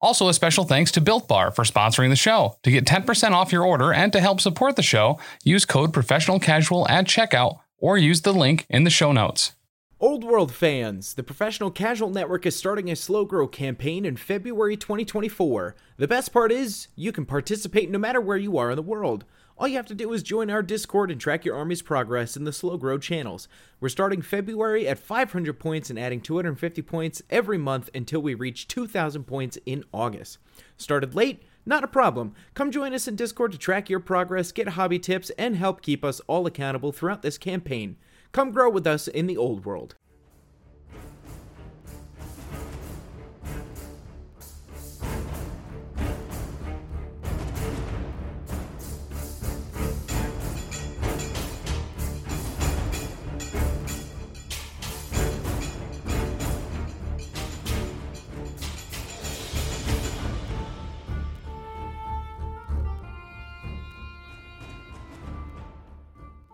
Also, 0.00 0.28
a 0.28 0.34
special 0.34 0.64
thanks 0.64 0.92
to 0.92 1.00
Built 1.00 1.26
Bar 1.26 1.50
for 1.50 1.64
sponsoring 1.64 2.10
the 2.10 2.16
show. 2.16 2.58
To 2.64 2.70
get 2.70 2.84
10% 2.84 3.30
off 3.30 3.50
your 3.50 3.64
order 3.64 3.94
and 3.94 4.12
to 4.12 4.20
help 4.20 4.40
support 4.40 4.76
the 4.76 4.82
show, 4.82 5.18
use 5.42 5.64
code 5.64 5.92
professional 5.94 6.38
casual 6.38 6.86
at 6.88 7.06
checkout 7.06 7.60
or 7.78 7.96
use 7.96 8.20
the 8.20 8.34
link 8.34 8.66
in 8.68 8.84
the 8.84 8.90
show 8.90 9.12
notes. 9.12 9.52
Old 9.98 10.24
World 10.24 10.52
fans, 10.52 11.14
the 11.14 11.22
Professional 11.22 11.70
Casual 11.70 12.10
Network 12.10 12.44
is 12.44 12.54
starting 12.54 12.90
a 12.90 12.96
slow 12.96 13.24
grow 13.24 13.48
campaign 13.48 14.04
in 14.04 14.18
February 14.18 14.76
2024. 14.76 15.74
The 15.96 16.06
best 16.06 16.34
part 16.34 16.52
is, 16.52 16.88
you 16.94 17.12
can 17.12 17.24
participate 17.24 17.90
no 17.90 17.98
matter 17.98 18.20
where 18.20 18.36
you 18.36 18.58
are 18.58 18.70
in 18.70 18.76
the 18.76 18.82
world. 18.82 19.24
All 19.58 19.66
you 19.66 19.76
have 19.76 19.86
to 19.86 19.94
do 19.94 20.12
is 20.12 20.22
join 20.22 20.50
our 20.50 20.62
Discord 20.62 21.10
and 21.10 21.18
track 21.18 21.46
your 21.46 21.56
army's 21.56 21.80
progress 21.80 22.36
in 22.36 22.44
the 22.44 22.52
slow 22.52 22.76
grow 22.76 22.98
channels. 22.98 23.48
We're 23.80 23.88
starting 23.88 24.20
February 24.20 24.86
at 24.86 24.98
500 24.98 25.58
points 25.58 25.88
and 25.88 25.98
adding 25.98 26.20
250 26.20 26.82
points 26.82 27.22
every 27.30 27.56
month 27.56 27.88
until 27.94 28.20
we 28.20 28.34
reach 28.34 28.68
2,000 28.68 29.24
points 29.24 29.56
in 29.64 29.82
August. 29.94 30.36
Started 30.76 31.14
late? 31.14 31.42
Not 31.64 31.84
a 31.84 31.88
problem. 31.88 32.34
Come 32.52 32.70
join 32.70 32.92
us 32.92 33.08
in 33.08 33.16
Discord 33.16 33.50
to 33.52 33.58
track 33.58 33.88
your 33.88 33.98
progress, 33.98 34.52
get 34.52 34.68
hobby 34.68 34.98
tips, 34.98 35.30
and 35.38 35.56
help 35.56 35.80
keep 35.80 36.04
us 36.04 36.20
all 36.26 36.46
accountable 36.46 36.92
throughout 36.92 37.22
this 37.22 37.38
campaign. 37.38 37.96
Come 38.32 38.50
grow 38.50 38.68
with 38.68 38.86
us 38.86 39.08
in 39.08 39.26
the 39.26 39.38
old 39.38 39.64
world. 39.64 39.94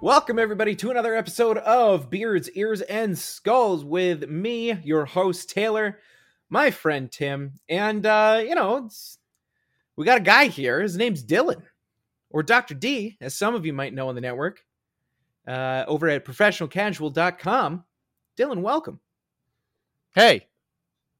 Welcome, 0.03 0.41
everybody, 0.41 0.75
to 0.75 0.91
another 0.91 1.15
episode 1.15 1.59
of 1.59 2.11
Beards, 2.11 2.51
Ears, 2.57 2.81
and 2.81 3.17
Skulls 3.17 3.85
with 3.85 4.29
me, 4.29 4.73
your 4.83 5.05
host, 5.05 5.49
Taylor, 5.49 6.01
my 6.51 6.73
friend, 6.73 7.09
Tim. 7.09 7.61
And, 7.69 8.05
uh, 8.05 8.43
you 8.45 8.57
know, 8.57 8.91
we 9.95 10.05
got 10.05 10.19
a 10.19 10.23
guy 10.23 10.47
here. 10.47 10.81
His 10.81 10.97
name's 10.97 11.25
Dylan, 11.25 11.63
or 12.31 12.43
Dr. 12.43 12.75
D, 12.75 13.17
as 13.21 13.37
some 13.37 13.55
of 13.55 13.65
you 13.65 13.73
might 13.73 13.95
know 13.95 14.09
on 14.09 14.17
the 14.17 14.21
network, 14.21 14.65
uh, 15.47 15.85
over 15.87 16.09
at 16.09 16.25
professionalcasual.com. 16.25 17.85
Dylan, 18.37 18.61
welcome. 18.61 18.99
Hey, 20.17 20.49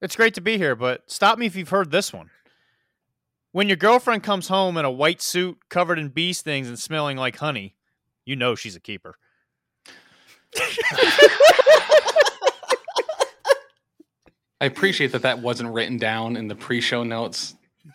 it's 0.01 0.17
great 0.17 0.35
to 0.35 0.41
be 0.41 0.59
here, 0.59 0.75
but 0.75 1.09
stop 1.09 1.39
me 1.39 1.47
if 1.47 1.55
you've 1.55 1.69
heard 1.69 1.93
this 1.93 2.13
one. 2.13 2.31
When 3.53 3.69
your 3.69 3.77
girlfriend 3.77 4.25
comes 4.25 4.49
home 4.49 4.77
in 4.77 4.85
a 4.85 4.91
white 4.91 5.23
suit 5.23 5.69
covered 5.69 6.01
in 6.01 6.09
bee 6.09 6.33
stings 6.33 6.67
and 6.67 6.77
smelling 6.77 7.17
like 7.17 7.37
honey, 7.37 7.77
you 8.25 8.37
know 8.37 8.55
she's 8.55 8.77
a 8.77 8.81
keeper. 8.81 9.17
I 14.61 14.67
appreciate 14.67 15.13
that 15.13 15.23
that 15.23 15.41
wasn't 15.41 15.73
written 15.73 15.97
down 15.97 16.37
in 16.37 16.47
the 16.47 16.55
pre-show 16.55 17.03
notes. 17.03 17.55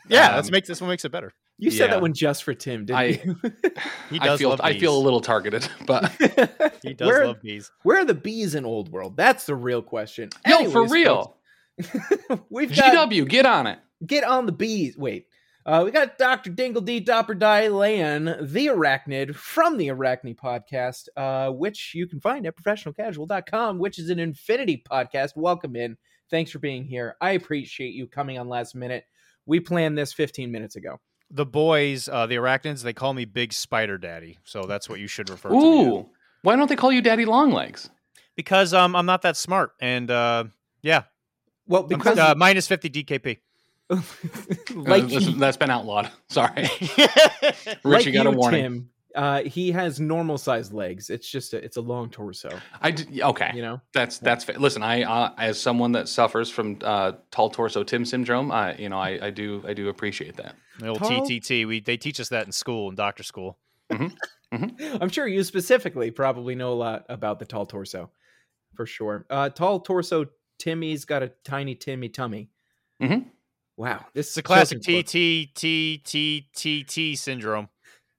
Yeah, 0.09 0.27
Um, 0.29 0.35
that's 0.35 0.51
makes 0.51 0.67
this 0.67 0.81
one 0.81 0.89
makes 0.89 1.05
it 1.05 1.11
better. 1.11 1.31
You 1.57 1.71
said 1.71 1.85
Yeah. 1.85 1.95
that 1.95 2.01
one 2.01 2.13
just 2.13 2.43
for 2.43 2.53
Tim, 2.53 2.85
didn't 2.85 2.99
I- 2.99 3.03
you? 3.23 3.39
He 4.09 4.19
I 4.19 4.25
does 4.25 4.39
feel 4.39 4.49
love 4.49 4.61
I 4.61 4.77
feel 4.77 4.95
a 4.97 4.99
little 4.99 5.21
targeted, 5.21 5.67
but 5.85 6.11
He 6.83 6.93
does 6.93 7.07
Where- 7.07 7.27
love 7.27 7.41
bees. 7.41 7.71
Where 7.83 7.99
are 7.99 8.05
the 8.05 8.13
bees 8.13 8.53
in 8.53 8.65
Old 8.65 8.89
World? 8.91 9.15
That's 9.15 9.45
the 9.45 9.55
real 9.55 9.81
question. 9.81 10.29
no, 10.45 10.69
for 10.69 10.85
real. 10.87 11.37
folks, 11.81 12.41
we've 12.49 12.75
got 12.75 13.09
GW, 13.09 13.27
get 13.29 13.45
on 13.45 13.65
it. 13.67 13.79
get 14.05 14.23
on 14.25 14.45
the 14.45 14.51
bees. 14.51 14.97
Wait. 14.97 15.27
Uh, 15.67 15.81
we 15.83 15.91
got 15.91 16.17
Dr. 16.17 16.49
Dingle 16.49 16.81
D. 16.81 17.01
Dopper 17.01 17.33
Die 17.33 17.67
Lan, 17.67 18.37
the 18.39 18.67
arachnid 18.67 19.35
from 19.35 19.75
the 19.75 19.89
Arachne 19.89 20.33
podcast, 20.33 21.09
uh, 21.17 21.51
which 21.51 21.91
you 21.93 22.07
can 22.07 22.21
find 22.21 22.47
at 22.47 22.55
professionalcasual.com, 22.55 23.77
which 23.77 23.99
is 23.99 24.09
an 24.09 24.17
infinity 24.17 24.81
podcast. 24.89 25.31
Welcome 25.35 25.75
in. 25.75 25.97
Thanks 26.31 26.51
for 26.51 26.59
being 26.59 26.85
here. 26.85 27.17
I 27.19 27.31
appreciate 27.31 27.93
you 27.93 28.07
coming 28.07 28.39
on 28.39 28.47
last 28.47 28.75
minute. 28.75 29.03
We 29.45 29.59
planned 29.59 29.97
this 29.97 30.13
15 30.13 30.49
minutes 30.53 30.77
ago. 30.77 31.01
The 31.29 31.45
boys, 31.45 32.07
uh, 32.07 32.27
the 32.27 32.35
arachnids, 32.35 32.83
they 32.83 32.93
call 32.93 33.13
me 33.13 33.25
Big 33.25 33.51
Spider 33.51 33.97
Daddy, 33.97 34.39
so 34.45 34.63
that's 34.63 34.87
what 34.87 35.01
you 35.01 35.07
should 35.07 35.29
refer 35.29 35.49
to. 35.49 35.55
Ooh, 35.55 36.09
why 36.43 36.55
don't 36.55 36.69
they 36.69 36.77
call 36.77 36.93
you 36.93 37.01
Daddy 37.01 37.25
Longlegs? 37.25 37.89
Because 38.37 38.73
um, 38.73 38.95
I'm 38.95 39.05
not 39.05 39.23
that 39.23 39.35
smart, 39.35 39.71
and 39.81 40.09
uh, 40.09 40.45
yeah, 40.81 41.03
Well, 41.67 41.83
because 41.83 42.17
uh, 42.17 42.35
minus 42.37 42.69
50 42.69 42.89
DKP. 42.89 43.39
Like, 43.89 45.03
Uh, 45.03 45.07
this- 45.07 45.27
that's 45.35 45.57
been 45.57 45.69
outlawed. 45.69 46.09
Sorry, 46.29 46.63
like 46.97 47.79
Richie 47.83 48.11
got 48.11 48.27
a 48.27 48.31
you, 48.31 48.37
warning. 48.37 48.61
Tim, 48.63 48.89
uh, 49.15 49.41
he 49.43 49.71
has 49.71 49.99
normal 49.99 50.37
sized 50.37 50.73
legs. 50.73 51.09
It's 51.09 51.29
just 51.29 51.53
a, 51.53 51.57
it's 51.63 51.77
a 51.77 51.81
long 51.81 52.09
torso, 52.09 52.49
I 52.81 52.91
d- 52.91 53.23
okay. 53.23 53.51
you 53.55 53.61
know? 53.61 53.81
That's 53.93 54.17
that's 54.19 54.43
fair. 54.43 54.57
Listen, 54.59 54.83
I 54.83 55.03
uh, 55.03 55.31
as 55.37 55.59
someone 55.59 55.93
that 55.93 56.07
suffers 56.09 56.49
from 56.49 56.77
uh, 56.83 57.13
tall 57.31 57.49
torso 57.49 57.83
Tim 57.83 58.05
syndrome, 58.05 58.51
I 58.51 58.75
you 58.75 58.89
know 58.89 58.99
I, 58.99 59.27
I 59.27 59.29
do 59.31 59.63
I 59.67 59.73
do 59.73 59.89
appreciate 59.89 60.35
that. 60.37 60.55
The 60.79 60.87
old 60.89 60.99
Tall- 60.99 61.09
TTT. 61.25 61.65
We 61.67 61.79
they 61.79 61.97
teach 61.97 62.19
us 62.19 62.29
that 62.29 62.45
in 62.45 62.51
school, 62.51 62.89
in 62.89 62.95
doctor 62.95 63.23
school. 63.23 63.57
I'm 64.51 65.09
sure 65.09 65.27
you 65.27 65.43
specifically 65.43 66.11
probably 66.11 66.55
know 66.55 66.71
a 66.73 66.75
lot 66.75 67.05
about 67.09 67.39
the 67.39 67.45
tall 67.45 67.65
torso, 67.65 68.11
for 68.75 68.85
sure. 68.85 69.25
Uh, 69.29 69.49
tall 69.49 69.79
torso 69.79 70.25
Timmy's 70.59 71.05
got 71.05 71.23
a 71.23 71.29
tiny 71.43 71.73
Timmy 71.75 72.09
tummy. 72.09 72.49
Mhm. 73.01 73.25
Wow, 73.77 74.03
this 74.13 74.31
is 74.31 74.37
a 74.37 74.43
classic 74.43 74.81
children's 74.81 75.11
book- 75.13 75.53
TTTTT 75.53 77.15
syndrome. 77.17 77.69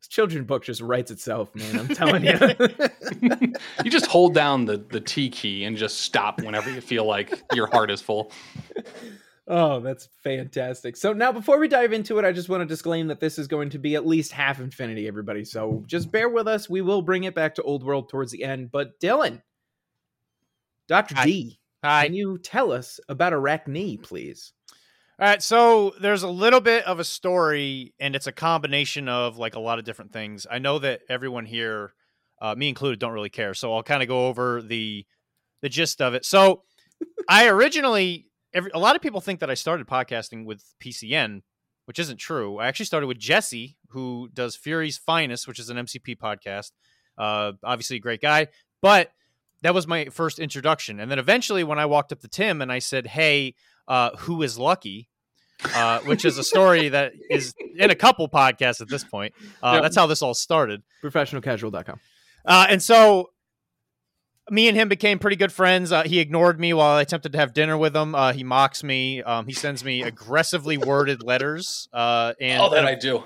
This 0.01 0.07
children's 0.09 0.47
book 0.47 0.63
just 0.63 0.81
writes 0.81 1.11
itself, 1.11 1.53
man. 1.57 1.81
I'm 1.81 1.89
telling 1.89 2.25
you. 2.25 2.39
You 3.85 3.91
just 3.91 4.07
hold 4.07 4.35
down 4.35 4.65
the 4.67 4.77
the 4.77 5.01
T 5.01 5.29
key 5.29 5.65
and 5.65 5.77
just 5.77 6.01
stop 6.03 6.41
whenever 6.41 6.71
you 6.71 6.81
feel 6.81 7.05
like 7.05 7.43
your 7.53 7.67
heart 7.67 7.91
is 7.91 8.01
full. 8.01 8.31
oh, 9.49 9.81
that's 9.81 10.09
fantastic. 10.23 10.97
So 10.97 11.13
now, 11.13 11.33
before 11.33 11.59
we 11.59 11.67
dive 11.67 11.93
into 11.93 12.19
it, 12.21 12.25
I 12.25 12.31
just 12.31 12.49
want 12.49 12.61
to 12.61 12.67
disclaim 12.67 13.09
that 13.09 13.19
this 13.19 13.37
is 13.41 13.49
going 13.49 13.71
to 13.71 13.79
be 13.81 13.97
at 13.97 14.07
least 14.07 14.31
half 14.31 14.61
Infinity, 14.61 15.09
everybody. 15.09 15.45
So 15.45 15.83
just 15.89 16.13
bear 16.13 16.29
with 16.29 16.47
us. 16.47 16.71
We 16.71 16.83
will 16.83 17.03
bring 17.03 17.25
it 17.25 17.35
back 17.35 17.57
to 17.57 17.63
Old 17.63 17.83
World 17.83 18.09
towards 18.09 18.31
the 18.31 18.45
end. 18.45 18.71
But 18.71 19.01
Dylan, 19.01 19.43
Doctor 20.87 21.17
Hi. 21.17 21.25
D, 21.25 21.59
Hi. 21.83 22.05
can 22.07 22.15
you 22.15 22.39
tell 22.39 22.71
us 22.71 23.01
about 23.09 23.33
Arachne, 23.33 23.99
please? 23.99 24.53
All 25.21 25.27
right, 25.27 25.43
so 25.43 25.95
there's 26.01 26.23
a 26.23 26.29
little 26.29 26.61
bit 26.61 26.85
of 26.85 27.01
a 27.01 27.05
story, 27.05 27.93
and 27.99 28.15
it's 28.15 28.29
a 28.29 28.33
combination 28.33 29.09
of 29.09 29.37
like 29.37 29.57
a 29.57 29.61
lot 29.61 29.81
of 29.81 29.85
different 29.85 30.13
things. 30.13 30.47
I 30.49 30.61
know 30.61 30.79
that 30.79 31.01
everyone 31.09 31.45
here, 31.45 31.93
uh, 32.41 32.55
me 32.55 32.69
included, 32.69 33.01
don't 33.01 33.11
really 33.11 33.29
care, 33.29 33.53
so 33.53 33.75
I'll 33.75 33.83
kind 33.83 34.01
of 34.01 34.07
go 34.07 34.29
over 34.29 34.63
the 34.63 35.05
the 35.61 35.69
gist 35.69 36.01
of 36.01 36.15
it. 36.15 36.25
So, 36.25 36.63
I 37.29 37.49
originally, 37.49 38.29
every, 38.55 38.71
a 38.73 38.79
lot 38.79 38.95
of 38.95 39.03
people 39.03 39.21
think 39.21 39.41
that 39.41 39.51
I 39.51 39.55
started 39.55 39.89
podcasting 39.89 40.45
with 40.45 40.63
PCN, 40.81 41.43
which 41.87 41.99
isn't 41.99 42.19
true. 42.19 42.59
I 42.59 42.69
actually 42.69 42.87
started 42.87 43.09
with 43.09 43.19
Jesse, 43.19 43.77
who 43.89 44.29
does 44.33 44.55
Fury's 44.55 44.99
Finest, 44.99 45.49
which 45.49 45.59
is 45.59 45.69
an 45.69 45.79
MCP 45.79 46.17
podcast. 46.17 46.71
Uh, 47.19 47.55
obviously, 47.65 47.97
a 47.97 48.01
great 48.01 48.21
guy, 48.21 48.47
but 48.83 49.11
that 49.63 49.75
was 49.75 49.89
my 49.89 50.05
first 50.05 50.39
introduction. 50.39 51.01
And 51.01 51.11
then 51.11 51.19
eventually, 51.19 51.65
when 51.65 51.81
I 51.81 51.87
walked 51.87 52.13
up 52.13 52.21
to 52.21 52.29
Tim 52.29 52.63
and 52.63 52.71
I 52.71 52.79
said, 52.79 53.09
"Hey," 53.09 53.57
uh, 53.89 54.11
who 54.19 54.43
is 54.43 54.59
lucky, 54.59 55.09
uh, 55.75 55.99
which 56.01 56.25
is 56.25 56.39
a 56.39 56.45
story 56.45 56.89
that 56.91 57.13
is 57.31 57.53
in 57.77 57.91
a 57.91 57.95
couple 57.97 58.29
podcasts 58.29 58.81
at 58.81 58.89
this 58.89 59.03
point. 59.03 59.35
Uh, 59.63 59.73
Yep. 59.75 59.83
That's 59.83 59.97
how 59.97 60.07
this 60.07 60.23
all 60.23 60.35
started. 60.35 60.83
Professionalcasual.com. 61.03 61.99
Uh, 62.45 62.67
and 62.69 62.83
so 62.83 63.31
me 64.51 64.69
and 64.69 64.77
him 64.77 64.89
became 64.89 65.19
pretty 65.19 65.37
good 65.37 65.53
friends. 65.53 65.93
Uh, 65.93 66.05
he 66.05 66.21
ignored 66.21 66.59
me 66.59 66.73
while 66.73 66.97
I 66.97 67.03
attempted 67.03 67.33
to 67.33 67.39
have 67.39 67.53
dinner 67.53 67.77
with 67.77 67.95
him. 67.97 68.15
Uh, 68.15 68.33
he 68.33 68.45
mocks 68.45 68.83
me. 68.83 69.23
Um, 69.23 69.47
he 69.47 69.53
sends 69.53 69.85
me 69.85 70.03
aggressively 70.03 70.79
worded 70.79 71.23
letters. 71.23 71.89
Uh, 71.93 72.35
and 72.41 72.63
oh, 72.63 72.71
that 72.71 72.85
I 72.85 72.95
do. 72.95 73.25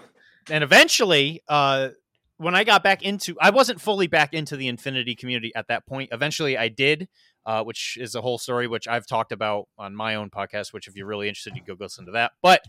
And 0.51 0.65
eventually, 0.65 1.43
uh, 1.49 1.91
when 2.39 2.57
I 2.57 2.65
got 2.65 2.83
back 2.83 3.03
into, 3.03 3.37
I 3.41 3.51
wasn't 3.51 3.81
fully 3.81 4.09
back 4.09 4.35
into 4.35 4.57
the 4.57 4.67
Infinity 4.67 5.15
community 5.15 5.53
at 5.55 5.69
that 5.69 5.87
point. 5.87 6.11
Eventually, 6.13 6.59
I 6.59 6.67
did, 6.69 7.09
uh, 7.47 7.63
which 7.65 7.99
is 8.01 8.15
a 8.15 8.21
whole 8.21 8.39
story 8.39 8.67
which 8.67 8.89
I've 8.89 9.07
talked 9.07 9.33
about 9.33 9.69
on 9.79 9.95
my 9.95 10.15
own 10.15 10.31
podcast. 10.31 10.73
Which, 10.73 10.89
if 10.89 10.97
you're 10.97 11.07
really 11.07 11.29
interested, 11.29 11.55
you 11.57 11.63
go 11.67 11.77
listen 11.79 12.07
to 12.07 12.13
that. 12.13 12.33
But 12.43 12.63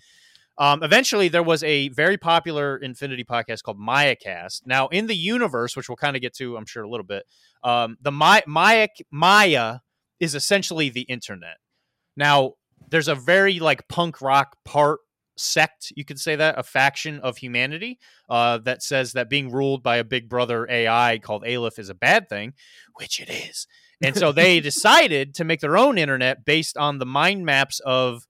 um, 0.57 0.83
eventually, 0.83 1.29
there 1.29 1.43
was 1.43 1.63
a 1.63 1.89
very 1.89 2.17
popular 2.17 2.77
Infinity 2.77 3.23
podcast 3.23 3.63
called 3.63 3.79
MayaCast. 3.79 4.61
Now, 4.65 4.87
in 4.87 5.07
the 5.07 5.15
universe, 5.15 5.75
which 5.75 5.89
we'll 5.89 5.95
kind 5.95 6.15
of 6.15 6.21
get 6.21 6.33
to, 6.35 6.57
I'm 6.57 6.65
sure, 6.65 6.83
a 6.83 6.89
little 6.89 7.05
bit, 7.05 7.25
um, 7.63 7.97
the 8.01 8.11
Maya, 8.11 8.43
Maya 8.45 8.87
Maya 9.11 9.79
is 10.19 10.35
essentially 10.35 10.89
the 10.89 11.01
internet. 11.01 11.57
Now, 12.15 12.53
there's 12.89 13.07
a 13.07 13.15
very 13.15 13.59
like 13.59 13.87
punk 13.87 14.21
rock 14.21 14.57
part 14.63 14.99
sect, 15.35 15.91
you 15.95 16.05
could 16.05 16.19
say 16.19 16.35
that, 16.35 16.57
a 16.57 16.63
faction 16.63 17.19
of 17.19 17.37
humanity 17.37 17.99
uh, 18.29 18.59
that 18.59 18.83
says 18.83 19.13
that 19.13 19.29
being 19.29 19.51
ruled 19.51 19.83
by 19.83 19.97
a 19.97 20.03
big 20.03 20.29
brother 20.29 20.67
AI 20.69 21.19
called 21.19 21.43
Aleph 21.45 21.79
is 21.79 21.89
a 21.89 21.95
bad 21.95 22.29
thing, 22.29 22.53
which 22.95 23.19
it 23.19 23.29
is. 23.29 23.67
And 24.03 24.15
so 24.17 24.31
they 24.31 24.59
decided 24.59 25.35
to 25.35 25.43
make 25.43 25.61
their 25.61 25.77
own 25.77 25.97
internet 25.97 26.45
based 26.45 26.77
on 26.77 26.99
the 26.99 27.05
mind 27.05 27.45
maps 27.45 27.79
of 27.79 28.27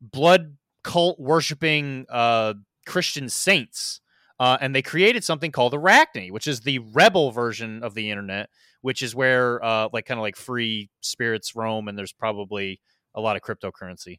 blood 0.00 0.56
cult 0.82 1.18
worshiping 1.20 2.06
uh, 2.08 2.54
Christian 2.86 3.28
saints. 3.28 4.00
Uh, 4.40 4.58
and 4.60 4.74
they 4.74 4.82
created 4.82 5.22
something 5.22 5.52
called 5.52 5.74
Arachne, 5.74 6.32
which 6.32 6.46
is 6.46 6.60
the 6.60 6.80
rebel 6.80 7.30
version 7.30 7.82
of 7.84 7.94
the 7.94 8.10
internet, 8.10 8.50
which 8.80 9.00
is 9.00 9.14
where 9.14 9.64
uh, 9.64 9.88
like 9.92 10.06
kind 10.06 10.18
of 10.18 10.22
like 10.22 10.36
free 10.36 10.90
spirits 11.00 11.54
roam, 11.54 11.86
and 11.86 11.96
there's 11.96 12.12
probably 12.12 12.80
a 13.14 13.20
lot 13.20 13.36
of 13.36 13.42
cryptocurrency. 13.42 14.18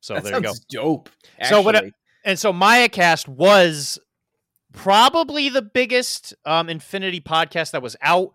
so 0.00 0.18
there 0.20 0.36
you 0.36 0.40
go. 0.40 0.52
Dope. 0.70 1.10
Actually. 1.38 1.48
So 1.48 1.60
what? 1.60 1.84
And 2.24 2.38
so 2.38 2.52
MayaCast 2.52 3.28
was 3.28 3.98
probably 4.72 5.50
the 5.50 5.62
biggest 5.62 6.34
um, 6.46 6.68
Infinity 6.70 7.20
podcast 7.20 7.72
that 7.72 7.82
was 7.82 7.96
out. 8.00 8.32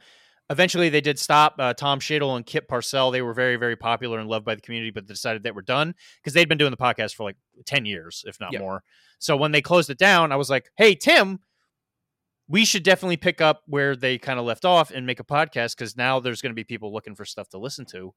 Eventually, 0.49 0.89
they 0.89 1.01
did 1.01 1.19
stop. 1.19 1.55
Uh, 1.59 1.73
Tom 1.73 1.99
Shadle 1.99 2.35
and 2.35 2.45
Kip 2.45 2.67
Parcell, 2.67 3.11
they 3.11 3.21
were 3.21 3.33
very, 3.33 3.55
very 3.55 3.75
popular 3.75 4.19
and 4.19 4.27
loved 4.27 4.45
by 4.45 4.55
the 4.55 4.61
community, 4.61 4.89
but 4.91 5.07
they 5.07 5.13
decided 5.13 5.43
they 5.43 5.51
were 5.51 5.61
done 5.61 5.93
because 6.21 6.33
they'd 6.33 6.49
been 6.49 6.57
doing 6.57 6.71
the 6.71 6.77
podcast 6.77 7.15
for 7.15 7.23
like 7.23 7.37
10 7.65 7.85
years, 7.85 8.23
if 8.27 8.39
not 8.39 8.51
more. 8.59 8.83
So 9.19 9.37
when 9.37 9.51
they 9.51 9.61
closed 9.61 9.89
it 9.89 9.97
down, 9.99 10.31
I 10.31 10.37
was 10.37 10.49
like, 10.49 10.71
hey, 10.77 10.95
Tim, 10.95 11.39
we 12.47 12.65
should 12.65 12.83
definitely 12.83 13.17
pick 13.17 13.41
up 13.41 13.61
where 13.67 13.95
they 13.95 14.17
kind 14.17 14.39
of 14.39 14.45
left 14.45 14.65
off 14.65 14.89
and 14.89 15.05
make 15.05 15.19
a 15.19 15.23
podcast 15.23 15.77
because 15.77 15.95
now 15.95 16.19
there's 16.19 16.41
going 16.41 16.51
to 16.51 16.55
be 16.55 16.63
people 16.63 16.91
looking 16.91 17.15
for 17.15 17.25
stuff 17.25 17.47
to 17.49 17.59
listen 17.59 17.85
to. 17.91 18.13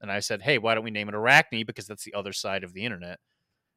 And 0.00 0.10
I 0.10 0.18
said, 0.18 0.42
hey, 0.42 0.58
why 0.58 0.74
don't 0.74 0.84
we 0.84 0.90
name 0.90 1.08
it 1.08 1.14
Arachne? 1.14 1.64
Because 1.64 1.86
that's 1.86 2.04
the 2.04 2.14
other 2.14 2.32
side 2.32 2.64
of 2.64 2.72
the 2.72 2.84
internet. 2.84 3.20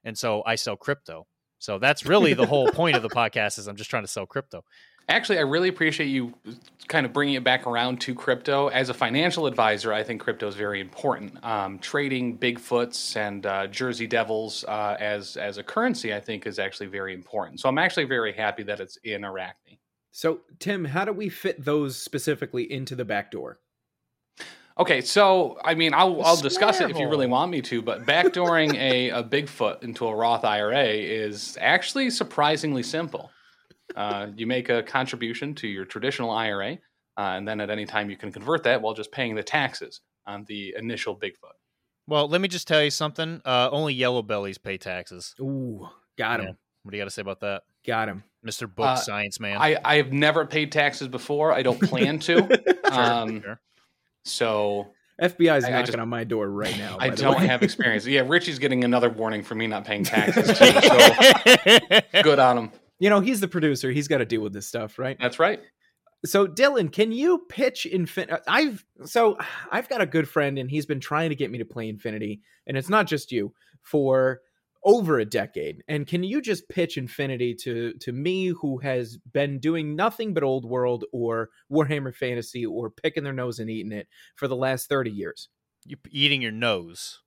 And 0.04 0.18
so 0.18 0.42
I 0.46 0.56
sell 0.56 0.76
crypto. 0.76 1.28
So 1.60 1.78
that's 1.78 2.08
really 2.08 2.34
the 2.34 2.48
whole 2.48 2.68
point 2.72 2.96
of 2.96 3.04
the 3.04 3.10
podcast 3.16 3.60
is 3.60 3.68
I'm 3.68 3.76
just 3.76 3.92
trying 3.92 4.04
to 4.04 4.08
sell 4.08 4.26
crypto. 4.26 4.64
Actually, 5.12 5.40
I 5.40 5.42
really 5.42 5.68
appreciate 5.68 6.08
you 6.08 6.34
kind 6.88 7.06
of 7.06 7.12
bringing 7.12 7.36
it 7.36 7.44
back 7.44 7.68
around 7.68 8.00
to 8.00 8.16
crypto. 8.16 8.70
As 8.70 8.88
a 8.88 8.94
financial 8.94 9.46
advisor, 9.46 9.92
I 9.92 10.04
think 10.04 10.22
crypto 10.22 10.48
is 10.48 10.56
very 10.56 10.80
important. 10.80 11.44
Um, 11.44 11.80
trading 11.80 12.38
Bigfoots 12.38 13.18
and 13.18 13.46
uh, 13.46 13.68
Jersey 13.68 14.08
Devils 14.08 14.64
uh, 14.70 14.96
as 15.02 15.36
as 15.36 15.58
a 15.58 15.64
currency, 15.64 16.14
I 16.14 16.22
think, 16.22 16.48
is 16.48 16.60
actually 16.60 16.88
very 16.88 17.14
important. 17.14 17.60
So 17.60 17.68
I'm 17.68 17.78
actually 17.78 18.06
very 18.06 18.32
happy 18.32 18.64
that 18.64 18.80
it's 18.80 18.96
in 19.04 19.26
Arachne. 19.26 19.78
So, 20.14 20.42
Tim, 20.60 20.86
how 20.86 21.04
do 21.04 21.12
we 21.12 21.28
fit 21.28 21.64
those 21.64 21.98
specifically 21.98 22.72
into 22.72 22.96
the 22.96 23.04
back 23.04 23.32
door? 23.32 23.60
Okay, 24.80 25.02
so 25.02 25.58
I 25.62 25.76
mean, 25.76 25.94
I'll, 25.94 26.22
I'll 26.24 26.38
discuss 26.38 26.80
it 26.80 26.90
if 26.90 26.98
you 26.98 27.10
really 27.10 27.28
want 27.28 27.52
me 27.52 27.62
to, 27.64 27.82
but 27.82 28.06
backdooring 28.06 28.76
a, 28.76 29.10
a 29.10 29.24
Bigfoot 29.24 29.84
into 29.84 30.08
a 30.08 30.16
Roth 30.16 30.46
IRA 30.46 30.86
is 30.86 31.58
actually 31.60 32.10
surprisingly 32.12 32.82
simple. 32.82 33.30
Uh, 33.96 34.28
you 34.36 34.48
make 34.48 34.70
a 34.70 34.84
contribution 34.84 35.56
to 35.56 35.68
your 35.68 35.86
traditional 35.86 36.32
IRA, 36.32 36.74
uh, 37.18 37.22
and 37.22 37.48
then 37.48 37.60
at 37.60 37.70
any 37.70 37.86
time 37.86 38.10
you 38.10 38.18
can 38.18 38.32
convert 38.32 38.64
that 38.64 38.82
while 38.82 38.94
just 38.94 39.12
paying 39.12 39.36
the 39.36 39.44
taxes 39.44 40.02
on 40.26 40.46
the 40.46 40.74
initial 40.78 41.16
Bigfoot. 41.16 41.56
Well, 42.08 42.28
let 42.28 42.42
me 42.42 42.48
just 42.48 42.68
tell 42.68 42.84
you 42.84 42.90
something. 42.90 43.42
Uh, 43.46 43.70
only 43.72 43.94
yellow 43.94 44.22
bellies 44.22 44.58
pay 44.58 44.78
taxes. 44.78 45.36
Ooh, 45.40 45.88
got 46.18 46.40
him. 46.40 46.48
Yeah. 46.48 46.54
What 46.84 46.92
do 46.92 46.98
you 46.98 47.02
got 47.02 47.06
to 47.06 47.12
say 47.12 47.22
about 47.22 47.42
that? 47.42 47.64
Got 47.86 48.10
him, 48.10 48.24
Mister 48.44 48.68
Book 48.68 48.86
uh, 48.86 48.96
Science 48.96 49.40
Man. 49.40 49.58
I 49.58 49.78
I 49.84 49.96
have 49.96 50.12
never 50.12 50.46
paid 50.46 50.72
taxes 50.72 51.08
before. 51.08 51.54
I 51.54 51.62
don't 51.62 51.82
plan 51.82 52.20
to. 52.20 52.76
um, 52.92 53.42
sure. 53.42 53.60
So 54.26 54.88
FBI 55.22 55.58
is 55.58 55.64
knocking 55.64 55.86
just, 55.86 55.98
on 55.98 56.10
my 56.10 56.24
door 56.24 56.50
right 56.50 56.78
now. 56.78 56.98
I 57.00 57.10
don't 57.10 57.40
have 57.42 57.62
experience. 57.64 58.06
Yeah, 58.06 58.24
Richie's 58.26 58.60
getting 58.60 58.84
another 58.84 59.10
warning 59.10 59.44
for 59.44 59.56
me 59.56 59.68
not 59.68 59.86
paying 59.86 60.04
taxes 60.04 60.48
too. 60.58 61.94
So 61.94 62.24
good 62.24 62.40
on 62.40 62.58
him. 62.58 62.72
You 63.02 63.10
know, 63.10 63.20
he's 63.20 63.40
the 63.40 63.48
producer. 63.48 63.90
He's 63.90 64.08
got 64.08 64.20
to 64.20 64.26
deal 64.26 64.42
with 64.42 64.54
this 64.54 64.68
stuff, 64.68 65.00
right? 65.00 65.18
That's 65.20 65.40
right. 65.40 65.60
So 66.24 66.46
Dylan, 66.46 66.92
can 66.92 67.12
you 67.12 67.48
pitch 67.50 67.88
Infinity? 67.88 68.34
Uh, 68.34 68.38
I've 68.48 68.86
so 69.06 69.40
I've 69.72 69.90
got 69.90 70.02
a 70.02 70.06
good 70.06 70.30
friend, 70.30 70.60
and 70.60 70.70
he's 70.70 70.86
been 70.86 71.00
trying 71.00 71.30
to 71.30 71.36
get 71.36 71.50
me 71.50 71.58
to 71.58 71.66
play 71.66 71.90
Infinity, 71.90 72.42
and 72.68 72.78
it's 72.78 72.90
not 72.90 73.08
just 73.08 73.32
you 73.32 73.56
for 73.82 74.42
over 74.84 75.18
a 75.18 75.26
decade. 75.26 75.84
And 75.88 76.06
can 76.06 76.24
you 76.24 76.44
just 76.44 76.70
pitch 76.70 76.96
Infinity 76.96 77.56
to 77.64 77.94
to 78.02 78.12
me 78.12 78.50
who 78.50 78.78
has 78.78 79.18
been 79.18 79.58
doing 79.58 79.96
nothing 79.96 80.36
but 80.36 80.44
old 80.44 80.64
world 80.64 81.06
or 81.12 81.50
Warhammer 81.72 82.14
Fantasy 82.14 82.68
or 82.68 82.92
picking 82.92 83.24
their 83.24 83.34
nose 83.34 83.58
and 83.58 83.68
eating 83.68 83.94
it 83.94 84.08
for 84.36 84.48
the 84.48 84.56
last 84.56 84.90
30 84.90 85.10
years? 85.10 85.50
You 85.88 85.98
eating 86.12 86.44
your 86.44 86.52
nose. 86.52 87.20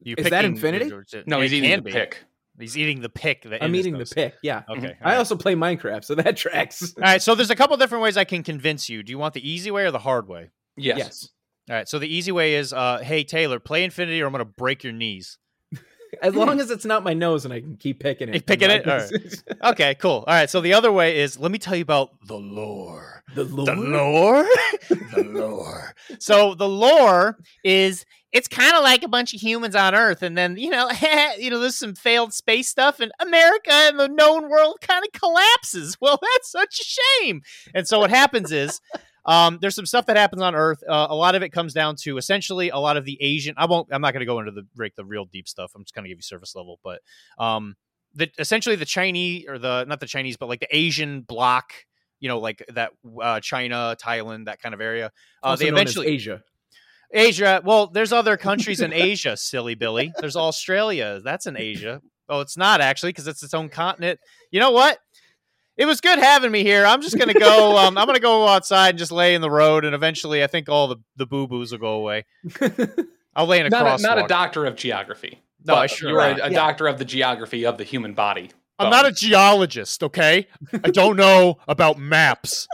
You 0.00 0.14
Is 0.16 0.30
that 0.30 0.44
Infinity? 0.44 0.92
no, 1.26 1.40
he's 1.40 1.52
eating 1.52 1.82
the 1.82 1.90
pick. 1.90 2.20
He's 2.58 2.78
eating 2.78 3.00
the 3.00 3.08
pick. 3.08 3.46
I'm 3.60 3.74
eating 3.74 3.98
the 3.98 4.06
pick. 4.06 4.34
Yeah. 4.42 4.62
Okay. 4.68 4.80
Mm-hmm. 4.80 5.06
I 5.06 5.12
right. 5.12 5.18
also 5.18 5.36
play 5.36 5.54
Minecraft, 5.54 6.04
so 6.04 6.14
that 6.14 6.36
tracks. 6.36 6.94
all 6.96 7.02
right. 7.02 7.22
So 7.22 7.34
there's 7.34 7.50
a 7.50 7.56
couple 7.56 7.76
different 7.76 8.02
ways 8.02 8.16
I 8.16 8.24
can 8.24 8.42
convince 8.42 8.88
you. 8.88 9.02
Do 9.02 9.10
you 9.10 9.18
want 9.18 9.34
the 9.34 9.48
easy 9.48 9.70
way 9.70 9.84
or 9.84 9.90
the 9.90 9.98
hard 9.98 10.28
way? 10.28 10.50
Yes. 10.76 10.98
Yes. 10.98 11.28
All 11.68 11.76
right. 11.76 11.88
So 11.88 11.98
the 11.98 12.12
easy 12.12 12.30
way 12.30 12.54
is, 12.54 12.72
uh, 12.72 12.98
hey 12.98 13.24
Taylor, 13.24 13.58
play 13.58 13.84
Infinity, 13.84 14.22
or 14.22 14.26
I'm 14.26 14.32
going 14.32 14.40
to 14.40 14.44
break 14.44 14.84
your 14.84 14.92
knees. 14.92 15.38
As 16.22 16.34
long 16.34 16.60
as 16.60 16.70
it's 16.70 16.84
not 16.84 17.02
my 17.02 17.12
nose 17.12 17.44
and 17.44 17.52
I 17.52 17.60
can 17.60 17.76
keep 17.76 17.98
picking 18.00 18.28
it. 18.28 18.46
Picking 18.46 18.70
it? 18.70 18.86
Right. 18.86 19.10
okay, 19.72 19.94
cool. 19.96 20.24
All 20.26 20.34
right. 20.34 20.48
So 20.48 20.60
the 20.60 20.74
other 20.74 20.92
way 20.92 21.18
is 21.18 21.38
let 21.40 21.50
me 21.50 21.58
tell 21.58 21.74
you 21.74 21.82
about 21.82 22.10
the 22.26 22.36
lore. 22.36 23.24
The 23.34 23.44
lore. 23.44 23.66
The 23.66 23.74
lore. 23.74 24.46
the 24.88 25.24
lore. 25.24 25.94
So 26.20 26.54
the 26.54 26.68
lore 26.68 27.36
is 27.64 28.04
it's 28.34 28.48
kind 28.48 28.74
of 28.74 28.82
like 28.82 29.04
a 29.04 29.08
bunch 29.08 29.32
of 29.32 29.40
humans 29.40 29.76
on 29.76 29.94
Earth, 29.94 30.20
and 30.20 30.36
then 30.36 30.56
you 30.56 30.68
know, 30.68 30.90
you 31.38 31.48
know, 31.48 31.60
there's 31.60 31.78
some 31.78 31.94
failed 31.94 32.34
space 32.34 32.68
stuff, 32.68 32.98
and 32.98 33.12
America 33.20 33.70
and 33.70 33.98
the 33.98 34.08
known 34.08 34.50
world 34.50 34.80
kind 34.82 35.04
of 35.06 35.18
collapses. 35.18 35.96
Well, 36.04 36.18
that's 36.20 36.50
such 36.50 36.80
a 36.80 36.84
shame. 36.84 37.40
And 37.74 37.88
so 37.88 37.98
what 38.00 38.10
happens 38.10 38.52
is 38.52 38.80
um, 39.24 39.58
there's 39.62 39.74
some 39.74 39.86
stuff 39.86 40.06
that 40.06 40.16
happens 40.18 40.42
on 40.42 40.54
Earth. 40.54 40.82
Uh, 40.86 41.06
a 41.08 41.14
lot 41.14 41.34
of 41.34 41.42
it 41.42 41.48
comes 41.50 41.72
down 41.72 41.96
to 42.02 42.18
essentially 42.18 42.68
a 42.68 42.76
lot 42.76 42.98
of 42.98 43.06
the 43.06 43.16
Asian. 43.22 43.54
I 43.56 43.64
won't. 43.66 43.88
I'm 43.90 44.02
not 44.02 44.12
going 44.12 44.20
to 44.20 44.26
go 44.26 44.40
into 44.40 44.50
the 44.50 44.90
the 44.96 45.04
real 45.04 45.24
deep 45.24 45.48
stuff. 45.48 45.72
I'm 45.74 45.82
just 45.82 45.94
going 45.94 46.04
to 46.04 46.08
give 46.08 46.18
you 46.18 46.22
surface 46.22 46.54
level, 46.54 46.78
but 46.82 47.00
um, 47.38 47.76
the 48.14 48.28
essentially 48.38 48.76
the 48.76 48.84
Chinese 48.84 49.46
or 49.48 49.58
the 49.58 49.84
not 49.84 50.00
the 50.00 50.06
Chinese, 50.06 50.36
but 50.36 50.48
like 50.48 50.60
the 50.60 50.76
Asian 50.76 51.22
block. 51.22 51.72
You 52.20 52.28
know, 52.28 52.38
like 52.38 52.64
that 52.72 52.92
uh, 53.22 53.40
China, 53.40 53.96
Thailand, 54.02 54.46
that 54.46 54.60
kind 54.60 54.74
of 54.74 54.80
area. 54.80 55.12
Uh, 55.42 55.56
they 55.56 55.68
eventually 55.68 56.08
Asia. 56.08 56.42
Asia. 57.14 57.62
Well, 57.64 57.86
there's 57.86 58.12
other 58.12 58.36
countries 58.36 58.80
in 58.80 58.92
Asia, 58.92 59.36
silly 59.36 59.74
Billy. 59.74 60.12
There's 60.18 60.36
Australia. 60.36 61.20
That's 61.24 61.46
in 61.46 61.56
Asia. 61.56 62.02
Oh, 62.28 62.40
it's 62.40 62.56
not 62.56 62.80
actually 62.80 63.10
because 63.10 63.26
it's 63.26 63.42
its 63.42 63.54
own 63.54 63.68
continent. 63.68 64.18
You 64.50 64.60
know 64.60 64.70
what? 64.70 64.98
it 65.76 65.86
was 65.86 66.00
good 66.00 66.18
having 66.18 66.52
me 66.52 66.62
here. 66.62 66.86
I'm 66.86 67.02
just 67.02 67.18
gonna 67.18 67.34
go. 67.34 67.64
Um, 67.84 67.98
I'm 67.98 68.06
gonna 68.06 68.20
go 68.20 68.46
outside 68.46 68.90
and 68.90 68.98
just 68.98 69.12
lay 69.12 69.34
in 69.34 69.40
the 69.40 69.50
road, 69.50 69.84
and 69.84 69.94
eventually, 69.94 70.42
I 70.42 70.46
think 70.46 70.68
all 70.68 70.86
the 70.88 70.96
the 71.16 71.26
boo 71.26 71.46
boos 71.46 71.72
will 71.72 71.78
go 71.78 71.94
away. 71.94 72.24
I'll 73.36 73.46
lay 73.46 73.60
in 73.60 73.66
a 73.66 73.68
not 73.68 74.00
A, 74.00 74.02
not 74.02 74.18
a 74.18 74.26
doctor 74.26 74.64
of 74.64 74.76
geography. 74.76 75.42
No, 75.64 75.74
I 75.74 75.86
sure 75.86 76.10
you're 76.10 76.20
a, 76.20 76.34
a 76.34 76.36
yeah. 76.36 76.48
doctor 76.50 76.86
of 76.86 76.98
the 76.98 77.04
geography 77.04 77.66
of 77.66 77.76
the 77.76 77.84
human 77.84 78.14
body. 78.14 78.50
I'm 78.78 78.90
not 78.90 79.06
a 79.06 79.12
geologist. 79.12 80.02
Okay, 80.02 80.46
I 80.72 80.90
don't 80.90 81.16
know 81.16 81.58
about 81.68 81.98
maps. 81.98 82.68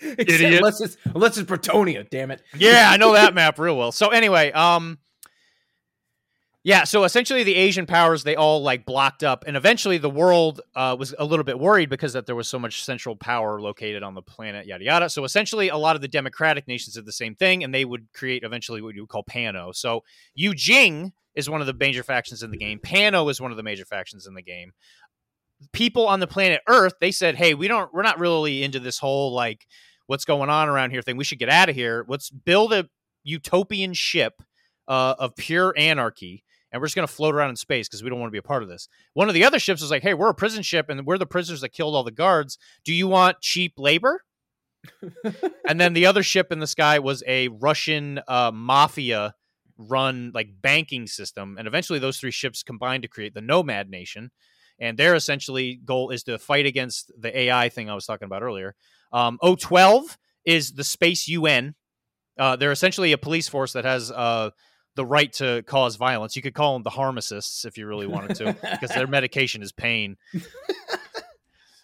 Idiot. 0.00 0.54
Unless 0.54 0.80
it's 0.80 0.96
unless 1.14 1.36
it's 1.36 1.50
Bretonnia. 1.50 2.08
Damn 2.08 2.30
it. 2.30 2.42
Yeah, 2.56 2.88
I 2.90 2.96
know 2.96 3.12
that 3.12 3.34
map 3.34 3.58
real 3.58 3.76
well. 3.76 3.92
So 3.92 4.08
anyway, 4.08 4.52
um, 4.52 4.98
yeah, 6.62 6.84
so 6.84 7.04
essentially 7.04 7.42
the 7.42 7.54
Asian 7.54 7.86
powers 7.86 8.22
they 8.22 8.36
all 8.36 8.62
like 8.62 8.84
blocked 8.84 9.24
up, 9.24 9.44
and 9.46 9.56
eventually 9.56 9.96
the 9.96 10.10
world 10.10 10.60
uh, 10.74 10.94
was 10.98 11.14
a 11.18 11.24
little 11.24 11.44
bit 11.44 11.58
worried 11.58 11.88
because 11.88 12.12
that 12.12 12.26
there 12.26 12.36
was 12.36 12.48
so 12.48 12.58
much 12.58 12.84
central 12.84 13.16
power 13.16 13.62
located 13.62 14.02
on 14.02 14.14
the 14.14 14.20
planet, 14.20 14.66
yada 14.66 14.84
yada. 14.84 15.08
So 15.08 15.24
essentially, 15.24 15.70
a 15.70 15.78
lot 15.78 15.96
of 15.96 16.02
the 16.02 16.08
democratic 16.08 16.68
nations 16.68 16.96
did 16.96 17.06
the 17.06 17.12
same 17.12 17.34
thing, 17.34 17.64
and 17.64 17.74
they 17.74 17.86
would 17.86 18.12
create 18.12 18.42
eventually 18.42 18.82
what 18.82 18.94
you 18.94 19.02
would 19.02 19.08
call 19.08 19.24
Pano. 19.24 19.74
So 19.74 20.04
Yu 20.34 20.54
Jing 20.54 21.12
is 21.34 21.48
one 21.48 21.62
of 21.62 21.66
the 21.66 21.72
major 21.72 22.02
factions 22.02 22.42
in 22.42 22.50
the 22.50 22.58
game. 22.58 22.78
Pano 22.78 23.30
is 23.30 23.40
one 23.40 23.50
of 23.50 23.56
the 23.56 23.62
major 23.62 23.86
factions 23.86 24.26
in 24.26 24.34
the 24.34 24.42
game. 24.42 24.72
People 25.72 26.06
on 26.06 26.20
the 26.20 26.26
planet 26.26 26.60
Earth 26.68 26.94
they 27.00 27.10
said, 27.10 27.36
"Hey, 27.36 27.54
we 27.54 27.68
don't, 27.68 27.92
we're 27.94 28.02
not 28.02 28.18
really 28.18 28.62
into 28.62 28.80
this 28.80 28.98
whole 28.98 29.32
like." 29.32 29.66
What's 30.10 30.24
going 30.24 30.50
on 30.50 30.68
around 30.68 30.90
here 30.90 31.02
thing. 31.02 31.16
We 31.16 31.22
should 31.22 31.38
get 31.38 31.48
out 31.48 31.68
of 31.68 31.76
here. 31.76 32.04
Let's 32.08 32.30
build 32.30 32.72
a 32.72 32.88
utopian 33.22 33.94
ship 33.94 34.42
uh, 34.88 35.14
of 35.20 35.36
pure 35.36 35.72
anarchy 35.76 36.42
and 36.72 36.80
we're 36.80 36.86
just 36.86 36.96
going 36.96 37.06
to 37.06 37.12
float 37.12 37.34
around 37.34 37.50
in 37.50 37.56
space 37.56 37.88
because 37.88 38.02
we 38.02 38.10
don't 38.10 38.18
want 38.18 38.28
to 38.28 38.32
be 38.32 38.38
a 38.38 38.42
part 38.42 38.64
of 38.64 38.68
this. 38.68 38.88
One 39.14 39.28
of 39.28 39.34
the 39.34 39.44
other 39.44 39.58
ships 39.58 39.82
was 39.82 39.90
like, 39.90 40.02
"Hey, 40.02 40.14
we're 40.14 40.30
a 40.30 40.34
prison 40.34 40.62
ship, 40.62 40.88
and 40.88 41.04
we're 41.06 41.18
the 41.18 41.26
prisoners 41.26 41.60
that 41.60 41.70
killed 41.70 41.94
all 41.94 42.04
the 42.04 42.10
guards. 42.10 42.58
Do 42.84 42.92
you 42.92 43.08
want 43.08 43.40
cheap 43.40 43.74
labor?" 43.76 44.24
and 45.68 45.80
then 45.80 45.92
the 45.92 46.06
other 46.06 46.22
ship 46.22 46.50
in 46.50 46.58
the 46.58 46.66
sky 46.66 46.98
was 46.98 47.22
a 47.26 47.48
Russian 47.48 48.20
uh, 48.26 48.50
mafia 48.52 49.34
run 49.76 50.30
like 50.34 50.50
banking 50.60 51.06
system, 51.06 51.56
and 51.58 51.66
eventually 51.66 51.98
those 51.98 52.18
three 52.18 52.30
ships 52.30 52.62
combined 52.62 53.02
to 53.02 53.08
create 53.08 53.34
the 53.34 53.40
Nomad 53.40 53.90
Nation. 53.90 54.30
And 54.78 54.96
their 54.96 55.14
essentially 55.14 55.78
goal 55.84 56.08
is 56.08 56.22
to 56.22 56.38
fight 56.38 56.64
against 56.64 57.12
the 57.20 57.36
AI 57.38 57.68
thing 57.68 57.90
I 57.90 57.94
was 57.94 58.06
talking 58.06 58.24
about 58.24 58.42
earlier. 58.42 58.74
Um, 59.12 59.38
O12 59.42 60.16
is 60.44 60.72
the 60.72 60.84
Space 60.84 61.28
UN. 61.28 61.74
Uh, 62.38 62.56
they're 62.56 62.72
essentially 62.72 63.12
a 63.12 63.18
police 63.18 63.48
force 63.48 63.72
that 63.74 63.84
has 63.84 64.10
uh, 64.10 64.50
the 64.96 65.04
right 65.04 65.32
to 65.34 65.62
cause 65.66 65.96
violence. 65.96 66.36
You 66.36 66.42
could 66.42 66.54
call 66.54 66.74
them 66.74 66.82
the 66.82 66.90
pharmacists 66.90 67.64
if 67.64 67.76
you 67.76 67.86
really 67.86 68.06
wanted 68.06 68.36
to, 68.36 68.56
because 68.72 68.90
their 68.90 69.06
medication 69.08 69.62
is 69.62 69.72
pain. 69.72 70.16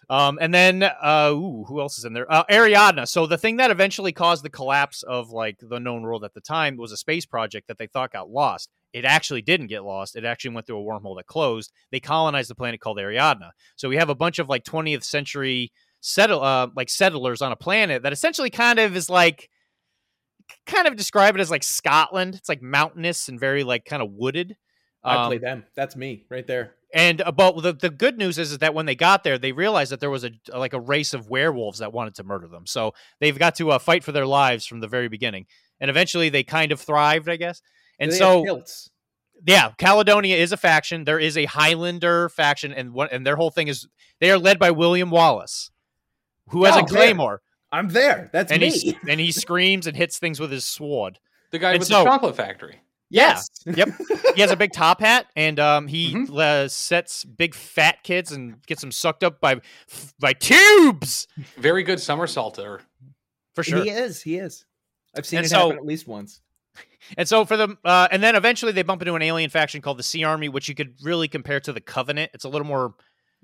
Um, 0.09 0.37
and 0.39 0.53
then, 0.53 0.83
uh, 0.83 1.31
ooh, 1.33 1.65
who 1.67 1.81
else 1.81 1.97
is 1.97 2.05
in 2.05 2.13
there? 2.13 2.31
Uh, 2.31 2.45
Ariadna. 2.49 3.07
So 3.07 3.27
the 3.27 3.37
thing 3.37 3.57
that 3.57 3.71
eventually 3.71 4.13
caused 4.13 4.43
the 4.43 4.49
collapse 4.49 5.03
of 5.03 5.31
like 5.31 5.57
the 5.61 5.79
known 5.79 6.03
world 6.03 6.23
at 6.23 6.33
the 6.33 6.41
time 6.41 6.77
was 6.77 6.91
a 6.91 6.97
space 6.97 7.25
project 7.25 7.67
that 7.67 7.77
they 7.77 7.87
thought 7.87 8.13
got 8.13 8.29
lost. 8.29 8.69
It 8.93 9.03
actually 9.03 9.41
didn't 9.41 9.67
get 9.67 9.83
lost. 9.83 10.15
It 10.15 10.23
actually 10.23 10.51
went 10.51 10.65
through 10.65 10.79
a 10.79 10.83
wormhole 10.83 11.17
that 11.17 11.27
closed. 11.27 11.73
They 11.91 11.99
colonized 11.99 12.49
the 12.49 12.55
planet 12.55 12.79
called 12.79 12.97
Ariadna. 12.97 13.51
So 13.75 13.89
we 13.89 13.97
have 13.97 14.09
a 14.09 14.15
bunch 14.15 14.39
of 14.39 14.47
like 14.47 14.63
20th 14.63 15.03
century 15.03 15.73
settle, 16.01 16.43
uh, 16.43 16.67
like 16.75 16.89
settlers 16.89 17.41
on 17.41 17.51
a 17.51 17.55
planet 17.55 18.03
that 18.03 18.13
essentially 18.13 18.49
kind 18.49 18.79
of 18.79 18.95
is 18.95 19.09
like 19.09 19.49
kind 20.65 20.87
of 20.87 20.95
describe 20.95 21.35
it 21.35 21.41
as 21.41 21.51
like 21.51 21.63
Scotland. 21.63 22.35
It's 22.35 22.49
like 22.49 22.61
mountainous 22.61 23.27
and 23.27 23.39
very 23.39 23.63
like 23.63 23.85
kind 23.85 24.01
of 24.01 24.11
wooded. 24.11 24.55
Um, 25.03 25.17
I 25.17 25.27
play 25.27 25.37
them. 25.37 25.65
That's 25.75 25.95
me 25.95 26.25
right 26.29 26.45
there. 26.45 26.75
And 26.93 27.19
about 27.21 27.61
the, 27.61 27.73
the 27.73 27.89
good 27.89 28.17
news 28.17 28.37
is, 28.37 28.53
is 28.53 28.57
that 28.59 28.73
when 28.73 28.85
they 28.85 28.95
got 28.95 29.23
there, 29.23 29.37
they 29.37 29.51
realized 29.51 29.91
that 29.91 29.99
there 29.99 30.09
was 30.09 30.23
a 30.23 30.31
like 30.53 30.73
a 30.73 30.79
race 30.79 31.13
of 31.13 31.29
werewolves 31.29 31.79
that 31.79 31.91
wanted 31.91 32.15
to 32.15 32.23
murder 32.23 32.47
them. 32.47 32.65
So 32.65 32.93
they've 33.19 33.37
got 33.37 33.55
to 33.55 33.71
uh, 33.71 33.79
fight 33.79 34.03
for 34.03 34.13
their 34.13 34.25
lives 34.25 34.65
from 34.65 34.79
the 34.79 34.87
very 34.87 35.09
beginning. 35.09 35.47
And 35.79 35.89
eventually, 35.89 36.29
they 36.29 36.43
kind 36.43 36.71
of 36.71 36.79
thrived, 36.79 37.29
I 37.29 37.35
guess. 37.35 37.61
And 37.99 38.13
so, 38.13 38.61
yeah, 39.45 39.71
Caledonia 39.77 40.37
is 40.37 40.51
a 40.51 40.57
faction. 40.57 41.03
There 41.03 41.19
is 41.19 41.37
a 41.37 41.45
Highlander 41.45 42.29
faction, 42.29 42.71
and 42.73 42.93
what 42.93 43.11
and 43.11 43.25
their 43.25 43.35
whole 43.35 43.51
thing 43.51 43.67
is 43.67 43.87
they 44.19 44.31
are 44.31 44.39
led 44.39 44.57
by 44.57 44.71
William 44.71 45.11
Wallace, 45.11 45.71
who 46.49 46.65
has 46.65 46.75
oh, 46.75 46.79
a 46.79 46.85
claymore. 46.85 47.41
I'm 47.71 47.89
there. 47.89 48.29
That's 48.31 48.51
and 48.51 48.61
me. 48.61 48.71
He, 48.71 48.97
and 49.07 49.19
he 49.19 49.31
screams 49.31 49.87
and 49.87 49.95
hits 49.95 50.19
things 50.19 50.39
with 50.39 50.51
his 50.51 50.65
sword. 50.65 51.19
The 51.51 51.59
guy 51.59 51.71
and 51.71 51.79
with 51.79 51.87
so, 51.87 51.99
the 51.99 52.05
chocolate 52.05 52.35
factory. 52.35 52.81
Yes. 53.09 53.49
yep. 53.65 53.89
He 54.35 54.41
has 54.41 54.51
a 54.51 54.57
big 54.57 54.73
top 54.73 54.99
hat, 54.99 55.27
and 55.35 55.59
um, 55.59 55.87
he 55.87 56.13
mm-hmm. 56.13 56.37
uh, 56.37 56.67
sets 56.67 57.23
big 57.23 57.55
fat 57.55 58.03
kids 58.03 58.31
and 58.31 58.61
gets 58.65 58.81
them 58.81 58.91
sucked 58.91 59.23
up 59.23 59.39
by 59.39 59.61
by 60.19 60.33
tubes. 60.33 61.27
Very 61.57 61.83
good 61.83 61.99
somersaulter, 61.99 62.81
for 63.55 63.63
sure. 63.63 63.83
He 63.83 63.89
is. 63.89 64.21
He 64.21 64.37
is. 64.37 64.65
I've 65.15 65.25
seen 65.25 65.37
and 65.37 65.45
it 65.45 65.49
so, 65.49 65.57
happen 65.57 65.77
at 65.77 65.85
least 65.85 66.07
once. 66.07 66.41
And 67.17 67.25
so 67.25 67.45
for 67.45 67.55
them, 67.55 67.77
uh, 67.85 68.09
and 68.11 68.21
then 68.21 68.35
eventually 68.35 68.73
they 68.73 68.81
bump 68.81 69.01
into 69.01 69.15
an 69.15 69.21
alien 69.21 69.49
faction 69.49 69.81
called 69.81 69.97
the 69.97 70.03
Sea 70.03 70.25
Army, 70.25 70.49
which 70.49 70.67
you 70.67 70.75
could 70.75 70.95
really 71.01 71.29
compare 71.29 71.61
to 71.61 71.71
the 71.71 71.79
Covenant. 71.79 72.31
It's 72.33 72.43
a 72.43 72.49
little 72.49 72.67
more 72.67 72.95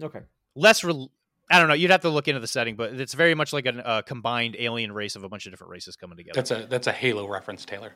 okay, 0.02 0.20
less. 0.54 0.84
Re- 0.84 1.08
I 1.54 1.60
don't 1.60 1.68
know. 1.68 1.76
You'd 1.76 1.92
have 1.92 2.02
to 2.02 2.10
look 2.10 2.28
into 2.28 2.40
the 2.40 2.48
setting, 2.48 2.76
but 2.76 2.94
it's 2.94 3.14
very 3.14 3.36
much 3.36 3.54
like 3.54 3.66
a 3.66 3.88
uh, 3.88 4.02
combined 4.02 4.56
alien 4.58 4.92
race 4.92 5.16
of 5.16 5.24
a 5.24 5.30
bunch 5.30 5.46
of 5.46 5.52
different 5.52 5.72
races 5.72 5.96
coming 5.96 6.18
together. 6.18 6.36
That's 6.36 6.52
a 6.52 6.66
that's 6.68 6.88
a 6.88 6.92
Halo 6.92 7.28
reference, 7.28 7.64
Taylor. 7.66 7.94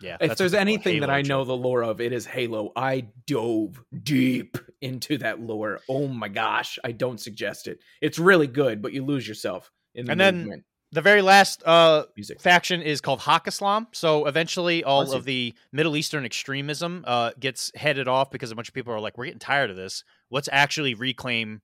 Yeah. 0.00 0.16
If 0.20 0.36
there's 0.36 0.54
anything 0.54 1.00
that 1.00 1.10
I 1.10 1.22
know 1.22 1.44
the 1.44 1.56
lore 1.56 1.82
of, 1.82 2.00
it 2.00 2.12
is 2.12 2.24
Halo. 2.26 2.72
I 2.76 3.08
dove 3.26 3.82
deep 4.02 4.56
into 4.80 5.18
that 5.18 5.40
lore. 5.40 5.80
Oh 5.88 6.06
my 6.06 6.28
gosh, 6.28 6.78
I 6.84 6.92
don't 6.92 7.18
suggest 7.18 7.66
it. 7.66 7.80
It's 8.00 8.18
really 8.18 8.46
good, 8.46 8.80
but 8.80 8.92
you 8.92 9.04
lose 9.04 9.26
yourself 9.26 9.72
in 9.94 10.06
the 10.06 10.12
and 10.12 10.20
movement. 10.20 10.50
then 10.50 10.64
the 10.92 11.02
very 11.02 11.20
last 11.20 11.62
uh, 11.66 12.04
Music. 12.16 12.40
faction 12.40 12.80
is 12.80 13.00
called 13.00 13.20
Haqqislam. 13.20 13.86
So 13.92 14.26
eventually, 14.26 14.84
all 14.84 15.12
of 15.12 15.24
the 15.24 15.54
Middle 15.72 15.96
Eastern 15.96 16.24
extremism 16.24 17.04
uh, 17.06 17.32
gets 17.38 17.72
headed 17.74 18.08
off 18.08 18.30
because 18.30 18.50
a 18.50 18.54
bunch 18.54 18.68
of 18.68 18.74
people 18.74 18.92
are 18.92 19.00
like, 19.00 19.18
"We're 19.18 19.26
getting 19.26 19.40
tired 19.40 19.70
of 19.70 19.76
this. 19.76 20.04
Let's 20.30 20.48
actually 20.52 20.94
reclaim 20.94 21.60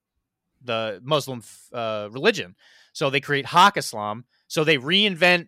the 0.65 0.99
Muslim 1.03 1.43
uh, 1.73 2.09
religion." 2.11 2.55
So 2.93 3.09
they 3.09 3.21
create 3.21 3.45
Haqqislam. 3.45 4.23
So 4.47 4.63
they 4.63 4.77
reinvent 4.77 5.47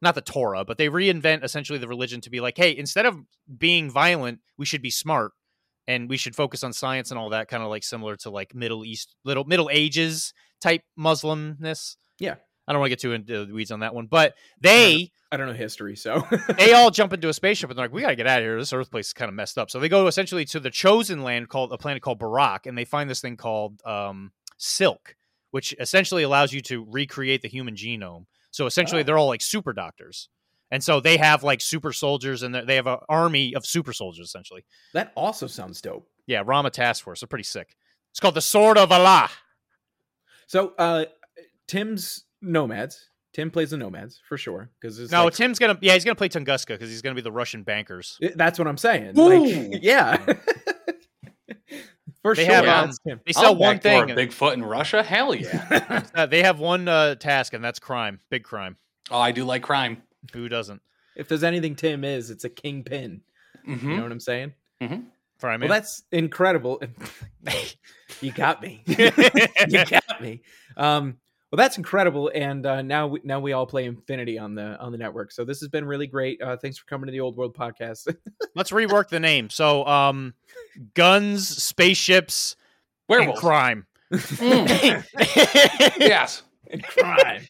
not 0.00 0.14
the 0.14 0.20
Torah, 0.20 0.64
but 0.64 0.78
they 0.78 0.88
reinvent 0.88 1.44
essentially 1.44 1.78
the 1.78 1.88
religion 1.88 2.20
to 2.22 2.30
be 2.30 2.40
like, 2.40 2.56
hey, 2.56 2.76
instead 2.76 3.06
of 3.06 3.18
being 3.56 3.90
violent, 3.90 4.40
we 4.56 4.66
should 4.66 4.82
be 4.82 4.90
smart 4.90 5.32
and 5.86 6.08
we 6.08 6.16
should 6.16 6.36
focus 6.36 6.62
on 6.62 6.72
science 6.72 7.10
and 7.10 7.18
all 7.18 7.30
that, 7.30 7.48
kind 7.48 7.62
of 7.62 7.68
like 7.68 7.82
similar 7.82 8.16
to 8.16 8.30
like 8.30 8.54
Middle 8.54 8.84
East, 8.84 9.16
little 9.24 9.44
Middle 9.44 9.70
Ages 9.72 10.32
type 10.60 10.82
Muslimness. 10.98 11.96
Yeah. 12.18 12.36
I 12.66 12.72
don't 12.72 12.80
want 12.80 12.90
to 12.90 12.96
get 12.96 13.00
too 13.00 13.12
into 13.12 13.46
the 13.46 13.54
weeds 13.54 13.70
on 13.70 13.80
that 13.80 13.94
one, 13.94 14.06
but 14.06 14.34
they 14.60 15.10
I 15.32 15.38
don't 15.38 15.46
know 15.46 15.54
history, 15.54 15.96
so 15.96 16.22
they 16.58 16.74
all 16.74 16.90
jump 16.90 17.14
into 17.14 17.30
a 17.30 17.32
spaceship 17.32 17.70
and 17.70 17.78
they're 17.78 17.84
like, 17.84 17.94
"We 17.94 18.02
got 18.02 18.10
to 18.10 18.16
get 18.16 18.26
out 18.26 18.40
of 18.40 18.44
here. 18.44 18.58
This 18.58 18.74
Earth 18.74 18.90
place 18.90 19.06
is 19.06 19.12
kind 19.14 19.30
of 19.30 19.34
messed 19.34 19.56
up." 19.56 19.70
So 19.70 19.80
they 19.80 19.88
go 19.88 20.06
essentially 20.06 20.44
to 20.46 20.60
the 20.60 20.70
chosen 20.70 21.22
land 21.22 21.48
called 21.48 21.72
a 21.72 21.78
planet 21.78 22.02
called 22.02 22.20
Bourak, 22.20 22.66
and 22.66 22.76
they 22.76 22.84
find 22.84 23.08
this 23.08 23.22
thing 23.22 23.38
called 23.38 23.80
um, 23.86 24.32
Silk, 24.58 25.16
which 25.50 25.74
essentially 25.80 26.22
allows 26.22 26.52
you 26.52 26.60
to 26.62 26.84
recreate 26.88 27.42
the 27.42 27.48
human 27.48 27.74
genome. 27.74 28.26
So 28.50 28.66
essentially, 28.66 29.00
oh. 29.00 29.04
they're 29.04 29.18
all 29.18 29.28
like 29.28 29.42
super 29.42 29.72
doctors. 29.72 30.28
And 30.70 30.84
so 30.84 31.00
they 31.00 31.16
have 31.16 31.42
like 31.42 31.60
super 31.60 31.92
soldiers 31.92 32.42
and 32.42 32.54
they 32.54 32.76
have 32.76 32.86
an 32.86 32.98
army 33.08 33.54
of 33.54 33.64
super 33.64 33.92
soldiers 33.92 34.26
essentially. 34.26 34.64
That 34.92 35.12
also 35.14 35.46
sounds 35.46 35.80
dope. 35.80 36.08
Yeah, 36.26 36.42
Ramah 36.44 36.70
Task 36.70 37.04
Force. 37.04 37.20
They're 37.20 37.26
pretty 37.26 37.44
sick. 37.44 37.74
It's 38.10 38.20
called 38.20 38.34
the 38.34 38.42
Sword 38.42 38.76
of 38.76 38.92
Allah. 38.92 39.30
So 40.46 40.74
uh 40.78 41.06
Tim's 41.66 42.24
Nomads. 42.42 43.08
Tim 43.32 43.50
plays 43.50 43.70
the 43.70 43.76
Nomads 43.76 44.20
for 44.28 44.36
sure. 44.36 44.70
Because 44.80 45.10
no, 45.10 45.24
like... 45.24 45.34
Tim's 45.34 45.58
gonna 45.58 45.78
yeah 45.80 45.94
he's 45.94 46.04
gonna 46.04 46.16
play 46.16 46.28
Tunguska 46.28 46.68
because 46.68 46.90
he's 46.90 47.02
gonna 47.02 47.14
be 47.14 47.22
the 47.22 47.32
Russian 47.32 47.62
bankers. 47.62 48.18
That's 48.34 48.58
what 48.58 48.68
I'm 48.68 48.78
saying. 48.78 49.14
Like, 49.14 49.78
yeah. 49.82 50.34
For 52.22 52.34
they 52.34 52.46
sure. 52.46 52.54
Have, 52.54 52.90
um, 52.90 53.20
they 53.24 53.32
sell 53.32 53.54
one 53.54 53.78
thing. 53.78 54.08
Bigfoot 54.08 54.54
in 54.54 54.64
Russia? 54.64 55.02
Hell 55.02 55.34
yeah. 55.34 56.04
uh, 56.14 56.26
they 56.26 56.42
have 56.42 56.58
one 56.58 56.88
uh, 56.88 57.14
task, 57.14 57.52
and 57.54 57.64
that's 57.64 57.78
crime. 57.78 58.20
Big 58.30 58.42
crime. 58.42 58.76
Oh, 59.10 59.18
I 59.18 59.32
do 59.32 59.44
like 59.44 59.62
crime. 59.62 60.02
Who 60.32 60.48
doesn't? 60.48 60.82
If 61.16 61.28
there's 61.28 61.44
anything 61.44 61.74
Tim 61.74 62.04
is, 62.04 62.30
it's 62.30 62.44
a 62.44 62.48
kingpin. 62.48 63.22
Mm-hmm. 63.66 63.90
You 63.90 63.96
know 63.96 64.02
what 64.02 64.12
I'm 64.12 64.20
saying? 64.20 64.54
Mm-hmm. 64.80 65.00
Crime. 65.40 65.60
Well, 65.60 65.68
that's 65.68 66.02
incredible. 66.10 66.82
you 68.20 68.32
got 68.32 68.60
me. 68.62 68.82
you 68.86 69.84
got 69.84 70.20
me. 70.20 70.42
Um, 70.76 71.18
well, 71.50 71.56
that's 71.56 71.78
incredible, 71.78 72.30
and 72.34 72.66
uh, 72.66 72.82
now 72.82 73.06
we, 73.06 73.20
now 73.24 73.40
we 73.40 73.54
all 73.54 73.66
play 73.66 73.86
Infinity 73.86 74.38
on 74.38 74.54
the 74.54 74.78
on 74.80 74.92
the 74.92 74.98
network. 74.98 75.32
So 75.32 75.46
this 75.46 75.60
has 75.60 75.68
been 75.70 75.86
really 75.86 76.06
great. 76.06 76.42
Uh, 76.42 76.58
thanks 76.58 76.76
for 76.76 76.84
coming 76.84 77.06
to 77.06 77.12
the 77.12 77.20
Old 77.20 77.38
World 77.38 77.56
podcast. 77.56 78.14
Let's 78.54 78.70
rework 78.70 79.08
the 79.08 79.20
name. 79.20 79.48
So, 79.48 79.86
um, 79.86 80.34
guns, 80.92 81.48
spaceships, 81.48 82.56
werewolves, 83.08 83.40
crime. 83.40 83.86
Mm. 84.12 85.04
yes, 85.98 86.42
and 86.70 86.82
crime. 86.82 87.46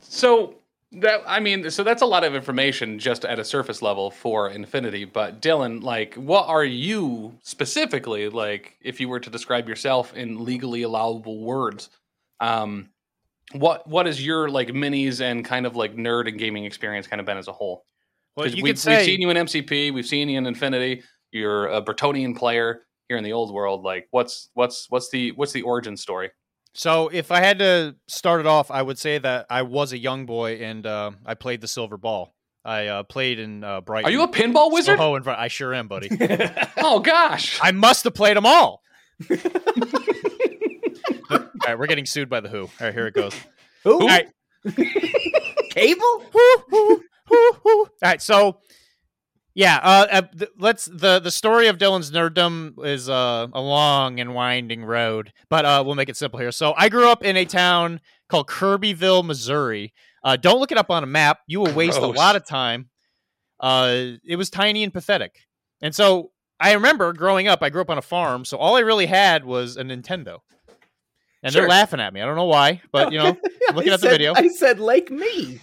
so 0.00 0.54
that 0.92 1.22
I 1.26 1.38
mean, 1.38 1.70
so 1.70 1.84
that's 1.84 2.00
a 2.00 2.06
lot 2.06 2.24
of 2.24 2.34
information 2.34 2.98
just 2.98 3.26
at 3.26 3.38
a 3.38 3.44
surface 3.44 3.82
level 3.82 4.10
for 4.10 4.48
Infinity. 4.48 5.04
But 5.04 5.42
Dylan, 5.42 5.82
like, 5.82 6.14
what 6.14 6.48
are 6.48 6.64
you 6.64 7.36
specifically 7.42 8.30
like? 8.30 8.78
If 8.80 9.00
you 9.00 9.10
were 9.10 9.20
to 9.20 9.28
describe 9.28 9.68
yourself 9.68 10.14
in 10.14 10.46
legally 10.46 10.80
allowable 10.80 11.40
words 11.40 11.90
um, 12.40 12.90
what 13.52 13.86
what 13.88 14.06
is 14.06 14.24
your 14.24 14.48
like 14.48 14.68
minis 14.68 15.20
and 15.20 15.44
kind 15.44 15.66
of 15.66 15.76
like 15.76 15.96
nerd 15.96 16.28
and 16.28 16.38
gaming 16.38 16.64
experience 16.64 17.06
kind 17.06 17.20
of 17.20 17.26
been 17.26 17.38
as 17.38 17.48
a 17.48 17.52
whole? 17.52 17.84
Well, 18.36 18.48
you 18.48 18.62
we've, 18.62 18.78
say... 18.78 18.96
we've 18.96 19.04
seen 19.04 19.20
you 19.20 19.30
in 19.30 19.36
MCP, 19.36 19.92
we've 19.92 20.06
seen 20.06 20.28
you 20.28 20.38
in 20.38 20.46
Infinity. 20.46 21.02
You're 21.32 21.68
a 21.68 21.82
Bretonnian 21.82 22.36
player 22.36 22.82
here 23.08 23.16
in 23.16 23.24
the 23.24 23.32
old 23.32 23.52
world. 23.52 23.82
Like, 23.82 24.08
what's 24.10 24.50
what's 24.54 24.86
what's 24.88 25.10
the 25.10 25.32
what's 25.32 25.52
the 25.52 25.62
origin 25.62 25.96
story? 25.96 26.30
So, 26.74 27.08
if 27.08 27.32
I 27.32 27.40
had 27.40 27.58
to 27.58 27.96
start 28.06 28.40
it 28.40 28.46
off, 28.46 28.70
I 28.70 28.82
would 28.82 28.98
say 28.98 29.18
that 29.18 29.46
I 29.50 29.62
was 29.62 29.92
a 29.92 29.98
young 29.98 30.26
boy 30.26 30.54
and 30.56 30.86
uh, 30.86 31.10
I 31.26 31.34
played 31.34 31.60
the 31.60 31.68
silver 31.68 31.96
ball. 31.96 32.34
I 32.64 32.86
uh, 32.86 33.02
played 33.02 33.38
in 33.40 33.64
uh, 33.64 33.80
Brighton. 33.80 34.08
Are 34.08 34.12
you 34.12 34.22
a 34.22 34.28
pinball 34.28 34.70
wizard? 34.70 35.00
Oh, 35.00 35.18
I 35.26 35.48
sure 35.48 35.74
am, 35.74 35.88
buddy. 35.88 36.10
oh 36.76 37.00
gosh, 37.00 37.58
I 37.60 37.72
must 37.72 38.04
have 38.04 38.14
played 38.14 38.36
them 38.36 38.46
all. 38.46 38.82
All 41.30 41.38
right, 41.66 41.78
we're 41.78 41.86
getting 41.86 42.06
sued 42.06 42.28
by 42.28 42.40
the 42.40 42.48
Who. 42.48 42.62
All 42.62 42.70
right, 42.80 42.94
here 42.94 43.06
it 43.06 43.14
goes. 43.14 43.34
Who? 43.84 44.00
All 44.00 44.06
right. 44.06 44.28
Cable? 45.70 46.24
All 47.32 47.86
right, 48.02 48.20
so 48.20 48.60
yeah, 49.54 49.78
uh, 49.82 50.06
uh 50.10 50.46
let's 50.58 50.86
the 50.86 51.20
the 51.20 51.30
story 51.30 51.68
of 51.68 51.78
Dylan's 51.78 52.10
nerddom 52.10 52.84
is 52.84 53.08
uh, 53.08 53.46
a 53.52 53.60
long 53.60 54.20
and 54.20 54.34
winding 54.34 54.84
road, 54.84 55.32
but 55.48 55.64
uh, 55.64 55.82
we'll 55.84 55.96
make 55.96 56.08
it 56.08 56.16
simple 56.16 56.38
here. 56.38 56.52
So 56.52 56.74
I 56.76 56.88
grew 56.88 57.08
up 57.08 57.24
in 57.24 57.36
a 57.36 57.44
town 57.44 58.00
called 58.28 58.48
Kirbyville, 58.48 59.24
Missouri. 59.24 59.92
Uh, 60.22 60.36
don't 60.36 60.60
look 60.60 60.72
it 60.72 60.78
up 60.78 60.90
on 60.90 61.02
a 61.02 61.06
map. 61.06 61.38
You 61.46 61.60
will 61.60 61.72
waste 61.72 61.98
Gross. 61.98 62.14
a 62.14 62.18
lot 62.18 62.36
of 62.36 62.46
time. 62.46 62.90
Uh, 63.58 64.12
it 64.24 64.36
was 64.36 64.50
tiny 64.50 64.82
and 64.84 64.92
pathetic. 64.92 65.40
And 65.82 65.94
so 65.94 66.30
I 66.58 66.72
remember 66.72 67.12
growing 67.12 67.48
up, 67.48 67.62
I 67.62 67.70
grew 67.70 67.80
up 67.80 67.90
on 67.90 67.98
a 67.98 68.02
farm, 68.02 68.44
so 68.44 68.56
all 68.58 68.76
I 68.76 68.80
really 68.80 69.06
had 69.06 69.44
was 69.44 69.76
a 69.76 69.82
Nintendo. 69.82 70.38
And 71.42 71.52
Sure. 71.52 71.62
they're 71.62 71.68
laughing 71.70 72.00
at 72.00 72.12
me. 72.12 72.20
I 72.20 72.26
don't 72.26 72.36
know 72.36 72.44
why, 72.44 72.82
but 72.92 73.12
you 73.12 73.18
know, 73.18 73.34
looking 73.74 73.90
I 73.90 73.94
at 73.94 74.00
the 74.00 74.08
said- 74.08 74.10
video. 74.10 74.34
I 74.36 74.48
said 74.48 74.78
like 74.78 75.10
me. 75.10 75.58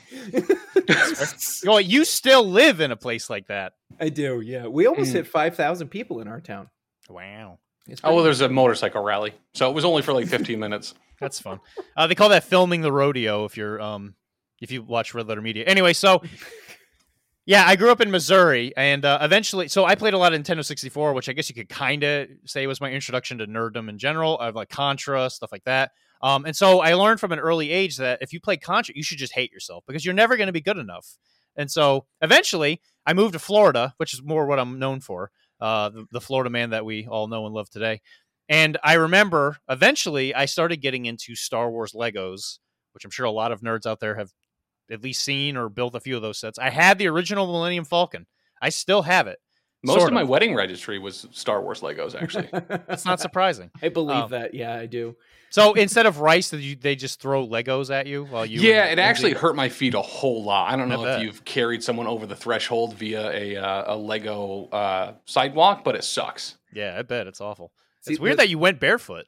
Go, 1.64 1.78
you 1.78 2.06
still 2.06 2.48
live 2.48 2.80
in 2.82 2.92
a 2.92 2.96
place 2.96 3.30
like 3.30 3.48
that. 3.48 3.74
I 4.00 4.10
do. 4.10 4.42
Yeah, 4.42 4.68
we 4.68 4.88
almost 4.88 5.12
Mm. 5.12 5.16
hit 5.16 5.28
five 5.28 5.56
thousand 5.56 5.90
people 5.90 6.20
in 6.22 6.28
our 6.28 6.42
town. 6.42 6.70
Wow. 7.10 7.60
Oh 8.04 8.16
well, 8.16 8.24
there's 8.24 8.42
a 8.42 8.50
motorcycle 8.50 9.02
rally, 9.04 9.34
so 9.54 9.70
it 9.70 9.74
was 9.74 9.86
only 9.86 10.02
for 10.02 10.14
like 10.14 10.28
15 10.28 10.60
minutes. 10.60 10.94
That's 11.22 11.40
fun. 11.40 11.60
Uh, 11.96 12.06
they 12.08 12.16
call 12.16 12.30
that 12.30 12.44
filming 12.44 12.82
the 12.82 12.92
rodeo 12.92 13.46
if 13.46 13.56
you're 13.58 13.80
um 13.82 14.16
if 14.62 14.72
you 14.72 14.82
watch 14.84 15.14
Red 15.14 15.28
Letter 15.28 15.42
Media. 15.42 15.64
Anyway, 15.66 15.94
so 15.94 16.22
yeah, 17.48 17.63
I 17.66 17.77
grew 17.77 17.92
up 17.92 18.01
in 18.01 18.12
Missouri, 18.12 18.74
and 18.75 19.06
uh, 19.06 19.20
eventually, 19.22 19.70
so 19.70 19.86
I 19.86 19.96
played 19.96 20.13
a 20.13 20.18
lot 20.18 20.34
of 20.34 20.42
Nintendo 20.42 20.66
64, 20.66 21.13
which 21.13 21.30
I 21.30 21.34
guess 21.34 21.48
you 21.48 21.56
could 21.56 21.70
kind 21.70 22.04
of 22.04 22.27
say 22.46 22.68
was 22.68 22.82
my 22.82 22.92
introduction 22.92 23.38
to 23.38 23.48
nerddom 23.48 23.88
in 23.88 23.98
general. 23.98 24.38
I 24.42 24.50
like 24.50 24.68
Contra 24.68 25.30
stuff 25.30 25.54
like 25.54 25.63
that. 25.63 25.92
Um, 26.22 26.44
and 26.44 26.54
so 26.54 26.82
I 26.82 26.94
learned 26.96 27.22
from 27.22 27.32
an 27.32 27.39
early 27.39 27.72
age 27.72 27.96
that 27.98 28.20
if 28.22 28.34
you 28.34 28.42
play 28.42 28.58
Contra, 28.58 28.94
you 28.98 29.04
should 29.04 29.18
just 29.18 29.32
hate 29.32 29.54
yourself 29.54 29.86
because 29.88 30.04
you're 30.04 30.13
never 30.13 30.36
going 30.36 30.48
to 30.48 30.54
be 30.54 30.60
good 30.60 30.77
enough. 30.77 31.18
And 31.56 31.72
so 31.72 32.06
eventually, 32.22 32.82
I 33.06 33.13
moved 33.13 33.32
to 33.32 33.39
Florida, 33.39 33.94
which 33.96 34.13
is 34.13 34.22
more 34.22 34.46
what 34.46 34.60
I'm 34.60 34.77
known 34.77 35.00
for, 35.00 35.32
uh, 35.62 35.88
the, 35.88 36.06
the 36.12 36.22
Florida 36.22 36.50
man 36.50 36.72
that 36.72 36.84
we 36.84 37.08
all 37.08 37.30
know 37.30 37.46
and 37.46 37.56
love 37.56 37.70
today. 37.70 38.01
And 38.50 38.77
I 38.84 38.96
remember 38.96 39.56
eventually 39.70 40.36
I 40.36 40.48
started 40.48 40.82
getting 40.82 41.06
into 41.06 41.34
Star 41.34 41.72
Wars 41.72 41.94
Legos, 41.94 42.60
which 42.94 43.06
I'm 43.06 43.12
sure 43.12 43.25
a 43.25 43.32
lot 43.32 43.54
of 43.54 43.62
nerds 43.62 43.86
out 43.86 44.01
there 44.01 44.16
have 44.16 44.34
at 44.91 45.03
least 45.03 45.24
seen 45.24 45.58
or 45.58 45.70
built 45.70 45.96
a 45.96 46.00
few 46.00 46.15
of 46.15 46.22
those 46.22 46.38
sets. 46.38 46.58
I 46.60 46.70
had 46.70 46.98
the 46.98 47.08
original 47.08 47.48
Millennium 47.48 47.86
Falcon. 47.86 48.25
I 48.62 48.70
still 48.70 49.03
have 49.03 49.27
it. 49.27 49.39
Most 49.84 50.00
Sort 50.00 50.10
of 50.10 50.13
my 50.13 50.24
wedding 50.24 50.56
registry 50.56 50.98
was 50.98 51.27
Star 51.32 51.62
Wars 51.62 51.82
Legos, 51.82 52.15
actually. 52.22 52.50
That's 52.51 53.06
not 53.06 53.20
surprising. 53.20 53.70
I 53.82 53.89
believe 53.89 54.17
um, 54.24 54.32
that. 54.32 54.53
Yeah, 54.53 54.74
I 54.75 54.88
do. 54.88 55.15
So 55.50 55.74
instead 55.75 56.06
of 56.06 56.20
rice, 56.20 56.50
did 56.50 56.62
you, 56.62 56.75
they 56.75 56.96
just 56.96 57.22
throw 57.22 57.48
Legos 57.48 57.89
at 57.94 58.08
you 58.08 58.25
while 58.25 58.46
you? 58.46 58.60
yeah, 58.60 58.86
and 58.86 59.00
it 59.00 59.03
actually 59.03 59.29
Lindsay- 59.29 59.41
hurt 59.41 59.56
my 59.56 59.70
feet 59.70 59.94
a 59.94 60.01
whole 60.01 60.44
lot. 60.44 60.72
I 60.72 60.75
don't 60.75 60.89
know 60.89 61.03
bet. 61.03 61.20
if 61.20 61.24
you've 61.24 61.46
carried 61.46 61.84
someone 61.84 62.08
over 62.08 62.25
the 62.25 62.36
threshold 62.36 62.96
via 62.96 63.29
a 63.32 63.56
uh, 63.56 63.94
a 63.94 63.96
Lego 63.96 64.65
uh, 64.72 65.13
sidewalk, 65.25 65.84
but 65.84 65.96
it 65.96 66.03
sucks. 66.03 66.58
Yeah, 66.74 66.96
I 66.98 67.03
bet 67.03 67.27
it's 67.27 67.39
awful. 67.39 67.72
See, 68.01 68.13
it's 68.13 68.20
weird 68.20 68.34
the- 68.34 68.44
that 68.44 68.50
you 68.50 68.60
went 68.60 68.79
barefoot. 68.79 69.25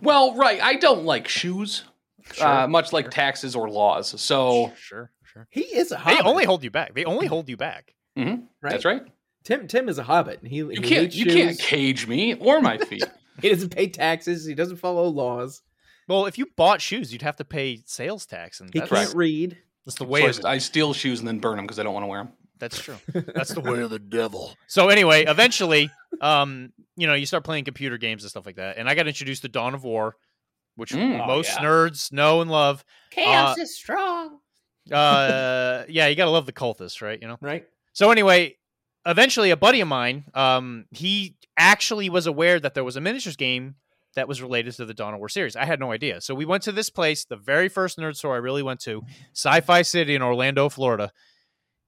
Well, 0.00 0.34
right, 0.36 0.60
I 0.60 0.76
don't 0.76 1.04
like 1.04 1.28
shoes, 1.28 1.84
Sure, 2.32 2.46
uh, 2.46 2.68
much 2.68 2.92
like 2.92 3.06
sure. 3.06 3.10
taxes 3.12 3.54
or 3.56 3.68
laws. 3.70 4.20
So 4.20 4.72
sure, 4.76 5.10
sure. 5.24 5.46
He 5.50 5.60
is 5.62 5.92
a 5.92 5.96
hobbit. 5.96 6.18
They 6.22 6.28
only 6.28 6.44
hold 6.44 6.64
you 6.64 6.70
back. 6.70 6.94
They 6.94 7.04
only 7.04 7.26
hold 7.26 7.48
you 7.48 7.56
back. 7.56 7.94
right? 8.16 8.40
that's 8.62 8.84
right. 8.84 9.02
Tim 9.44 9.68
Tim 9.68 9.88
is 9.88 9.98
a 9.98 10.02
hobbit. 10.02 10.40
He 10.42 10.56
You 10.56 10.68
he 10.70 10.76
can't 10.76 10.88
hates 11.04 11.16
you 11.16 11.26
can't 11.26 11.58
cage 11.58 12.06
me 12.06 12.34
or 12.34 12.60
my 12.60 12.78
feet. 12.78 13.04
He 13.42 13.50
doesn't 13.50 13.68
pay 13.76 13.88
taxes. 13.88 14.46
He 14.46 14.54
doesn't 14.54 14.78
follow 14.78 15.08
laws. 15.08 15.60
Well, 16.08 16.24
if 16.24 16.38
you 16.38 16.46
bought 16.56 16.80
shoes, 16.80 17.12
you'd 17.12 17.20
have 17.20 17.36
to 17.36 17.44
pay 17.44 17.82
sales 17.84 18.24
tax, 18.24 18.60
and 18.60 18.72
He 18.72 18.78
that's, 18.78 18.90
can't 18.90 19.14
read. 19.14 19.58
that's 19.84 19.98
the 19.98 20.04
So 20.06 20.08
way. 20.08 20.32
I. 20.42 20.52
I 20.52 20.58
steal 20.58 20.94
shoes 20.94 21.18
and 21.18 21.28
then 21.28 21.38
burn 21.38 21.56
them 21.56 21.66
because 21.66 21.78
I 21.78 21.82
don't 21.82 21.92
want 21.92 22.04
to 22.04 22.08
wear 22.08 22.20
them. 22.24 22.32
That's 22.58 22.78
true. 22.80 22.96
That's 23.34 23.52
the 23.52 23.60
way 23.60 23.80
of 23.82 23.90
the 23.90 23.98
devil. 23.98 24.56
So 24.68 24.88
anyway, 24.88 25.26
eventually, 25.26 25.90
um, 26.22 26.72
you 26.96 27.06
know, 27.06 27.12
you 27.12 27.26
start 27.26 27.44
playing 27.44 27.64
computer 27.64 27.98
games 27.98 28.22
and 28.24 28.30
stuff 28.30 28.46
like 28.46 28.56
that, 28.56 28.78
and 28.78 28.88
I 28.88 28.94
got 28.94 29.06
introduced 29.06 29.42
to 29.42 29.48
Dawn 29.48 29.74
of 29.74 29.84
War, 29.84 30.16
which 30.76 30.92
Mm. 30.92 31.20
Oh, 31.22 31.26
most 31.26 31.50
yeah. 31.58 31.64
nerds 31.64 32.12
know 32.12 32.40
and 32.40 32.50
love. 32.50 32.84
Chaos 33.10 33.58
Uh, 33.58 33.62
is 33.62 33.76
strong. 33.76 34.38
Uh, 34.90 35.84
yeah, 35.88 36.06
you 36.06 36.14
gotta 36.16 36.30
love 36.30 36.46
the 36.46 36.52
cultists, 36.52 37.02
right? 37.02 37.20
You 37.20 37.28
know. 37.28 37.38
Right. 37.40 37.66
So 37.92 38.10
anyway, 38.10 38.56
eventually, 39.04 39.50
a 39.50 39.56
buddy 39.56 39.80
of 39.80 39.88
mine, 39.88 40.24
um, 40.34 40.86
he 40.90 41.36
actually 41.56 42.08
was 42.10 42.26
aware 42.26 42.60
that 42.60 42.74
there 42.74 42.84
was 42.84 42.96
a 42.96 43.00
miniatures 43.00 43.36
game 43.36 43.76
that 44.14 44.28
was 44.28 44.40
related 44.40 44.74
to 44.74 44.84
the 44.84 44.94
Dawn 44.94 45.12
of 45.14 45.18
War 45.18 45.28
series. 45.28 45.56
I 45.56 45.64
had 45.64 45.78
no 45.80 45.92
idea. 45.92 46.20
So 46.20 46.34
we 46.34 46.44
went 46.46 46.62
to 46.64 46.72
this 46.72 46.88
place, 46.90 47.24
the 47.24 47.36
very 47.36 47.68
first 47.68 47.98
nerd 47.98 48.16
store 48.16 48.34
I 48.34 48.38
really 48.38 48.62
went 48.62 48.80
to, 48.80 49.02
Sci-Fi 49.34 49.82
City 49.82 50.14
in 50.14 50.22
Orlando, 50.22 50.68
Florida. 50.68 51.12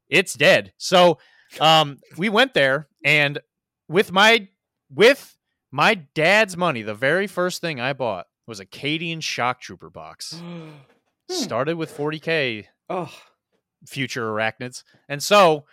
It's 0.09 0.35
dead. 0.35 0.73
So 0.79 1.19
um, 1.61 1.99
we 2.17 2.29
went 2.29 2.55
there, 2.55 2.89
and 3.05 3.39
with 3.89 4.13
my 4.13 4.49
with 4.91 5.37
my 5.71 5.95
dad's 5.95 6.57
money, 6.57 6.81
the 6.83 6.95
very 6.95 7.27
first 7.27 7.61
thing 7.61 7.79
I 7.81 7.93
bought 7.93 8.27
was 8.49 8.61
a 8.61 8.67
Cadian 8.67 9.23
Shock 9.23 9.61
Trooper 9.61 9.91
box. 9.91 10.43
Started 11.31 11.77
with 11.77 11.95
40k 11.95 12.65
oh, 12.89 13.13
future 13.87 14.27
arachnids. 14.27 14.83
And 15.09 15.23
so 15.23 15.67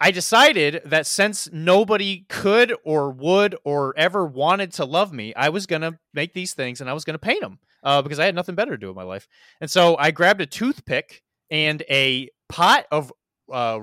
I 0.00 0.12
decided 0.12 0.82
that 0.84 1.06
since 1.06 1.50
nobody 1.52 2.24
could 2.28 2.72
or 2.84 3.10
would 3.10 3.56
or 3.64 3.92
ever 3.98 4.24
wanted 4.24 4.72
to 4.74 4.84
love 4.84 5.12
me, 5.12 5.34
I 5.34 5.48
was 5.48 5.66
going 5.66 5.82
to 5.82 5.98
make 6.14 6.32
these 6.32 6.54
things 6.54 6.80
and 6.80 6.88
I 6.88 6.92
was 6.92 7.04
going 7.04 7.14
to 7.14 7.18
paint 7.18 7.40
them 7.40 7.58
uh, 7.82 8.00
because 8.02 8.20
I 8.20 8.24
had 8.24 8.36
nothing 8.36 8.54
better 8.54 8.70
to 8.72 8.78
do 8.78 8.86
with 8.86 8.96
my 8.96 9.02
life. 9.02 9.26
And 9.60 9.68
so 9.68 9.96
I 9.98 10.12
grabbed 10.12 10.40
a 10.40 10.46
toothpick 10.46 11.24
and 11.50 11.82
a 11.90 12.30
pot 12.48 12.86
of 12.92 13.12
uh, 13.52 13.80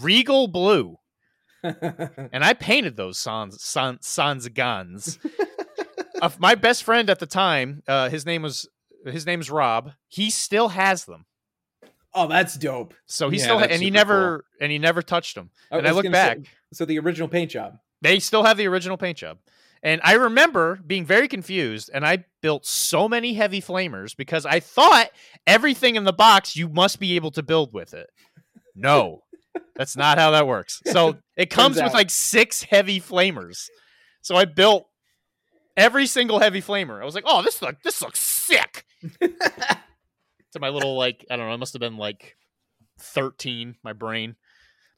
Regal 0.00 0.48
Blue 0.48 0.96
and 1.62 2.44
I 2.44 2.54
painted 2.54 2.96
those 2.96 3.18
sans, 3.18 3.60
sans, 3.62 3.98
Sanzagans. 4.00 5.18
uh, 6.22 6.30
my 6.38 6.54
best 6.54 6.84
friend 6.84 7.08
at 7.10 7.18
the 7.18 7.26
time, 7.26 7.82
uh, 7.88 8.08
his 8.08 8.24
name 8.26 8.42
was 8.42 8.68
his 9.04 9.26
name's 9.26 9.50
Rob. 9.50 9.92
He 10.08 10.30
still 10.30 10.68
has 10.68 11.04
them. 11.04 11.26
oh, 12.14 12.26
that's 12.26 12.56
dope. 12.56 12.94
So 13.06 13.28
he 13.30 13.38
Yeah, 13.38 13.44
still 13.44 13.58
ha- 13.58 13.64
and 13.70 13.80
he 13.82 13.88
super 13.88 13.94
never 13.94 14.44
and 14.60 14.72
he 14.72 14.78
never 14.78 15.02
touched 15.02 15.34
them. 15.34 15.50
and 15.70 15.86
I 15.86 15.90
look 15.92 16.04
gonna 16.04 16.16
say- 16.16 16.34
back, 16.34 16.38
so 16.72 16.84
the 16.84 16.98
original 16.98 17.28
paint 17.28 17.50
job. 17.50 17.78
they 18.02 18.18
still 18.18 18.42
have 18.44 18.56
the 18.56 18.66
original 18.66 18.96
paint 18.96 19.18
job. 19.18 19.38
And 19.82 20.00
I 20.02 20.14
remember 20.14 20.80
being 20.86 21.04
very 21.04 21.28
confused, 21.28 21.90
and 21.94 22.04
I 22.04 22.24
built 22.40 22.66
so 22.66 23.08
many 23.08 23.34
heavy 23.34 23.60
flamers 23.60 24.16
because 24.16 24.44
I 24.46 24.58
thought 24.58 25.10
everything 25.46 25.94
in 25.96 26.04
the 26.04 26.12
box 26.14 26.56
you 26.56 26.68
must 26.68 26.98
be 26.98 27.14
able 27.14 27.30
to 27.32 27.42
build 27.42 27.72
with 27.72 27.94
it. 27.94 28.08
No, 28.74 29.22
that's 29.76 29.96
not 29.96 30.18
how 30.18 30.30
that 30.32 30.46
works. 30.46 30.80
So 30.86 31.18
it 31.36 31.50
comes 31.50 31.80
with 31.80 31.92
like 31.94 32.10
six 32.10 32.62
heavy 32.62 33.00
flamers. 33.00 33.66
So 34.22 34.34
I 34.34 34.46
built 34.46 34.88
every 35.76 36.06
single 36.06 36.38
heavy 36.38 36.60
flamer. 36.62 37.00
I 37.00 37.04
was 37.04 37.14
like, 37.14 37.24
oh, 37.26 37.42
this 37.42 37.60
look 37.62 37.82
this 37.82 38.00
looks 38.02 38.18
sick. 38.20 38.84
to 39.20 40.60
my 40.60 40.68
little 40.68 40.96
like 40.96 41.24
I 41.30 41.36
don't 41.36 41.46
know, 41.48 41.54
it 41.54 41.58
must 41.58 41.72
have 41.74 41.80
been 41.80 41.96
like 41.96 42.36
thirteen, 42.98 43.76
my 43.84 43.92
brain. 43.92 44.36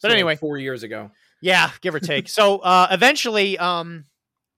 But 0.01 0.03
So, 0.03 0.09
like, 0.09 0.14
anyway, 0.14 0.37
four 0.37 0.59
years 0.59 0.83
ago. 0.83 1.11
yeah, 1.43 1.71
give 1.81 1.95
or 1.95 2.01
take. 2.01 2.29
so 2.29 2.59
uh, 2.62 2.87
eventually, 2.91 3.59
um, 3.59 4.05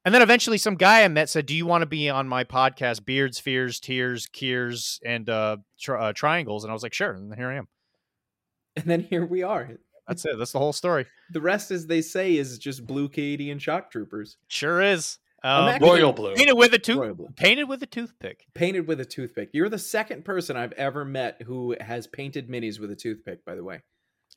and 0.04 0.14
then 0.14 0.22
eventually, 0.22 0.58
some 0.58 0.76
guy 0.76 1.02
I 1.04 1.08
met 1.08 1.28
said, 1.30 1.46
"Do 1.46 1.54
you 1.54 1.66
want 1.66 1.82
to 1.82 1.86
be 1.86 2.10
on 2.10 2.28
my 2.28 2.44
podcast, 2.44 3.04
Beards, 3.04 3.38
Fears, 3.38 3.80
Tears, 3.80 4.26
Kiers, 4.26 5.00
and 5.04 5.28
uh, 5.30 5.56
tri- 5.80 6.08
uh, 6.08 6.12
Triangles?" 6.12 6.64
And 6.64 6.70
I 6.70 6.74
was 6.74 6.82
like, 6.82 6.92
"Sure." 6.94 7.12
And 7.12 7.34
here 7.34 7.48
I 7.50 7.56
am. 7.56 7.68
And 8.76 8.84
then 8.84 9.00
here 9.00 9.24
we 9.26 9.42
are. 9.42 9.70
That's 10.06 10.24
it. 10.24 10.38
That's 10.38 10.52
the 10.52 10.58
whole 10.58 10.72
story. 10.72 11.06
The 11.32 11.40
rest, 11.40 11.70
as 11.70 11.86
they 11.86 12.02
say, 12.02 12.36
is 12.36 12.58
just 12.58 12.86
blue 12.86 13.08
Canadian 13.08 13.58
shock 13.58 13.90
troopers. 13.90 14.36
Sure 14.48 14.80
is. 14.82 15.18
I'm 15.42 15.82
Um, 15.82 15.88
Royal 15.88 16.12
blue. 16.12 16.34
painted 16.34 16.54
with 16.54 16.74
a 16.74 16.78
tooth. 16.78 16.98
Royal 16.98 17.14
blue. 17.14 17.28
Painted 17.36 17.64
with 17.64 17.82
a 17.82 17.86
toothpick. 17.86 18.46
Painted 18.54 18.86
with 18.86 19.00
a 19.00 19.04
toothpick. 19.04 19.50
You're 19.52 19.68
the 19.70 19.78
second 19.78 20.24
person 20.24 20.56
I've 20.56 20.72
ever 20.72 21.04
met 21.04 21.40
who 21.42 21.74
has 21.80 22.06
painted 22.06 22.48
minis 22.48 22.78
with 22.78 22.90
a 22.90 22.96
toothpick, 22.96 23.44
by 23.44 23.54
the 23.54 23.64
way. 23.64 23.80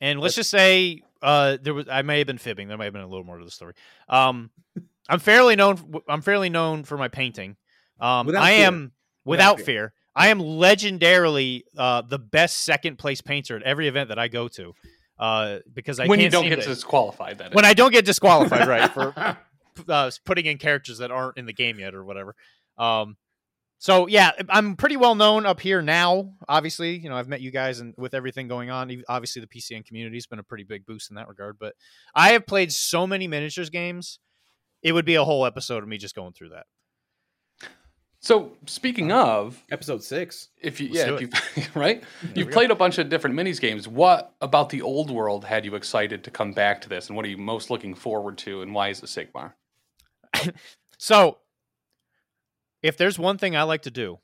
And 0.00 0.18
let's 0.20 0.34
just 0.34 0.50
say, 0.50 1.02
uh, 1.22 1.58
there 1.62 1.74
was 1.74 1.86
I 1.88 2.02
may 2.02 2.18
have 2.18 2.26
been 2.26 2.38
fibbing. 2.38 2.68
There 2.68 2.76
may 2.78 2.84
have 2.84 2.92
been 2.92 3.02
a 3.02 3.06
little 3.06 3.24
more 3.24 3.38
to 3.38 3.44
the 3.44 3.50
story. 3.50 3.74
Um, 4.08 4.50
I'm 5.08 5.20
fairly 5.20 5.54
known. 5.56 6.00
I'm 6.08 6.22
fairly 6.22 6.48
known 6.48 6.84
for 6.84 6.96
my 6.96 7.08
painting. 7.08 7.56
Um, 8.00 8.26
Without 8.26 8.42
I 8.42 8.56
fear. 8.56 8.66
am 8.66 8.92
without, 9.24 9.56
fear. 9.58 9.64
fear. 9.64 9.92
I 10.16 10.28
am 10.28 10.40
legendarily 10.40 11.62
uh, 11.76 12.02
the 12.02 12.18
best 12.18 12.58
second 12.62 12.96
place 12.98 13.20
painter 13.20 13.56
at 13.56 13.62
every 13.62 13.88
event 13.88 14.08
that 14.08 14.18
I 14.18 14.28
go 14.28 14.48
to. 14.48 14.74
Uh, 15.18 15.58
because 15.72 16.00
I 16.00 16.06
when 16.06 16.18
you 16.18 16.24
can't 16.24 16.32
don't 16.32 16.48
get 16.48 16.62
to- 16.62 16.68
disqualified, 16.68 17.38
that 17.38 17.48
is. 17.50 17.54
when 17.54 17.64
I 17.64 17.72
don't 17.74 17.92
get 17.92 18.04
disqualified, 18.04 18.66
right, 18.66 18.90
for 18.90 19.14
uh, 19.88 20.10
putting 20.24 20.46
in 20.46 20.58
characters 20.58 20.98
that 20.98 21.10
aren't 21.10 21.38
in 21.38 21.46
the 21.46 21.52
game 21.52 21.78
yet 21.78 21.94
or 21.94 22.04
whatever. 22.04 22.34
Um, 22.78 23.16
so 23.78 24.06
yeah, 24.06 24.30
I'm 24.48 24.76
pretty 24.76 24.96
well 24.96 25.14
known 25.14 25.44
up 25.44 25.60
here 25.60 25.82
now. 25.82 26.32
Obviously, 26.48 26.96
you 26.96 27.10
know, 27.10 27.16
I've 27.16 27.28
met 27.28 27.42
you 27.42 27.50
guys 27.50 27.80
and 27.80 27.94
with 27.98 28.14
everything 28.14 28.48
going 28.48 28.70
on, 28.70 28.90
obviously 29.08 29.42
the 29.42 29.46
PCN 29.46 29.84
community 29.84 30.16
has 30.16 30.26
been 30.26 30.38
a 30.38 30.44
pretty 30.44 30.64
big 30.64 30.86
boost 30.86 31.10
in 31.10 31.16
that 31.16 31.28
regard. 31.28 31.58
But 31.58 31.74
I 32.14 32.30
have 32.30 32.46
played 32.46 32.72
so 32.72 33.06
many 33.06 33.28
miniatures 33.28 33.68
games, 33.68 34.20
it 34.82 34.92
would 34.92 35.04
be 35.04 35.16
a 35.16 35.24
whole 35.24 35.44
episode 35.44 35.82
of 35.82 35.88
me 35.88 35.98
just 35.98 36.14
going 36.14 36.32
through 36.32 36.50
that. 36.50 36.66
so 38.20 38.52
speaking 38.66 39.10
of, 39.10 39.62
Episode 39.70 40.04
six. 40.04 40.48
if 40.62 40.80
you 40.80 40.88
yeah, 40.92 41.14
if 41.14 41.20
you, 41.20 41.28
right, 41.74 42.02
we 42.22 42.28
you've 42.36 42.48
go. 42.48 42.54
played 42.54 42.70
a 42.70 42.74
bunch 42.74 42.98
of 42.98 43.08
different 43.08 43.34
minis 43.34 43.60
games. 43.60 43.88
What 43.88 44.34
about 44.40 44.70
the 44.70 44.82
old 44.82 45.10
world 45.10 45.44
had 45.44 45.64
you 45.64 45.74
excited 45.74 46.24
to 46.24 46.30
come 46.30 46.52
back 46.52 46.80
to 46.82 46.88
this, 46.88 47.08
and 47.08 47.16
what 47.16 47.24
are 47.24 47.28
you 47.28 47.38
most 47.38 47.70
looking 47.70 47.94
forward 47.94 48.38
to, 48.38 48.62
and 48.62 48.74
why 48.74 48.88
is 48.88 49.02
it 49.02 49.06
Sigmar? 49.06 49.52
So, 50.96 51.38
if 52.82 52.96
there's 52.96 53.18
one 53.18 53.36
thing 53.36 53.56
I 53.56 53.64
like 53.64 53.82
to 53.82 53.90
do, 53.90 54.20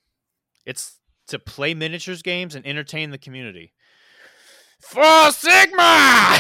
It's 0.65 0.99
to 1.27 1.39
play 1.39 1.75
miniatures 1.75 2.23
games 2.23 2.55
and 2.55 2.67
entertain 2.67 3.11
the 3.11 3.19
community. 3.19 3.75
For 4.81 5.03
Sigmar! 5.31 6.39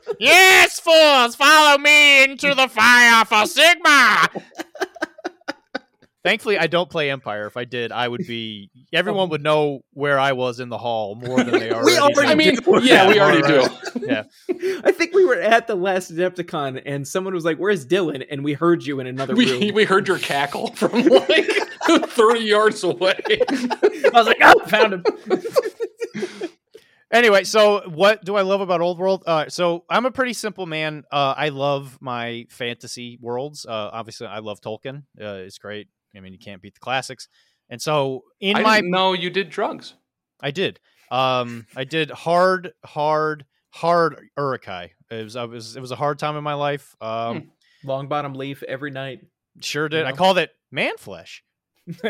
yes, 0.20 0.78
fools, 0.78 1.34
follow 1.34 1.78
me 1.78 2.24
into 2.24 2.54
the 2.54 2.68
fire 2.68 3.24
for 3.24 3.44
Sigmar! 3.44 4.42
Thankfully, 6.22 6.58
I 6.58 6.66
don't 6.66 6.90
play 6.90 7.10
Empire. 7.10 7.46
If 7.46 7.56
I 7.56 7.64
did, 7.64 7.92
I 7.92 8.06
would 8.06 8.26
be. 8.26 8.70
Everyone 8.92 9.30
would 9.30 9.42
know 9.42 9.80
where 9.94 10.18
I 10.18 10.32
was 10.32 10.60
in 10.60 10.68
the 10.68 10.76
hall 10.76 11.14
more 11.14 11.42
than 11.42 11.58
they 11.58 11.70
already. 11.72 11.96
already 11.98 12.14
do. 12.14 12.22
I 12.26 12.34
mean, 12.34 12.54
do. 12.56 12.80
yeah, 12.82 13.08
we 13.08 13.18
already 13.18 13.40
do. 13.42 13.66
Yeah. 14.06 14.24
I 14.84 14.92
think 14.92 15.14
we 15.14 15.24
were 15.24 15.36
at 15.40 15.66
the 15.66 15.74
last 15.76 16.12
Adepticon 16.14 16.82
and 16.84 17.08
someone 17.08 17.32
was 17.32 17.44
like, 17.44 17.56
Where's 17.56 17.86
Dylan? 17.86 18.26
And 18.30 18.44
we 18.44 18.52
heard 18.52 18.84
you 18.84 19.00
in 19.00 19.06
another 19.06 19.34
We, 19.34 19.50
room. 19.50 19.74
we 19.74 19.84
heard 19.84 20.06
your 20.08 20.18
cackle 20.18 20.72
from 20.74 20.92
like 21.04 21.46
30 21.86 22.40
yards 22.40 22.84
away. 22.84 23.18
I 23.28 24.10
was 24.12 24.26
like, 24.26 24.38
Oh, 24.42 24.58
found 24.66 24.92
him. 24.94 25.04
Anyway, 27.12 27.42
so 27.42 27.82
what 27.88 28.24
do 28.24 28.36
I 28.36 28.42
love 28.42 28.60
about 28.60 28.80
Old 28.80 28.98
World? 28.98 29.24
Uh, 29.26 29.48
so 29.48 29.84
I'm 29.90 30.06
a 30.06 30.12
pretty 30.12 30.32
simple 30.32 30.64
man. 30.66 31.02
Uh, 31.10 31.34
I 31.36 31.48
love 31.48 31.98
my 32.00 32.46
fantasy 32.50 33.18
worlds. 33.20 33.66
Uh, 33.66 33.90
obviously, 33.92 34.28
I 34.28 34.38
love 34.38 34.60
Tolkien. 34.60 34.98
Uh, 35.20 35.42
it's 35.42 35.58
great. 35.58 35.88
I 36.16 36.20
mean, 36.20 36.32
you 36.32 36.38
can't 36.38 36.60
beat 36.60 36.74
the 36.74 36.80
classics. 36.80 37.28
And 37.68 37.80
so 37.80 38.24
in 38.40 38.56
I 38.56 38.62
my, 38.62 38.80
didn't 38.80 39.20
you 39.20 39.30
did 39.30 39.50
drugs. 39.50 39.94
I 40.40 40.50
did. 40.50 40.80
Um, 41.10 41.66
I 41.76 41.84
did 41.84 42.10
hard, 42.10 42.72
hard, 42.84 43.44
hard 43.70 44.28
Uruk-hai. 44.36 44.92
It 45.10 45.24
was, 45.24 45.36
I 45.36 45.44
was, 45.44 45.76
it 45.76 45.80
was 45.80 45.90
a 45.90 45.96
hard 45.96 46.18
time 46.18 46.36
in 46.36 46.44
my 46.44 46.54
life. 46.54 46.96
Um, 47.00 47.50
Long 47.84 48.08
bottom 48.08 48.34
leaf 48.34 48.62
every 48.62 48.90
night. 48.90 49.20
sure 49.60 49.88
did. 49.88 50.04
I 50.04 50.12
called 50.12 50.38
it 50.38 50.50
man 50.70 50.96
flesh. 50.98 51.42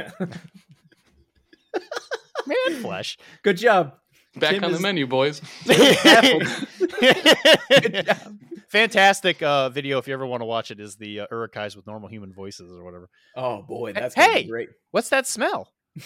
Man 2.47 2.83
flesh. 2.83 3.19
Good 3.43 3.57
job. 3.59 3.95
Back 4.37 4.55
Tim 4.55 4.65
on 4.65 4.73
the 4.73 4.79
menu, 4.79 5.07
boys. 5.09 5.41
Fantastic 8.69 9.43
uh, 9.43 9.69
video 9.71 9.99
if 9.99 10.07
you 10.07 10.15
ever 10.15 10.25
want 10.27 10.43
to 10.43 10.45
watch 10.45 10.71
it 10.71 10.79
is 10.79 10.95
the 10.97 11.21
uh, 11.21 11.27
Uruk-hais 11.33 11.75
with 11.75 11.85
normal 11.87 12.09
human 12.09 12.33
voices 12.33 12.71
or 12.73 12.85
whatever. 12.85 13.09
Oh 13.35 13.63
boy, 13.63 13.93
that's 13.93 14.15
Hey! 14.15 14.43
be 14.45 14.49
great. 14.49 14.69
What's 14.93 15.09
that 15.09 15.27
smell? 15.27 15.73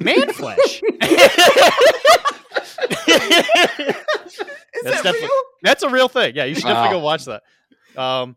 Man 0.00 0.30
flesh. 0.34 0.82
Is 0.82 0.90
That's 4.82 5.02
that 5.02 5.14
real? 5.14 5.30
That's 5.62 5.82
a 5.82 5.88
real 5.88 6.08
thing. 6.08 6.36
Yeah, 6.36 6.44
you 6.44 6.54
should 6.54 6.64
definitely 6.64 6.88
Wow. 6.88 7.00
go 7.00 7.04
watch 7.04 7.24
that. 7.24 7.42
Um, 7.96 8.36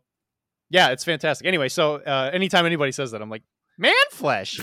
yeah, 0.70 0.88
it's 0.88 1.04
fantastic. 1.04 1.46
Anyway, 1.46 1.68
so 1.68 1.96
uh, 1.96 2.30
anytime 2.32 2.64
anybody 2.64 2.92
says 2.92 3.10
that, 3.10 3.20
I'm 3.20 3.28
like, 3.28 3.42
man 3.76 3.92
flesh. 4.10 4.58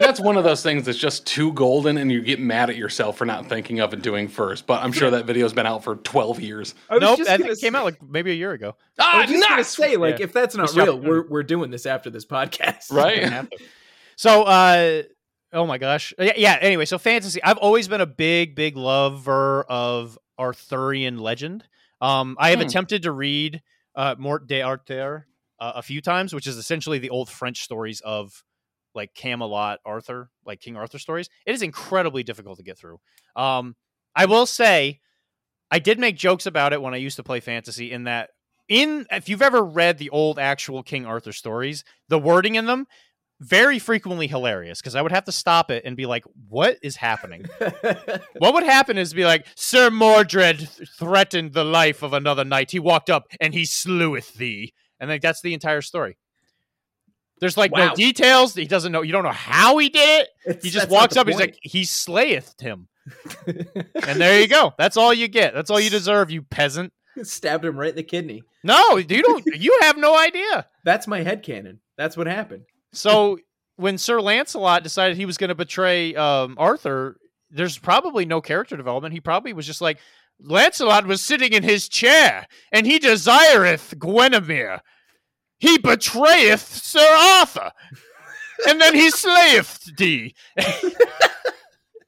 That's 0.00 0.18
one 0.18 0.36
of 0.38 0.44
those 0.44 0.62
things 0.62 0.86
that's 0.86 0.96
just 0.98 1.26
too 1.26 1.52
golden, 1.52 1.98
and 1.98 2.10
you 2.10 2.22
get 2.22 2.40
mad 2.40 2.70
at 2.70 2.76
yourself 2.76 3.18
for 3.18 3.26
not 3.26 3.46
thinking 3.50 3.80
of 3.80 3.92
and 3.92 4.02
doing 4.02 4.28
first. 4.28 4.66
But 4.66 4.82
I'm 4.82 4.92
sure 4.92 5.10
that 5.10 5.26
video's 5.26 5.52
been 5.52 5.66
out 5.66 5.84
for 5.84 5.96
12 5.96 6.40
years. 6.40 6.74
I 6.88 6.94
was 6.94 7.02
nope, 7.02 7.18
just 7.18 7.30
I 7.30 7.34
gonna 7.36 7.44
think 7.48 7.58
it 7.58 7.60
came 7.60 7.76
out 7.76 7.84
like 7.84 8.02
maybe 8.02 8.30
a 8.30 8.34
year 8.34 8.52
ago. 8.52 8.76
I 8.98 9.02
Ah, 9.04 9.20
was 9.20 9.30
just 9.30 9.48
gonna 9.48 9.62
say, 9.64 9.96
like, 9.98 10.18
Yeah. 10.18 10.24
if 10.24 10.32
that's 10.32 10.56
not 10.56 10.74
real, 10.74 10.98
we're 10.98 11.28
we're 11.28 11.42
doing 11.42 11.70
this 11.70 11.84
after 11.86 12.08
this 12.10 12.24
podcast, 12.24 12.90
Right? 12.90 13.20
Gonna 13.20 13.30
have 13.36 13.50
to. 13.50 13.58
So, 14.16 14.42
uh, 14.44 15.02
oh 15.52 15.66
my 15.66 15.76
gosh, 15.76 16.14
yeah, 16.18 16.32
yeah. 16.36 16.58
Anyway, 16.60 16.86
so 16.86 16.96
fantasy. 16.98 17.42
I've 17.42 17.58
always 17.58 17.86
been 17.86 18.00
a 18.00 18.06
big, 18.06 18.54
big 18.56 18.76
lover 18.78 19.64
of 19.68 20.18
Arthurian 20.38 21.18
legend. 21.18 21.62
Um, 22.00 22.36
I 22.40 22.50
have 22.50 22.60
Hmm. 22.60 22.66
attempted 22.66 23.02
to 23.02 23.12
read 23.12 23.60
uh, 23.94 24.14
Mort 24.18 24.46
de 24.46 24.62
Arthur 24.62 25.26
uh, 25.58 25.72
a 25.76 25.82
few 25.82 26.00
times, 26.00 26.32
which 26.34 26.46
is 26.46 26.56
essentially 26.56 26.98
the 26.98 27.10
old 27.10 27.28
French 27.28 27.60
stories 27.60 28.00
of 28.00 28.42
like 28.94 29.14
Camelot 29.14 29.78
Arthur, 29.84 30.30
like 30.44 30.60
King 30.60 30.76
Arthur 30.76 30.98
stories. 30.98 31.28
It 31.46 31.54
is 31.54 31.62
incredibly 31.62 32.22
difficult 32.22 32.58
to 32.58 32.64
get 32.64 32.78
through. 32.78 32.98
Um, 33.36 33.76
I 34.14 34.26
will 34.26 34.46
say, 34.46 35.00
I 35.70 35.78
did 35.78 35.98
make 35.98 36.16
jokes 36.16 36.46
about 36.46 36.72
it 36.72 36.82
when 36.82 36.94
I 36.94 36.98
used 36.98 37.16
to 37.16 37.22
play 37.22 37.40
fantasy. 37.40 37.92
In 37.92 38.04
that, 38.04 38.30
in 38.68 39.06
if 39.10 39.28
you've 39.28 39.42
ever 39.42 39.62
read 39.62 39.98
the 39.98 40.10
old 40.10 40.38
actual 40.38 40.82
King 40.82 41.06
Arthur 41.06 41.32
stories, 41.32 41.84
the 42.08 42.18
wording 42.18 42.56
in 42.56 42.66
them 42.66 42.86
very 43.40 43.78
frequently 43.78 44.26
hilarious 44.26 44.80
because 44.80 44.94
I 44.94 45.00
would 45.02 45.12
have 45.12 45.24
to 45.24 45.32
stop 45.32 45.70
it 45.70 45.84
and 45.84 45.96
be 45.96 46.06
like, 46.06 46.24
"What 46.48 46.76
is 46.82 46.96
happening?" 46.96 47.46
what 48.38 48.54
would 48.54 48.64
happen 48.64 48.98
is 48.98 49.14
be 49.14 49.24
like, 49.24 49.46
Sir 49.54 49.90
Mordred 49.90 50.58
th- 50.58 50.88
threatened 50.98 51.54
the 51.54 51.64
life 51.64 52.02
of 52.02 52.12
another 52.12 52.44
knight. 52.44 52.70
He 52.70 52.78
walked 52.78 53.08
up 53.08 53.26
and 53.40 53.54
he 53.54 53.64
sleweth 53.64 54.34
thee. 54.34 54.74
And 54.98 55.08
like 55.08 55.22
that's 55.22 55.40
the 55.40 55.54
entire 55.54 55.80
story. 55.80 56.18
There's 57.40 57.56
like 57.56 57.72
Wow. 57.72 57.88
no 57.88 57.94
details. 57.94 58.54
He 58.54 58.66
doesn't 58.66 58.92
know. 58.92 59.02
You 59.02 59.12
don't 59.12 59.24
know 59.24 59.30
how 59.30 59.78
he 59.78 59.88
did 59.88 60.22
it. 60.22 60.28
It's- 60.46 60.64
He 60.64 60.70
just 60.70 60.88
walks 60.88 61.16
up. 61.16 61.26
He's 61.26 61.36
like, 61.38 61.58
he 61.62 61.84
slayeth 61.84 62.60
him. 62.60 62.88
And 63.46 64.20
there 64.20 64.40
you 64.40 64.46
go. 64.46 64.74
That's 64.78 64.96
all 64.96 65.12
you 65.12 65.26
get. 65.28 65.54
That's 65.54 65.70
all 65.70 65.80
you 65.80 65.90
deserve, 65.90 66.30
you 66.30 66.42
peasant. 66.42 66.92
stabbed 67.22 67.64
him 67.64 67.76
right 67.78 67.90
in 67.90 67.96
the 67.96 68.02
kidney. 68.02 68.42
No, 68.62 68.96
you 68.96 69.22
don't. 69.22 69.44
You 69.54 69.78
have 69.82 69.96
no 69.96 70.16
idea. 70.18 70.66
That's 70.84 71.06
my 71.06 71.22
head 71.22 71.42
canon. 71.42 71.80
That's 71.96 72.16
what 72.16 72.26
happened. 72.26 72.64
So 72.92 73.38
when 73.76 73.98
Sir 73.98 74.20
Lancelot 74.20 74.82
decided 74.82 75.16
he 75.16 75.26
was 75.26 75.36
going 75.38 75.48
to 75.48 75.54
betray 75.54 76.14
um, 76.14 76.54
Arthur, 76.58 77.16
there's 77.50 77.78
probably 77.78 78.24
no 78.26 78.40
character 78.40 78.76
development. 78.76 79.14
He 79.14 79.20
probably 79.20 79.52
was 79.52 79.66
just 79.66 79.80
like, 79.80 79.98
Lancelot 80.42 81.06
was 81.06 81.20
sitting 81.22 81.52
in 81.52 81.62
his 81.62 81.88
chair, 81.88 82.46
and 82.72 82.86
he 82.86 82.98
desireth 82.98 83.94
Guinevere. 83.98 84.80
He 85.60 85.78
betrayeth 85.78 86.66
Sir 86.66 87.06
Arthur, 87.38 87.70
and 88.66 88.80
then 88.80 88.94
he 88.94 89.10
slayeth 89.10 89.96
thee. 89.96 90.34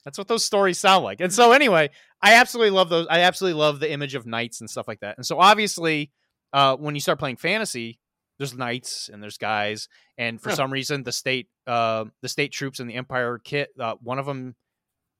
That's 0.04 0.18
what 0.18 0.26
those 0.26 0.44
stories 0.44 0.78
sound 0.80 1.04
like. 1.04 1.20
And 1.20 1.32
so, 1.32 1.52
anyway, 1.52 1.90
I 2.20 2.34
absolutely 2.34 2.70
love 2.70 2.88
those. 2.88 3.06
I 3.08 3.20
absolutely 3.20 3.60
love 3.60 3.78
the 3.78 3.92
image 3.92 4.16
of 4.16 4.26
knights 4.26 4.60
and 4.60 4.68
stuff 4.68 4.88
like 4.88 5.00
that. 5.00 5.16
And 5.16 5.24
so, 5.24 5.38
obviously, 5.38 6.10
uh, 6.52 6.76
when 6.76 6.96
you 6.96 7.00
start 7.00 7.20
playing 7.20 7.36
fantasy, 7.36 8.00
there's 8.38 8.52
knights 8.54 9.08
and 9.12 9.22
there's 9.22 9.38
guys, 9.38 9.88
and 10.18 10.40
for 10.40 10.48
Yeah. 10.48 10.56
some 10.56 10.72
reason, 10.72 11.04
the 11.04 11.12
state, 11.12 11.48
uh, 11.68 12.06
the 12.20 12.28
state 12.28 12.50
troops 12.50 12.80
in 12.80 12.88
the 12.88 12.94
Empire 12.94 13.38
kit, 13.38 13.68
uh, 13.78 13.94
one 14.02 14.18
of 14.18 14.26
them, 14.26 14.56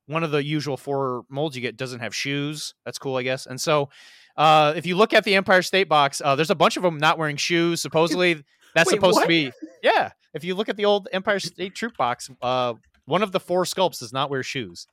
one 0.06 0.24
of 0.24 0.32
the 0.32 0.42
usual 0.42 0.76
four 0.76 1.22
molds 1.28 1.54
you 1.54 1.62
get 1.62 1.76
doesn't 1.76 2.00
have 2.00 2.14
shoes. 2.14 2.74
That's 2.84 2.98
cool, 2.98 3.16
I 3.16 3.22
guess. 3.22 3.46
And 3.46 3.60
so, 3.60 3.88
uh, 4.36 4.72
if 4.76 4.86
you 4.86 4.96
look 4.96 5.12
at 5.12 5.24
the 5.24 5.34
Empire 5.34 5.62
State 5.62 5.88
box, 5.88 6.20
uh, 6.24 6.34
there's 6.36 6.50
a 6.50 6.54
bunch 6.54 6.76
of 6.76 6.82
them 6.82 6.98
not 6.98 7.18
wearing 7.18 7.36
shoes. 7.36 7.80
Supposedly, 7.82 8.34
that's 8.74 8.88
Wait, 8.90 8.96
supposed 8.96 9.16
what? 9.16 9.22
to 9.22 9.28
be 9.28 9.52
yeah. 9.82 10.10
If 10.34 10.44
you 10.44 10.54
look 10.54 10.68
at 10.68 10.76
the 10.76 10.84
old 10.86 11.08
Empire 11.12 11.38
State 11.38 11.74
Troop 11.74 11.96
box, 11.96 12.30
uh, 12.40 12.74
one 13.04 13.22
of 13.22 13.32
the 13.32 13.40
four 13.40 13.64
sculpts 13.64 13.98
does 13.98 14.12
not 14.12 14.30
wear 14.30 14.42
shoes, 14.42 14.86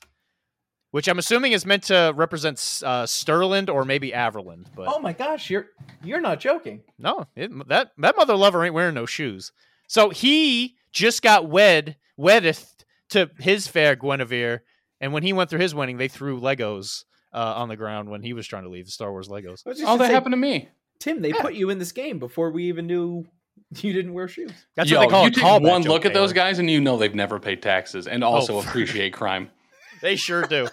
which 0.92 1.08
I'm 1.08 1.18
assuming 1.20 1.54
is 1.54 1.66
meant 1.66 1.84
to 1.84 2.12
represent 2.16 2.58
uh, 2.84 3.04
Stirland 3.06 3.70
or 3.74 3.86
maybe 3.86 4.14
Averland. 4.14 4.70
But 4.76 4.88
Oh 4.90 5.00
my 5.00 5.14
gosh, 5.14 5.50
you're 5.50 5.68
you're 6.04 6.20
not 6.22 6.40
joking. 6.40 6.82
no, 6.98 7.26
it, 7.36 7.52
that 7.70 7.92
that 8.00 8.18
mother 8.18 8.36
lover 8.36 8.66
ain't 8.66 8.74
wearing 8.74 8.96
no 8.96 9.06
shoes. 9.06 9.52
So 9.88 10.10
he 10.10 10.76
just 10.92 11.22
got 11.22 11.48
wed, 11.48 11.96
weddeth 12.18 12.84
to 13.10 13.30
his 13.40 13.68
fair 13.68 13.96
Guinevere, 13.96 14.60
and 15.00 15.14
when 15.14 15.24
he 15.24 15.34
went 15.34 15.50
through 15.50 15.62
his 15.62 15.74
wedding, 15.74 15.98
they 15.98 16.08
threw 16.08 16.40
Legos 16.40 17.06
uh, 17.34 17.54
on 17.58 17.70
the 17.70 17.76
ground 17.76 18.10
when 18.10 18.22
he 18.22 18.34
was 18.34 18.48
trying 18.48 18.64
to 18.64 18.70
leave 18.70 18.86
the 18.86 18.92
Star 18.92 19.12
Wars 19.12 19.28
Legos. 19.28 19.64
I 19.66 19.70
was 19.70 19.78
just 19.78 19.82
Oh, 19.84 19.86
gonna 19.86 19.98
that 20.00 20.08
say, 20.08 20.14
happened 20.14 20.34
to 20.34 20.38
me. 20.38 20.70
Tim, 21.00 21.22
they 21.22 21.30
Yeah. 21.30 21.42
put 21.42 21.54
you 21.54 21.70
in 21.70 21.78
this 21.80 21.92
game 21.92 22.20
before 22.20 22.52
we 22.52 22.66
even 22.66 22.88
knew 22.88 23.26
you 23.82 23.94
didn't 23.94 24.14
wear 24.14 24.28
shoes. 24.28 24.52
That's 24.76 24.90
Yo, 24.90 24.98
what 25.00 25.06
they 25.06 25.12
call 25.12 25.24
you 25.24 25.28
a 25.30 25.32
take 25.32 25.62
one 25.70 25.82
look 25.84 26.06
at 26.06 26.14
those 26.14 26.34
guys, 26.34 26.60
and 26.60 26.70
you 26.70 26.82
know 26.82 26.98
they've 26.98 27.14
never 27.16 27.40
paid 27.40 27.62
taxes 27.62 28.08
and 28.08 28.24
also 28.24 28.56
Oh. 28.58 28.60
appreciate 28.62 29.14
crime. 29.14 29.50
They 30.02 30.16
sure 30.16 30.44
do. 30.44 30.70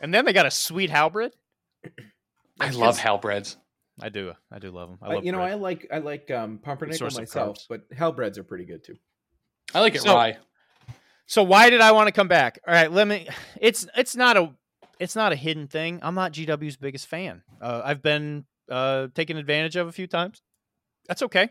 and 0.00 0.14
then 0.14 0.24
they 0.24 0.32
got 0.32 0.46
a 0.46 0.50
sweet 0.52 0.88
halberd. 0.88 1.32
I 2.60 2.70
love 2.70 2.98
halbreds. 2.98 3.56
I 4.00 4.08
do. 4.08 4.34
I 4.52 4.58
do 4.60 4.70
love 4.70 4.90
them. 4.90 4.98
I 5.02 5.14
Uh, 5.16 5.20
you 5.20 5.32
know, 5.32 5.38
bread. 5.38 5.50
I 5.52 5.54
like 5.54 5.86
I 5.92 5.98
like 5.98 6.30
um, 6.30 6.58
pumpernickel 6.58 7.10
myself, 7.10 7.58
but 7.68 7.90
hellbreads 7.90 8.38
are 8.38 8.44
pretty 8.44 8.64
good 8.66 8.84
too. 8.84 8.96
I 9.74 9.80
like 9.80 9.94
it 9.94 10.02
So- 10.02 10.14
rye. 10.14 10.36
So 11.26 11.42
why 11.42 11.70
did 11.70 11.80
I 11.80 11.90
want 11.92 12.06
to 12.06 12.12
come 12.12 12.28
back? 12.28 12.60
All 12.68 12.72
right, 12.72 12.90
let 12.92 13.08
me. 13.08 13.28
It's 13.60 13.86
it's 13.96 14.14
not 14.14 14.36
a 14.36 14.52
it's 14.98 15.14
not 15.16 15.32
a 15.32 15.36
hidden 15.36 15.68
thing. 15.68 16.00
I'm 16.02 16.14
not 16.14 16.32
GW's 16.32 16.76
biggest 16.76 17.06
fan. 17.06 17.42
Uh, 17.60 17.82
I've 17.84 18.02
been 18.02 18.44
uh, 18.70 19.08
taken 19.14 19.36
advantage 19.36 19.76
of 19.76 19.88
a 19.88 19.92
few 19.92 20.06
times. 20.06 20.42
That's 21.08 21.22
okay. 21.22 21.50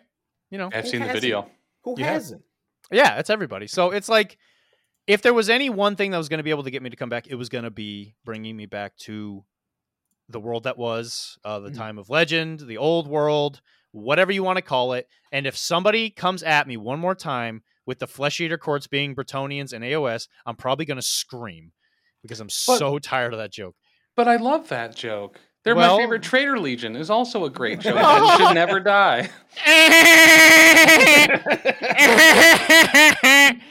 You 0.49 0.57
know, 0.57 0.69
I've 0.73 0.83
Who 0.85 0.89
seen 0.89 0.99
the 1.01 1.07
hasn't? 1.07 1.21
video. 1.21 1.49
Who 1.83 1.95
You 1.97 2.05
have- 2.05 2.13
hasn't? 2.13 2.43
yeah, 2.91 3.19
it's 3.19 3.29
everybody. 3.29 3.67
So 3.67 3.91
it's 3.91 4.09
like 4.09 4.37
if 5.07 5.21
there 5.21 5.33
was 5.33 5.49
any 5.49 5.69
one 5.69 5.95
thing 5.95 6.11
that 6.11 6.17
was 6.17 6.29
going 6.29 6.39
to 6.39 6.43
be 6.43 6.49
able 6.49 6.63
to 6.63 6.71
get 6.71 6.81
me 6.81 6.89
to 6.89 6.95
come 6.95 7.09
back, 7.09 7.27
it 7.27 7.35
was 7.35 7.49
going 7.49 7.63
to 7.63 7.71
be 7.71 8.15
bringing 8.25 8.57
me 8.57 8.65
back 8.65 8.95
to 8.97 9.43
the 10.29 10.39
world 10.39 10.63
that 10.63 10.77
was 10.77 11.37
uh, 11.45 11.59
the 11.59 11.69
Mhm. 11.69 11.75
time 11.77 11.97
of 11.99 12.09
legend, 12.09 12.61
the 12.61 12.77
old 12.77 13.07
world, 13.07 13.61
whatever 13.91 14.31
you 14.31 14.43
want 14.43 14.57
to 14.57 14.61
call 14.63 14.93
it. 14.93 15.07
And 15.31 15.45
if 15.45 15.55
somebody 15.55 16.09
comes 16.09 16.41
at 16.41 16.67
me 16.67 16.77
one 16.77 16.99
more 16.99 17.13
time 17.15 17.63
with 17.85 17.99
the 17.99 18.07
flesh 18.07 18.41
eater 18.41 18.57
courts 18.57 18.87
being 18.87 19.13
Bretonnians 19.15 19.71
and 19.71 19.83
AOS, 19.83 20.27
I'm 20.47 20.55
probably 20.55 20.85
going 20.85 20.97
to 20.97 21.03
scream 21.05 21.71
because 22.25 22.39
I'm 22.39 22.49
so 22.49 22.99
tired 22.99 23.33
of 23.33 23.39
that 23.39 23.51
joke. 23.51 23.75
But 24.15 24.27
I 24.27 24.37
love 24.37 24.69
that 24.69 24.95
joke. 24.95 25.39
They're 25.63 25.75
Well- 25.75 25.97
my 25.97 26.03
favorite. 26.03 26.23
Traitor 26.23 26.59
Legion 26.59 26.95
is 26.95 27.09
also 27.09 27.45
a 27.45 27.49
great 27.49 27.79
joke. 27.79 27.95
It 27.97 28.37
should 28.37 28.53
never 28.53 28.79
die. 28.79 29.29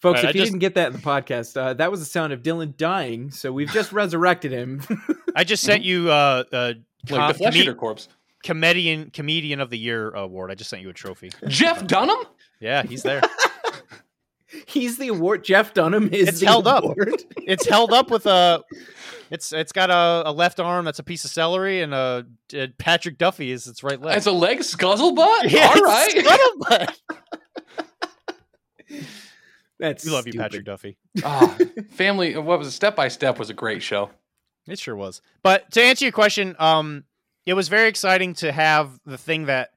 Folks, 0.00 0.16
Right, 0.18 0.26
I 0.26 0.30
if 0.30 0.34
you 0.34 0.40
just- 0.40 0.50
didn't 0.52 0.58
get 0.58 0.74
that 0.74 0.88
in 0.88 0.92
the 0.94 0.98
podcast, 0.98 1.56
uh, 1.56 1.74
that 1.74 1.90
was 1.90 2.00
the 2.00 2.06
sound 2.06 2.32
of 2.32 2.42
Dylan 2.42 2.76
dying. 2.76 3.30
So 3.30 3.52
we've 3.52 3.70
just 3.70 3.92
resurrected 3.92 4.50
him. 4.50 4.82
I 5.36 5.44
just 5.44 5.62
sent 5.62 5.84
you 5.84 6.10
uh, 6.10 6.42
uh 6.52 6.72
Like 7.08 7.18
com- 7.20 7.28
the 7.28 7.34
Flesh 7.34 7.52
come- 7.54 7.62
Eater 7.62 7.74
Corpse. 7.74 8.08
comedian 8.42 9.10
comedian 9.10 9.60
of 9.60 9.70
the 9.70 9.78
year 9.78 10.10
award. 10.10 10.50
I 10.50 10.54
just 10.54 10.70
sent 10.70 10.82
you 10.82 10.90
a 10.90 10.92
trophy. 10.92 11.30
Jeff 11.46 11.86
Dunham? 11.86 12.18
Yeah, 12.60 12.82
he's 12.82 13.04
there. 13.04 13.22
He's 14.66 14.98
the 14.98 15.08
award. 15.08 15.44
Jeff 15.44 15.74
Dunham 15.74 16.08
is 16.12 16.28
It's 16.28 16.40
the 16.40 16.46
held 16.46 16.66
up. 16.66 16.84
it's 17.36 17.66
held 17.66 17.92
up 17.92 18.10
with 18.10 18.26
a. 18.26 18.62
It's 19.30 19.52
it's 19.52 19.72
got 19.72 19.88
a, 19.90 20.28
a 20.28 20.32
left 20.32 20.60
arm 20.60 20.84
that's 20.84 20.98
a 20.98 21.02
piece 21.02 21.24
of 21.24 21.30
celery 21.30 21.80
and 21.80 21.94
a, 21.94 22.26
uh 22.54 22.66
Patrick 22.78 23.16
Duffy 23.16 23.50
is 23.50 23.66
its 23.66 23.82
right 23.82 24.00
leg. 24.00 24.16
It's 24.16 24.26
a 24.26 24.32
leg 24.32 24.58
scuzzlebutt? 24.58 25.44
Yes, 25.50 25.76
All 25.76 25.82
right. 25.84 26.10
scuttlebutt. 26.10 26.98
That's 29.78 30.04
We 30.04 30.10
love 30.10 30.26
you. 30.26 30.34
Patrick 30.34 30.64
Duffy. 30.64 30.96
Oh, 31.24 31.58
family, 31.90 32.36
what 32.36 32.58
was 32.58 32.68
it? 32.68 32.72
Step 32.72 32.94
by 32.94 33.08
Step 33.08 33.38
was 33.38 33.50
a 33.50 33.54
great 33.54 33.82
show. 33.82 34.10
It 34.68 34.78
sure 34.78 34.94
was. 34.94 35.22
But 35.42 35.70
to 35.72 35.82
answer 35.82 36.04
your 36.04 36.12
question, 36.12 36.54
um, 36.58 37.04
it 37.46 37.54
was 37.54 37.68
very 37.68 37.88
exciting 37.88 38.34
to 38.34 38.52
have 38.52 39.00
the 39.04 39.18
thing 39.18 39.46
that 39.46 39.70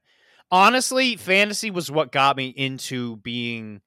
honestly, 0.50 1.16
fantasy 1.16 1.72
was 1.72 1.90
what 1.90 2.12
got 2.12 2.36
me 2.36 2.48
into 2.48 3.16
being 3.16 3.80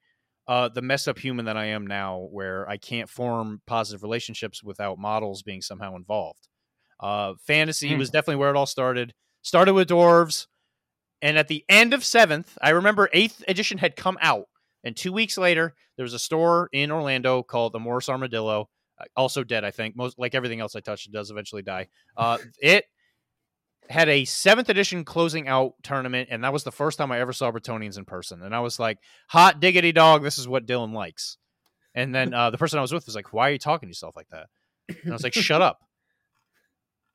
uh, 0.50 0.68
the 0.68 0.82
messed 0.82 1.08
up 1.08 1.18
human 1.20 1.46
that 1.46 1.56
I 1.56 1.66
am 1.68 1.86
now, 1.88 2.28
where 2.32 2.68
I 2.68 2.76
can't 2.78 3.08
form 3.10 3.62
positive 3.68 4.02
relationships 4.04 4.62
without 4.64 4.98
models 4.98 5.44
being 5.44 5.62
somehow 5.62 5.96
involved. 5.96 6.48
Uh, 7.00 7.36
fantasy 7.46 7.94
Hmm. 7.94 8.00
was 8.00 8.10
definitely 8.10 8.38
where 8.38 8.50
it 8.50 8.58
all 8.58 8.66
started. 8.66 9.14
Started 9.44 9.74
with 9.74 9.88
dwarves, 9.90 10.48
and 11.22 11.38
at 11.38 11.48
the 11.48 11.64
end 11.70 11.94
of 11.94 12.04
seventh, 12.04 12.58
I 12.62 12.72
remember 12.72 13.10
eighth 13.14 13.44
edition 13.48 13.78
had 13.78 13.96
come 13.96 14.18
out, 14.22 14.46
and 14.84 14.98
two 14.98 15.14
weeks 15.14 15.38
later, 15.38 15.76
there 15.96 16.04
was 16.04 16.14
a 16.14 16.20
store 16.20 16.68
in 16.74 16.92
Orlando 16.92 17.44
called 17.44 17.74
the 17.74 17.80
Morris 17.80 18.10
Armadillo 18.10 18.70
uh, 19.00 19.06
also 19.16 19.44
dead. 19.44 19.64
I 19.64 19.72
think 19.72 19.96
most 19.96 20.18
like 20.20 20.36
everything 20.36 20.60
else 20.62 20.76
I 20.76 20.80
touch, 20.82 21.06
it 21.06 21.14
does 21.14 21.30
eventually 21.32 21.62
die. 21.62 21.88
Uh, 22.18 22.38
it 22.60 22.86
had 23.89 24.08
a 24.08 24.23
seventh 24.25 24.69
edition 24.69 25.04
closing 25.04 25.47
out 25.47 25.73
tournament, 25.82 26.30
and 26.32 26.43
that 26.43 26.54
was 26.54 26.63
the 26.63 26.71
first 26.71 26.97
time 26.97 27.12
I 27.12 27.19
ever 27.19 27.34
saw 27.34 27.52
Bretonnians 27.52 27.97
in 27.97 28.06
person. 28.06 28.43
And 28.43 28.56
I 28.56 28.60
was 28.60 28.80
like, 28.80 28.99
"Hot 29.30 29.60
diggity 29.60 29.91
dog, 29.91 30.23
this 30.23 30.38
is 30.38 30.47
what 30.47 30.67
Dylan 30.67 30.93
likes." 30.93 31.38
And 31.95 32.13
then 32.13 32.34
uh, 32.34 32.52
the 32.52 32.58
person 32.58 32.78
I 32.78 32.84
was 32.84 32.93
with 32.93 33.06
was 33.06 33.15
like, 33.15 33.34
"Why 33.34 33.49
are 33.49 33.52
you 33.54 33.58
talking 33.58 33.88
to 33.88 33.91
yourself 33.91 34.15
like 34.15 34.30
that?" 34.30 34.47
And 34.88 35.12
I 35.12 35.13
was 35.13 35.23
like, 35.23 35.34
"Shut 35.36 35.62
up." 35.62 35.80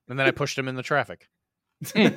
And 0.09 0.19
then 0.19 0.27
I 0.27 0.33
pushed 0.33 0.59
him 0.59 0.69
in 0.69 0.75
the 0.75 0.83
traffic. 0.83 1.29
there 1.95 2.13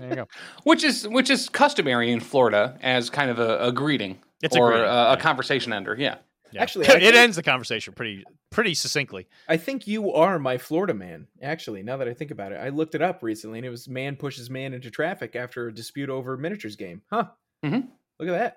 you 0.00 0.14
go. 0.14 0.28
Which 0.64 0.84
is 0.84 1.06
which 1.06 1.30
is 1.30 1.48
customary 1.48 2.10
in 2.10 2.20
Florida 2.20 2.78
as 2.82 3.10
kind 3.10 3.30
of 3.30 3.38
a, 3.38 3.66
a 3.66 3.72
greeting 3.72 4.18
It's 4.42 4.56
a 4.56 4.60
or 4.60 4.70
greeting, 4.70 4.86
a, 4.86 5.12
a 5.12 5.16
conversation 5.18 5.72
ender. 5.72 5.96
Yeah. 5.98 6.16
Yeah. 6.52 6.62
Actually, 6.62 6.86
it 6.88 7.00
think- 7.00 7.14
ends 7.14 7.36
the 7.36 7.42
conversation 7.42 7.92
pretty 7.94 8.24
pretty 8.50 8.74
succinctly. 8.74 9.26
I 9.48 9.56
think 9.58 9.86
you 9.86 10.12
are 10.14 10.38
my 10.38 10.56
Florida 10.58 10.94
man. 10.94 11.26
Actually, 11.42 11.82
now 11.82 11.96
that 11.98 12.08
I 12.08 12.14
think 12.14 12.30
about 12.30 12.52
it, 12.52 12.56
I 12.56 12.70
looked 12.70 12.94
it 12.94 13.02
up 13.02 13.22
recently, 13.22 13.58
and 13.58 13.66
it 13.66 13.70
was 13.70 13.88
man 13.88 14.16
pushes 14.16 14.48
man 14.50 14.72
into 14.74 14.90
traffic 14.90 15.36
after 15.36 15.68
a 15.68 15.74
dispute 15.74 16.08
over 16.10 16.34
a 16.34 16.38
miniatures 16.38 16.76
game. 16.76 17.02
Huh? 17.12 17.26
Mhm. 17.64 17.88
Look 18.18 18.28
at 18.28 18.38
that. 18.38 18.56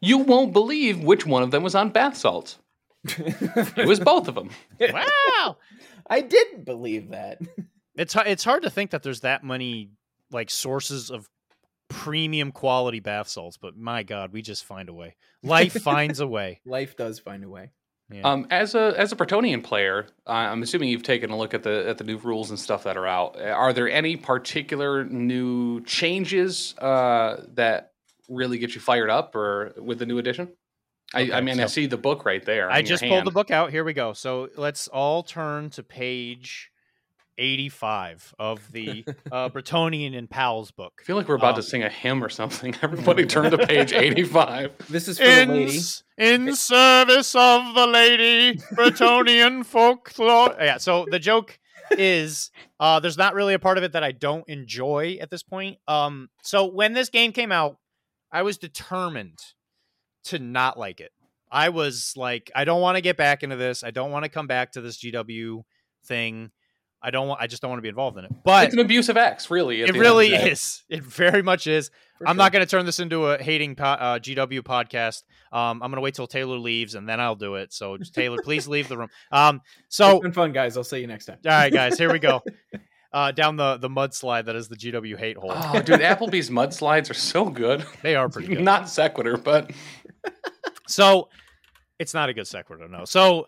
You 0.00 0.18
won't 0.18 0.52
believe 0.52 1.00
which 1.02 1.26
one 1.26 1.42
of 1.42 1.50
them 1.50 1.62
was 1.64 1.74
on 1.74 1.90
bath 1.90 2.16
salts. 2.16 2.58
It 3.06 3.86
was 3.86 4.00
both 4.00 4.28
of 4.28 4.34
them. 4.34 4.50
Wow. 4.80 5.56
I 6.08 6.20
didn't 6.20 6.64
believe 6.64 7.10
that. 7.10 7.40
It's 7.96 8.14
it's 8.16 8.44
hard 8.44 8.62
to 8.62 8.70
think 8.70 8.90
that 8.92 9.02
there's 9.02 9.20
that 9.20 9.42
many 9.44 9.90
like 10.30 10.50
sources 10.50 11.10
of 11.10 11.28
premium 11.88 12.52
quality 12.52 13.00
bath 13.00 13.28
salts, 13.28 13.56
but 13.56 13.76
my 13.76 14.02
God, 14.02 14.32
we 14.32 14.42
just 14.42 14.64
find 14.64 14.88
a 14.88 14.92
way. 14.92 15.16
Life 15.42 15.74
finds 15.74 16.20
a 16.20 16.26
way. 16.26 16.60
Life 16.64 16.96
does 16.96 17.18
find 17.18 17.44
a 17.44 17.48
way. 17.48 17.70
Yeah. 18.10 18.22
Um, 18.22 18.46
as 18.50 18.74
a 18.74 18.94
as 18.98 19.12
a 19.12 19.16
Bretonnian 19.16 19.62
player, 19.64 20.06
I'm 20.26 20.62
assuming 20.62 20.90
you've 20.90 21.02
taken 21.02 21.30
a 21.30 21.38
look 21.38 21.54
at 21.54 21.62
the 21.62 21.88
at 21.88 21.96
the 21.96 22.04
new 22.04 22.18
rules 22.18 22.50
and 22.50 22.58
stuff 22.58 22.84
that 22.84 22.96
are 22.98 23.06
out. 23.06 23.40
Are 23.40 23.72
there 23.72 23.88
any 23.88 24.16
particular 24.16 25.04
new 25.04 25.82
changes 25.84 26.74
uh, 26.78 27.44
that 27.54 27.92
really 28.28 28.58
get 28.58 28.74
you 28.74 28.80
fired 28.80 29.08
up, 29.08 29.34
or 29.34 29.74
with 29.78 29.98
the 29.98 30.06
new 30.06 30.18
edition? 30.18 30.50
I, 31.14 31.20
I 31.20 31.22
Okay, 31.24 31.40
mean, 31.40 31.60
I 31.60 31.66
see 31.66 31.86
the 31.86 31.96
book 31.96 32.24
right 32.24 32.44
there. 32.44 32.70
I 32.70 32.82
just 32.82 33.02
pulled 33.04 33.24
the 33.24 33.30
book 33.30 33.50
out. 33.50 33.70
Here 33.70 33.84
we 33.84 33.92
go. 33.94 34.12
So 34.12 34.48
let's 34.56 34.86
all 34.88 35.22
turn 35.22 35.70
to 35.70 35.82
page 35.82 36.70
85 37.38 38.34
of 38.38 38.70
the 38.72 39.04
uh, 39.32 39.48
Bretonnian 39.50 40.16
and 40.16 40.28
Powell's 40.28 40.70
book. 40.70 40.92
I 41.00 41.04
feel 41.04 41.16
like 41.16 41.28
we're 41.28 41.34
about 41.36 41.54
Um, 41.54 41.60
to 41.60 41.62
sing 41.62 41.82
a 41.82 41.88
hymn 41.88 42.22
or 42.22 42.28
something. 42.28 42.74
Everybody 42.82 43.26
turn 43.26 43.50
to 43.50 43.58
page 43.66 43.92
85. 43.94 44.72
This 44.88 45.08
is 45.08 45.18
for 45.18 45.24
the 45.24 45.42
In, 45.42 45.48
lady. 45.50 45.78
in 46.18 46.54
service 46.56 47.34
of 47.34 47.74
the 47.74 47.86
lady, 47.86 48.58
Bretonnian 48.74 49.64
folklore. 49.64 50.54
Yeah, 50.58 50.78
so 50.78 51.06
the 51.10 51.18
joke 51.18 51.58
is 51.90 52.50
uh, 52.80 52.98
there's 53.00 53.18
not 53.18 53.34
really 53.34 53.54
a 53.54 53.58
part 53.58 53.78
of 53.78 53.84
it 53.84 53.92
that 53.92 54.02
I 54.04 54.12
don't 54.12 54.48
enjoy 54.48 55.18
at 55.20 55.30
this 55.30 55.42
point. 55.42 55.78
Um, 55.86 56.30
so 56.42 56.66
when 56.66 56.92
this 56.94 57.08
game 57.10 57.32
came 57.32 57.52
out, 57.52 57.76
I 58.32 58.42
was 58.42 58.58
determined 58.58 59.38
to 60.24 60.38
not 60.38 60.78
like 60.78 61.00
it. 61.00 61.12
I 61.52 61.68
was 61.68 62.14
like, 62.16 62.50
I 62.54 62.64
don't 62.64 62.80
want 62.80 62.96
to 62.96 63.00
get 63.00 63.16
back 63.16 63.42
into 63.44 63.54
this. 63.56 63.84
I 63.84 63.90
don't 63.92 64.10
want 64.10 64.24
to 64.24 64.28
come 64.28 64.46
back 64.48 64.72
to 64.72 64.80
this 64.80 64.96
GW 64.96 65.62
thing. 66.06 66.50
I 67.04 67.10
don't 67.10 67.28
want. 67.28 67.40
I 67.40 67.46
just 67.46 67.60
don't 67.62 67.70
want 67.70 67.78
to 67.78 67.82
be 67.82 67.90
involved 67.90 68.16
in 68.18 68.24
it. 68.24 68.32
But 68.44 68.64
it's 68.64 68.74
an 68.74 68.80
abuse 68.80 69.08
of 69.10 69.16
X, 69.18 69.50
really. 69.50 69.82
it 69.82 69.84
the 69.84 69.88
end 69.88 69.96
of 69.96 70.00
really 70.00 70.28
is. 70.34 70.82
It 70.88 71.02
very 71.02 71.42
much 71.42 71.66
is. 71.66 71.90
For 72.18 72.26
I'm 72.28 72.36
sure. 72.36 72.38
not 72.44 72.52
going 72.52 72.64
to 72.64 72.70
turn 72.70 72.86
this 72.86 72.98
into 73.00 73.26
a 73.26 73.42
hating 73.42 73.74
po- 73.76 73.84
uh, 73.84 74.18
GW 74.18 74.60
podcast. 74.60 75.22
Um, 75.52 75.82
I'm 75.82 75.90
going 75.90 75.96
to 75.96 76.00
wait 76.00 76.14
till 76.14 76.26
Taylor 76.26 76.56
leaves 76.58 76.94
and 76.94 77.08
then 77.08 77.20
I'll 77.20 77.34
do 77.34 77.56
it. 77.56 77.72
So 77.72 77.96
Taylor, 78.14 78.38
please 78.42 78.66
leave 78.66 78.88
the 78.88 78.96
room. 78.96 79.08
Um, 79.30 79.60
so 79.88 80.12
It's 80.16 80.22
been 80.22 80.32
fun, 80.32 80.52
guys. 80.52 80.76
I'll 80.76 80.84
see 80.84 81.00
you 81.00 81.06
next 81.06 81.26
time. 81.26 81.38
all 81.44 81.50
right, 81.50 81.72
guys, 81.72 81.98
here 81.98 82.10
we 82.12 82.18
go. 82.18 82.42
Uh, 83.12 83.30
down 83.30 83.54
the 83.54 83.76
the 83.76 83.88
mudslide 83.88 84.46
that 84.46 84.56
is 84.56 84.66
the 84.66 84.74
GW 84.74 85.16
hate 85.16 85.36
hole. 85.36 85.52
Oh, 85.54 85.80
dude, 85.80 86.00
Applebee's 86.00 86.50
mudslides 86.50 87.08
are 87.12 87.14
so 87.14 87.44
good. 87.48 87.84
They 88.02 88.16
are 88.16 88.28
pretty 88.28 88.48
good. 88.48 88.64
Not 88.64 88.88
sequitur, 88.88 89.36
but 89.36 89.70
So 90.88 91.28
it's 92.00 92.12
not 92.12 92.28
a 92.28 92.34
good 92.34 92.46
sequitur, 92.48 92.88
no. 92.88 93.04
So 93.04 93.46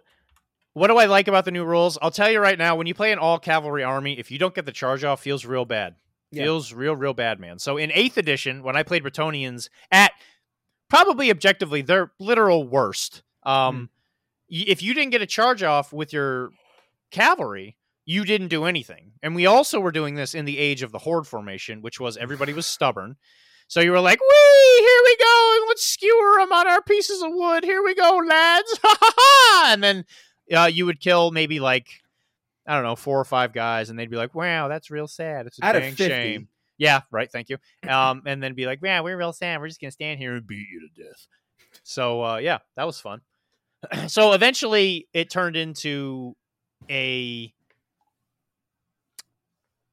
what 0.77 0.89
do 0.89 0.99
I 0.99 1.07
like 1.07 1.27
about 1.27 1.47
the 1.47 1.51
new 1.51 1.65
rules? 1.65 1.97
I'll 2.03 2.11
tell 2.11 2.31
you 2.31 2.39
right 2.39 2.59
now, 2.59 2.77
when 2.77 2.87
you 2.87 2.93
play 2.95 3.11
an 3.11 3.19
all 3.19 3.39
cavalry 3.39 3.83
army, 3.83 4.19
if 4.19 4.31
you 4.31 4.39
don't 4.39 4.55
get 4.55 4.67
the 4.67 4.73
charge 4.73 5.05
off, 5.05 5.23
feels 5.23 5.47
real 5.47 5.65
bad. 5.65 5.95
Yeah. 6.31 6.43
Feels 6.43 6.71
real, 6.75 6.95
real 6.95 7.15
bad, 7.15 7.41
man. 7.41 7.59
So 7.59 7.79
in 7.79 7.91
eighth 7.93 8.19
edition, 8.19 8.63
when 8.63 8.77
I 8.77 8.83
played 8.83 9.03
Bretonnians 9.03 9.71
at 9.91 10.13
probably 10.91 11.31
objectively 11.31 11.81
their 11.81 12.13
literal 12.19 12.69
worst, 12.69 13.23
um, 13.45 13.89
y- 14.51 14.65
if 14.69 14.83
you 14.83 14.93
didn't 14.93 15.13
get 15.13 15.23
a 15.23 15.27
charge 15.27 15.63
off 15.63 15.95
with 15.95 16.13
your 16.13 16.51
cavalry, 17.11 17.79
you 18.05 18.27
didn't 18.27 18.49
do 18.49 18.65
anything. 18.67 19.13
And 19.23 19.35
we 19.35 19.47
also 19.47 19.81
were 19.81 19.93
doing 19.93 20.15
this 20.15 20.35
in 20.35 20.45
the 20.45 20.59
age 20.59 20.83
of 20.83 20.93
the 20.93 20.99
horde 20.99 21.27
formation, 21.27 21.81
which 21.81 21.99
was 21.99 22.19
everybody 22.19 22.53
was 22.53 22.67
stubborn. 22.67 23.17
So 23.67 23.81
you 23.81 23.93
were 23.93 24.01
like, 24.01 24.21
"Wee, 24.21 24.79
here 24.79 25.01
we 25.05 25.17
go, 25.17 25.65
let's 25.69 25.85
skewer 25.87 26.37
them 26.39 26.53
on 26.53 26.69
our 26.69 26.83
pieces 26.83 27.23
of 27.23 27.31
wood. 27.33 27.65
Here 27.65 27.83
we 27.83 27.95
go, 27.95 28.21
lads!" 28.29 28.79
Ha 28.85 28.97
ha 29.01 29.13
ha! 29.17 29.71
And 29.73 29.83
then 29.83 30.05
uh, 30.55 30.71
you 30.73 30.87
would 30.87 31.01
kill 31.01 31.31
maybe 31.31 31.61
like 31.61 31.89
I 32.67 32.75
don't 32.75 32.85
know 32.85 32.97
four 32.97 33.21
or 33.21 33.25
five 33.25 33.53
guys, 33.53 33.91
and 33.91 33.99
they'd 33.99 34.11
be 34.11 34.17
like, 34.17 34.35
"Wow, 34.35 34.69
that's 34.69 34.91
real 34.91 35.09
sad. 35.09 35.47
It's 35.47 35.59
a 35.59 35.65
Out 35.65 35.73
dang 35.73 35.95
shame." 35.95 36.49
Yeah, 36.79 37.03
right. 37.11 37.31
Thank 37.31 37.49
you. 37.49 37.57
Um, 37.89 38.23
and 38.27 38.43
then 38.43 38.55
be 38.55 38.67
like, 38.67 38.83
"Man, 38.83 39.05
we're 39.05 39.17
real 39.17 39.33
sad. 39.33 39.61
We're 39.61 39.69
just 39.69 39.81
gonna 39.81 39.91
stand 39.91 40.19
here 40.19 40.35
and 40.35 40.47
beat 40.47 40.67
you 40.71 40.89
to 40.89 41.03
death." 41.03 41.27
So 41.83 42.23
uh, 42.23 42.37
yeah, 42.37 42.59
that 42.77 42.85
was 42.85 43.01
fun. 43.01 43.21
so 44.09 44.33
eventually, 44.33 45.09
it 45.13 45.31
turned 45.31 45.57
into 45.57 46.37
a 46.91 47.53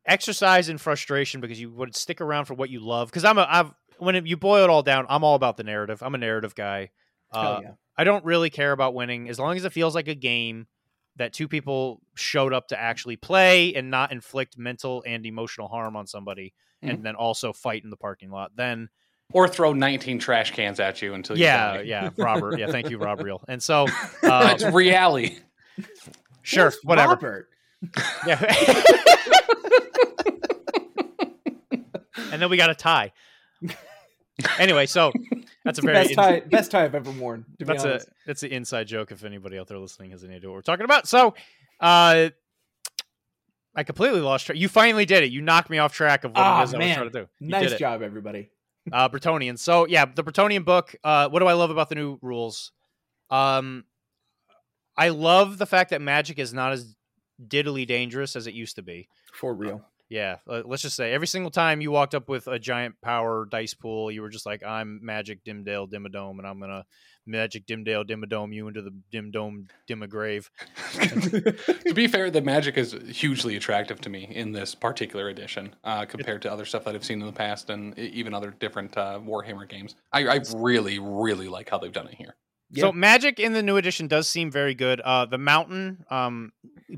exercise 0.06 0.70
in 0.70 0.78
frustration 0.78 1.42
because 1.42 1.60
you 1.60 1.72
would 1.72 1.96
stick 1.96 2.22
around 2.22 2.46
for 2.46 2.54
what 2.54 2.70
you 2.70 2.80
love. 2.80 3.10
Because 3.10 3.24
I'm 3.24 3.38
a, 3.38 3.48
I've 3.50 3.74
when 4.00 4.16
it, 4.16 4.26
you 4.26 4.38
boil 4.38 4.64
it 4.64 4.70
all 4.70 4.84
down, 4.84 5.06
I'm 5.10 5.24
all 5.24 5.36
about 5.36 5.58
the 5.58 5.64
narrative. 5.64 6.02
I'm 6.02 6.16
a 6.16 6.18
narrative 6.18 6.56
guy. 6.56 6.90
Uh, 7.32 7.60
yeah. 7.64 7.72
I 7.98 8.04
don't 8.04 8.26
really 8.26 8.50
care 8.50 8.72
about 8.72 8.94
winning 8.94 9.30
as 9.30 9.40
long 9.40 9.56
as 9.56 9.66
it 9.66 9.72
feels 9.74 9.94
like 9.96 10.08
a 10.08 10.16
game 10.16 10.68
that 11.16 11.32
two 11.32 11.48
people 11.48 12.02
showed 12.16 12.54
up 12.54 12.68
to 12.70 12.80
actually 12.80 13.16
play 13.18 13.74
and 13.76 13.92
not 13.92 14.12
inflict 14.12 14.58
mental 14.58 15.04
and 15.06 15.26
emotional 15.26 15.68
harm 15.68 15.96
on 15.96 16.08
somebody, 16.08 16.54
and 16.82 17.04
then 17.06 17.16
also 17.16 17.54
fight 17.54 17.84
in 17.84 17.90
the 17.92 17.98
parking 17.98 18.32
lot. 18.32 18.52
Then 18.56 18.90
or 19.32 19.48
throw 19.48 19.74
19 19.74 20.20
trash 20.20 20.52
cans 20.52 20.80
at 20.80 21.02
you 21.02 21.14
until 21.14 21.38
you 21.38 21.44
yeah, 21.44 21.78
die. 21.78 21.82
yeah, 21.84 22.10
Robert. 22.18 22.60
Yeah, 22.60 22.68
thank 22.72 22.90
you, 22.90 22.98
Rob 22.98 23.22
Real. 23.22 23.42
And 23.48 23.62
so 23.62 23.88
uh, 24.24 24.50
It's 24.54 24.64
reality. 24.64 25.38
sure, 26.42 26.66
Yes, 26.66 26.78
whatever. 26.84 27.12
Robert. 27.14 27.50
Yeah. 28.26 28.40
and 32.32 32.42
then 32.42 32.50
we 32.50 32.56
got 32.58 32.70
a 32.70 32.76
tie. 32.76 33.12
Anyway, 34.58 34.86
so 34.86 35.12
that's 35.66 35.80
a 35.80 35.82
very 35.84 35.94
Best 35.96 36.10
in- 36.12 36.16
tie, 36.16 36.40
best 36.42 36.72
tie 36.72 36.84
I've 36.86 36.96
ever 36.96 37.12
worn. 37.12 37.46
To 37.60 37.66
that's 37.66 37.84
be 37.84 37.90
a 37.90 38.00
that's 38.26 38.44
an 38.44 38.52
inside 38.52 38.88
joke 38.88 39.12
if 39.12 39.24
anybody 39.24 39.58
out 39.58 39.68
there 39.68 39.78
listening 39.80 40.12
has 40.12 40.24
any 40.24 40.36
idea 40.36 40.50
what 40.50 40.56
we're 40.56 40.62
talking 40.62 40.86
about. 40.86 41.08
So, 41.08 41.36
uh, 41.80 42.30
I 43.76 43.84
completely 43.84 44.22
lost 44.22 44.46
track. 44.46 44.58
You 44.58 44.70
finally 44.70 45.06
did 45.06 45.24
it. 45.24 45.32
You 45.32 45.42
knocked 45.42 45.70
me 45.70 45.80
off 45.80 45.94
track 45.94 46.24
of 46.24 46.32
what 46.32 46.40
Ah, 46.40 46.62
it 46.62 46.66
is 46.66 46.74
I 46.74 46.78
was 46.78 46.94
trying 46.94 47.12
to 47.12 47.20
do. 47.22 47.28
You 47.40 47.50
nice 47.50 47.64
did 47.64 47.72
it. 47.74 47.80
job, 47.80 48.02
everybody. 48.04 48.50
uh 48.92 49.10
Bretonnian. 49.10 49.58
So 49.58 49.88
yeah, 49.88 50.06
the 50.06 50.24
Bretonnian 50.24 50.64
book. 50.66 50.96
Uh, 51.04 51.30
what 51.30 51.40
do 51.40 51.48
I 51.48 51.54
love 51.54 51.72
about 51.72 51.90
the 51.90 51.96
new 51.96 52.20
rules? 52.22 52.72
Um, 53.32 53.86
I 54.96 55.10
love 55.10 55.58
the 55.58 55.66
fact 55.66 55.90
that 55.90 56.02
magic 56.02 56.38
is 56.38 56.54
not 56.54 56.72
as 56.74 56.96
diddly 57.44 57.88
dangerous 57.88 58.36
as 58.36 58.46
it 58.46 58.54
used 58.54 58.76
to 58.76 58.84
be. 58.84 59.08
For 59.34 59.56
real. 59.56 59.84
Yeah, 60.14 60.36
uh, 60.48 60.62
let's 60.64 60.84
just 60.84 60.96
say 60.96 61.12
every 61.12 61.26
single 61.26 61.50
time 61.50 61.82
you 61.82 61.90
walked 61.90 62.14
up 62.14 62.30
with 62.30 62.46
a 62.46 62.60
giant 62.60 63.02
power 63.02 63.48
dice 63.50 63.74
pool, 63.74 64.12
you 64.12 64.22
were 64.22 64.30
just 64.30 64.46
like, 64.46 64.64
"I'm 64.64 65.00
Magic 65.02 65.44
Dimdale 65.44 65.88
Dimmadome, 65.88 66.38
and 66.38 66.46
I'm 66.46 66.60
gonna 66.60 66.86
Magic 67.26 67.66
Dimdale 67.66 68.04
Dimmadome 68.04 68.54
you 68.54 68.68
into 68.68 68.84
the 68.84 68.92
Dimdome 69.12 69.70
Dimmagrave." 69.90 70.52
to 71.88 71.94
be 71.96 72.06
fair, 72.06 72.30
the 72.30 72.44
magic 72.44 72.78
is 72.78 72.96
hugely 73.08 73.56
attractive 73.56 74.00
to 74.02 74.10
me 74.12 74.26
in 74.26 74.52
this 74.52 74.76
particular 74.76 75.30
edition 75.30 75.74
uh, 75.84 76.06
compared 76.06 76.44
to 76.44 76.52
other 76.52 76.66
stuff 76.66 76.84
that 76.84 76.94
I've 76.94 77.04
seen 77.04 77.20
in 77.20 77.26
the 77.26 77.34
past 77.34 77.72
and 77.72 77.98
even 77.98 78.36
other 78.36 78.52
different 78.52 78.96
uh, 78.96 79.20
Warhammer 79.20 79.68
games. 79.68 79.96
I, 80.12 80.28
I 80.28 80.42
really, 80.54 81.00
really 81.00 81.48
like 81.48 81.72
how 81.72 81.80
they've 81.80 81.92
done 81.92 82.10
it 82.10 82.14
here. 82.14 82.36
Yeah. 82.74 82.82
So 82.86 82.92
magic 82.92 83.40
in 83.40 83.54
the 83.54 83.62
new 83.64 83.78
edition 83.78 84.08
does 84.08 84.28
seem 84.28 84.50
very 84.52 84.74
good. 84.74 85.00
Uh, 85.00 85.26
the 85.26 85.38
mountain, 85.38 86.04
um, 86.10 86.52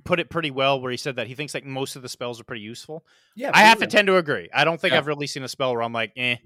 put 0.05 0.19
it 0.19 0.29
pretty 0.29 0.49
well, 0.51 0.79
where 0.81 0.89
he 0.91 0.97
said 0.97 1.17
that 1.17 1.27
he 1.27 1.35
thinks 1.35 1.53
like 1.53 1.65
most 1.65 1.95
of 1.95 2.01
the 2.01 2.09
spells 2.09 2.39
are 2.39 2.43
pretty 2.45 2.61
useful. 2.61 3.05
Yeah, 3.35 3.51
I 3.53 3.61
for 3.61 3.67
have 3.67 3.79
to 3.79 3.87
tend 3.87 4.07
to 4.07 4.15
agree. 4.17 4.49
I 4.53 4.63
don't 4.63 4.79
think 4.79 4.93
Yeah. 4.93 4.99
I've 4.99 5.07
really 5.07 5.27
seen 5.27 5.43
a 5.43 5.47
spell 5.49 5.73
where 5.73 5.83
I'm 5.83 5.93
like, 5.93 6.13
eh. 6.15 6.37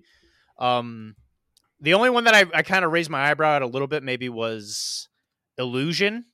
Um, 0.58 1.16
the 1.82 1.94
only 1.94 2.10
one 2.10 2.26
that 2.26 2.34
I, 2.36 2.46
I 2.54 2.62
kind 2.64 2.84
of 2.84 2.92
raised 2.92 3.10
my 3.10 3.30
eyebrow 3.30 3.56
at 3.56 3.62
a 3.62 3.68
little 3.68 3.88
bit 3.88 4.04
maybe 4.04 4.30
was 4.30 5.08
illusion, 5.58 6.26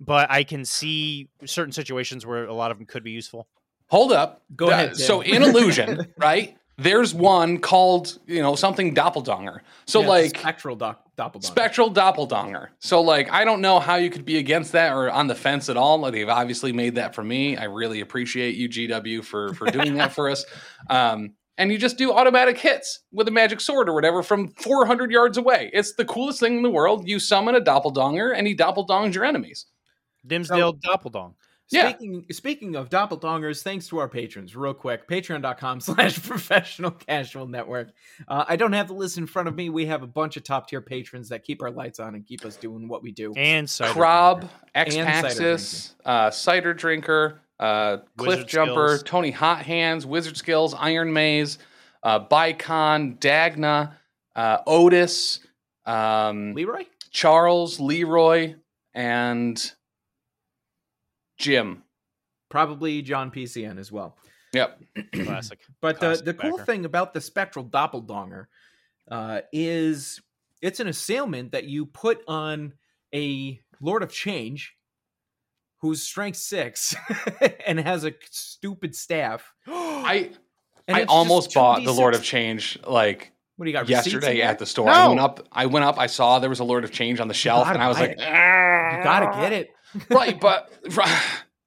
but 0.00 0.30
I 0.30 0.42
can 0.44 0.64
see 0.64 1.28
certain 1.44 1.72
situations 1.72 2.24
where 2.26 2.44
a 2.46 2.54
lot 2.54 2.70
of 2.70 2.78
them 2.78 2.86
could 2.86 3.04
be 3.04 3.10
useful. 3.12 3.46
Hold 3.88 4.12
up. 4.12 4.42
Go 4.56 4.66
The- 4.66 4.72
ahead, 4.72 4.88
Tim. 4.94 5.06
So 5.06 5.20
in 5.20 5.42
Illusion, 5.44 6.12
right? 6.16 6.56
There's 6.78 7.12
one 7.14 7.58
called, 7.58 8.18
you 8.26 8.40
know, 8.40 8.54
something 8.56 8.94
doppelganger. 8.94 9.62
So 9.84 10.00
Yeah, 10.00 10.08
like 10.08 10.38
spectral 10.38 10.76
doc- 10.76 11.04
doppelganger. 11.20 11.46
Spectral 11.46 11.90
doppelganger. 11.90 12.70
So 12.78 13.00
like 13.02 13.30
I 13.30 13.44
don't 13.44 13.60
know 13.60 13.78
how 13.78 13.96
you 13.96 14.10
could 14.10 14.24
be 14.24 14.38
against 14.38 14.72
that 14.72 14.92
or 14.92 15.10
on 15.10 15.26
the 15.26 15.34
fence 15.34 15.68
at 15.68 15.76
all. 15.76 15.98
Like 15.98 16.12
they've 16.12 16.28
obviously 16.28 16.72
made 16.72 16.94
that 16.94 17.14
for 17.14 17.22
me. 17.22 17.56
I 17.56 17.64
really 17.64 18.00
appreciate 18.00 18.56
you, 18.56 18.68
GW, 18.68 19.24
for 19.24 19.54
for 19.54 19.70
doing 19.70 19.94
that 19.96 20.12
for 20.12 20.30
us. 20.30 20.44
Um, 20.88 21.34
and 21.58 21.70
you 21.70 21.76
just 21.76 21.98
do 21.98 22.10
automatic 22.10 22.58
hits 22.58 23.00
with 23.12 23.28
a 23.28 23.30
magic 23.30 23.60
sword 23.60 23.88
or 23.88 23.92
whatever 23.92 24.22
from 24.22 24.48
400 24.54 25.12
yards 25.12 25.36
away. 25.36 25.70
It's 25.74 25.94
the 25.94 26.06
coolest 26.06 26.40
thing 26.40 26.56
in 26.56 26.62
the 26.62 26.70
world. 26.70 27.06
You 27.06 27.20
summon 27.20 27.54
a 27.54 27.60
doppelganger 27.60 28.32
and 28.32 28.46
he 28.46 28.56
doppeldongs 28.56 29.14
your 29.14 29.26
enemies. 29.26 29.66
Dimsdale 30.26 30.74
Doppeldong. 30.74 31.34
Yeah. 31.70 31.90
Speaking 31.90 32.24
speaking 32.32 32.76
of 32.76 32.90
doppelgangers, 32.90 33.62
thanks 33.62 33.86
to 33.88 33.98
our 33.98 34.08
patrons, 34.08 34.56
real 34.56 34.74
quick, 34.74 35.06
patreon.com 35.08 35.80
slash 35.80 36.20
professional 36.22 36.90
casual 36.90 37.46
network. 37.46 37.90
Uh, 38.26 38.44
I 38.48 38.56
don't 38.56 38.72
have 38.72 38.88
the 38.88 38.94
list 38.94 39.18
in 39.18 39.26
front 39.26 39.48
of 39.48 39.54
me. 39.54 39.70
We 39.70 39.86
have 39.86 40.02
a 40.02 40.06
bunch 40.06 40.36
of 40.36 40.42
top 40.42 40.68
tier 40.68 40.80
patrons 40.80 41.28
that 41.28 41.44
keep 41.44 41.62
our 41.62 41.70
lights 41.70 42.00
on 42.00 42.14
and 42.14 42.26
keep 42.26 42.44
us 42.44 42.56
doing 42.56 42.88
what 42.88 43.02
we 43.02 43.12
do. 43.12 43.32
And 43.36 43.70
cider 43.70 43.92
Krob. 43.92 44.48
X 44.74 44.96
And 44.96 45.08
cider 45.08 45.54
Paxis, 45.56 45.94
uh, 46.04 46.30
Cider 46.30 46.74
Drinker, 46.74 47.40
uh, 47.60 47.98
Cliff 48.16 48.28
Wizard 48.28 48.48
Jumper, 48.48 48.88
Skills. 48.88 49.02
Tony 49.04 49.30
Hot 49.30 49.62
Hands, 49.62 50.04
Wizard 50.04 50.36
Skills, 50.36 50.74
Iron 50.74 51.12
Maze, 51.12 51.58
uh, 52.02 52.18
Bicon, 52.26 53.18
Dagna, 53.18 53.92
uh, 54.34 54.58
Otis, 54.66 55.40
um, 55.86 56.54
Leroy? 56.54 56.84
Charles, 57.10 57.78
Leroy, 57.78 58.54
and 58.94 59.72
Jim. 61.40 61.82
Probably 62.48 63.02
John 63.02 63.30
PCN 63.30 63.78
as 63.78 63.90
well. 63.90 64.16
Yep. 64.52 64.80
Classic. 65.14 65.58
But 65.80 65.96
the, 66.00 66.06
Classic 66.06 66.24
the 66.26 66.34
cool 66.34 66.56
backer. 66.58 66.64
thing 66.64 66.84
about 66.84 67.14
the 67.14 67.20
spectral 67.20 67.64
doppelganger 67.64 68.48
uh, 69.10 69.40
is 69.52 70.20
it's 70.60 70.78
an 70.80 70.88
assailant 70.88 71.52
that 71.52 71.64
you 71.64 71.86
put 71.86 72.20
on 72.28 72.74
a 73.14 73.60
Lord 73.80 74.02
of 74.02 74.12
Change 74.12 74.74
who's 75.80 76.02
strength 76.02 76.36
six 76.36 76.94
and 77.66 77.80
has 77.80 78.04
a 78.04 78.12
stupid 78.30 78.94
staff. 78.94 79.54
I 79.66 80.30
And 80.86 80.96
I 80.98 81.04
almost 81.04 81.54
bought 81.54 81.82
the 81.84 81.92
Lord 81.92 82.14
of 82.14 82.22
Change 82.22 82.78
like 82.86 83.32
What 83.56 83.64
do 83.64 83.70
you 83.70 83.76
got? 83.76 83.88
yesterday 83.88 84.42
at 84.42 84.58
the 84.58 84.66
store. 84.66 84.90
I 84.90 85.08
went 85.08 85.20
up. 85.20 85.48
I 85.52 85.66
went 85.66 85.84
up. 85.84 85.98
I 85.98 86.06
saw 86.06 86.38
there 86.38 86.50
was 86.50 86.60
a 86.60 86.64
Lord 86.64 86.84
of 86.84 86.90
Change 86.90 87.20
on 87.20 87.28
the 87.28 87.34
shelf, 87.34 87.68
and 87.68 87.82
I 87.82 87.88
was 87.88 87.98
like, 87.98 88.10
it. 88.10 88.18
You 88.18 89.02
gotta 89.04 89.40
get 89.40 89.52
it. 89.52 89.70
Right, 90.10 90.40
but 90.40 90.70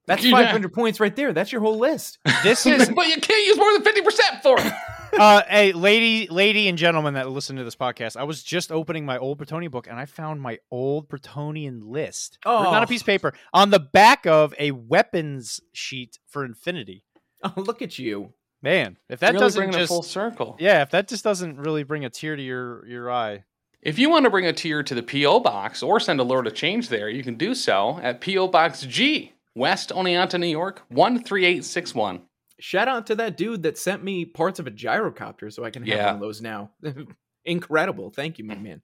That's 0.05 0.23
Yeah. 0.23 0.31
500 0.31 0.73
points 0.73 0.99
right 0.99 1.15
there. 1.15 1.31
That's 1.33 1.51
your 1.51 1.61
whole 1.61 1.77
list. 1.77 2.19
This 2.43 2.65
is 2.65 2.89
but 2.89 3.07
you 3.07 3.19
can't 3.21 3.45
use 3.47 3.57
more 3.57 3.71
than 3.73 3.83
fifty 3.83 4.01
percent 4.01 4.43
for 4.43 4.57
it. 4.59 4.73
uh, 5.19 5.43
hey, 5.47 5.71
lady, 5.71 6.27
lady, 6.29 6.67
and 6.67 6.77
gentlemen 6.77 7.13
that 7.13 7.29
listen 7.29 7.55
to 7.55 7.63
this 7.63 7.75
podcast. 7.75 8.17
I 8.17 8.23
was 8.23 8.43
just 8.43 8.71
opening 8.71 9.05
my 9.05 9.17
old 9.17 9.39
Bretonnian 9.39 9.71
book, 9.71 9.87
and 9.87 9.97
I 9.97 10.05
found 10.05 10.41
my 10.41 10.59
old 10.71 11.07
Bretonnian 11.07 11.81
list, 11.83 12.37
Oh, 12.45 12.57
on 12.57 12.79
Oh. 12.79 12.83
a 12.83 12.87
piece 12.87 13.01
of 13.01 13.07
paper, 13.07 13.33
on 13.53 13.69
the 13.69 13.79
back 13.79 14.25
of 14.25 14.53
a 14.59 14.71
weapons 14.71 15.61
sheet 15.71 16.17
for 16.27 16.43
Infinity. 16.43 17.05
Oh, 17.43 17.53
look 17.57 17.81
at 17.81 17.97
you. 17.99 18.33
Man, 18.61 18.97
if 19.09 19.19
that 19.19 19.33
really 19.33 19.39
doesn't 19.45 19.59
bring 19.59 19.69
it 19.73 19.77
just 19.77 19.89
full 19.89 20.03
circle. 20.03 20.55
yeah, 20.59 20.81
if 20.81 20.89
that 20.91 21.07
just 21.07 21.23
doesn't 21.23 21.57
really 21.59 21.83
bring 21.83 22.03
a 22.05 22.09
tear 22.09 22.35
to 22.35 22.41
your 22.41 22.85
your 22.87 23.11
eye. 23.11 23.43
If 23.83 23.99
you 23.99 24.09
want 24.09 24.23
to 24.23 24.29
bring 24.29 24.45
a 24.45 24.53
tier 24.53 24.81
to 24.81 24.95
the 24.95 25.03
PO 25.03 25.41
box 25.41 25.83
or 25.83 25.99
send 25.99 26.19
a 26.19 26.23
Lord 26.23 26.47
of 26.47 26.53
Change 26.55 26.87
there, 26.89 27.09
you 27.09 27.21
can 27.23 27.35
do 27.35 27.53
so 27.53 27.99
at 28.01 28.21
PO 28.21 28.47
Box 28.47 28.81
G, 28.83 29.33
West 29.55 29.89
Oneonta, 29.89 30.39
New 30.39 30.47
York 30.47 30.83
one 30.89 31.21
three 31.21 31.45
eight 31.45 31.65
six 31.65 31.93
one. 31.93 32.21
Shout 32.59 32.87
out 32.87 33.07
to 33.07 33.15
that 33.15 33.35
dude 33.35 33.63
that 33.63 33.77
sent 33.77 34.01
me 34.03 34.23
parts 34.23 34.57
of 34.59 34.67
a 34.67 34.71
gyrocopter 34.71 35.51
so 35.51 35.65
I 35.65 35.69
can 35.69 35.81
have 35.83 35.89
Yeah. 35.97 36.05
one 36.07 36.15
of 36.15 36.21
those 36.21 36.41
now. 36.41 36.71
Incredible. 37.45 38.09
Thank 38.09 38.37
you, 38.37 38.45
my 38.45 38.55
man. 38.55 38.81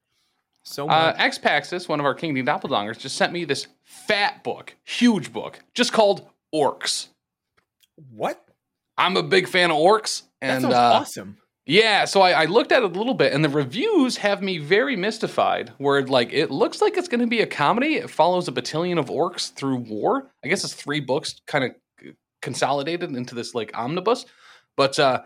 So 0.64 0.84
Uh, 0.90 1.14
much. 1.14 1.16
X 1.20 1.40
Paxis, 1.40 1.88
one 1.88 2.02
of 2.02 2.06
our 2.06 2.14
King 2.14 2.34
D 2.34 2.44
Doppeldongers, 2.44 3.00
just 3.00 3.16
sent 3.16 3.32
me 3.32 3.46
this 3.46 3.68
fat 3.86 4.44
book, 4.44 4.76
huge 4.84 5.32
book, 5.32 5.60
just 5.74 5.94
called 5.94 6.28
Orcs. 6.54 7.08
what? 8.12 8.44
I'm 8.98 9.16
a 9.16 9.24
big 9.24 9.48
fan 9.48 9.72
of 9.72 9.78
orcs, 9.78 10.24
That 10.42 10.50
and 10.56 10.62
sounds 10.64 10.76
uh, 10.76 10.78
awesome. 10.96 11.38
Yeah, 11.69 12.05
so 12.05 12.21
I, 12.21 12.32
I 12.32 12.45
looked 12.45 12.71
at 12.71 12.82
it 12.82 12.95
a 12.95 12.97
little 12.97 13.13
bit, 13.13 13.32
and 13.32 13.45
the 13.45 13.49
reviews 13.49 14.17
have 14.17 14.41
me 14.41 14.58
very 14.58 14.95
mystified. 14.95 15.71
Where 15.77 16.01
like 16.05 16.34
it 16.34 16.49
looks 16.49 16.82
like 16.82 16.97
it's 16.97 17.08
going 17.08 17.21
to 17.21 17.27
be 17.27 17.41
a 17.41 17.45
comedy. 17.45 17.95
It 17.97 18.10
follows 18.10 18.47
a 18.47 18.51
battalion 18.51 18.97
of 18.97 19.05
orcs 19.08 19.53
through 19.53 19.77
war. 19.77 20.32
I 20.43 20.47
guess 20.47 20.63
it's 20.63 20.73
three 20.73 20.99
books, 20.99 21.39
kind 21.45 21.65
of 21.65 21.71
consolidated 22.41 23.15
into 23.15 23.36
this 23.36 23.53
like 23.53 23.71
omnibus. 23.77 24.25
But 24.75 24.97
uh, 24.97 25.21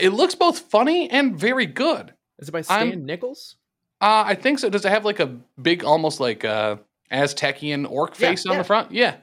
it 0.00 0.10
looks 0.10 0.36
both 0.36 0.58
funny 0.60 1.10
and 1.10 1.36
very 1.36 1.66
good. 1.66 2.14
Is 2.38 2.48
it 2.48 2.52
by 2.52 2.60
Stan 2.60 2.88
I'm- 2.90 3.04
Nicholls? 3.04 3.56
Uh, 4.00 4.22
I 4.26 4.36
think 4.36 4.60
so. 4.60 4.70
Does 4.70 4.84
it 4.84 4.90
have 4.90 5.04
like 5.04 5.18
a 5.18 5.26
big, 5.60 5.82
almost 5.82 6.20
like 6.20 6.44
uh, 6.44 6.76
Aztecian 7.10 7.90
orc 7.90 8.10
Yeah, 8.20 8.28
face 8.28 8.46
on 8.46 8.52
yeah. 8.52 8.58
the 8.58 8.64
front? 8.64 8.92
Yeah, 8.92 9.16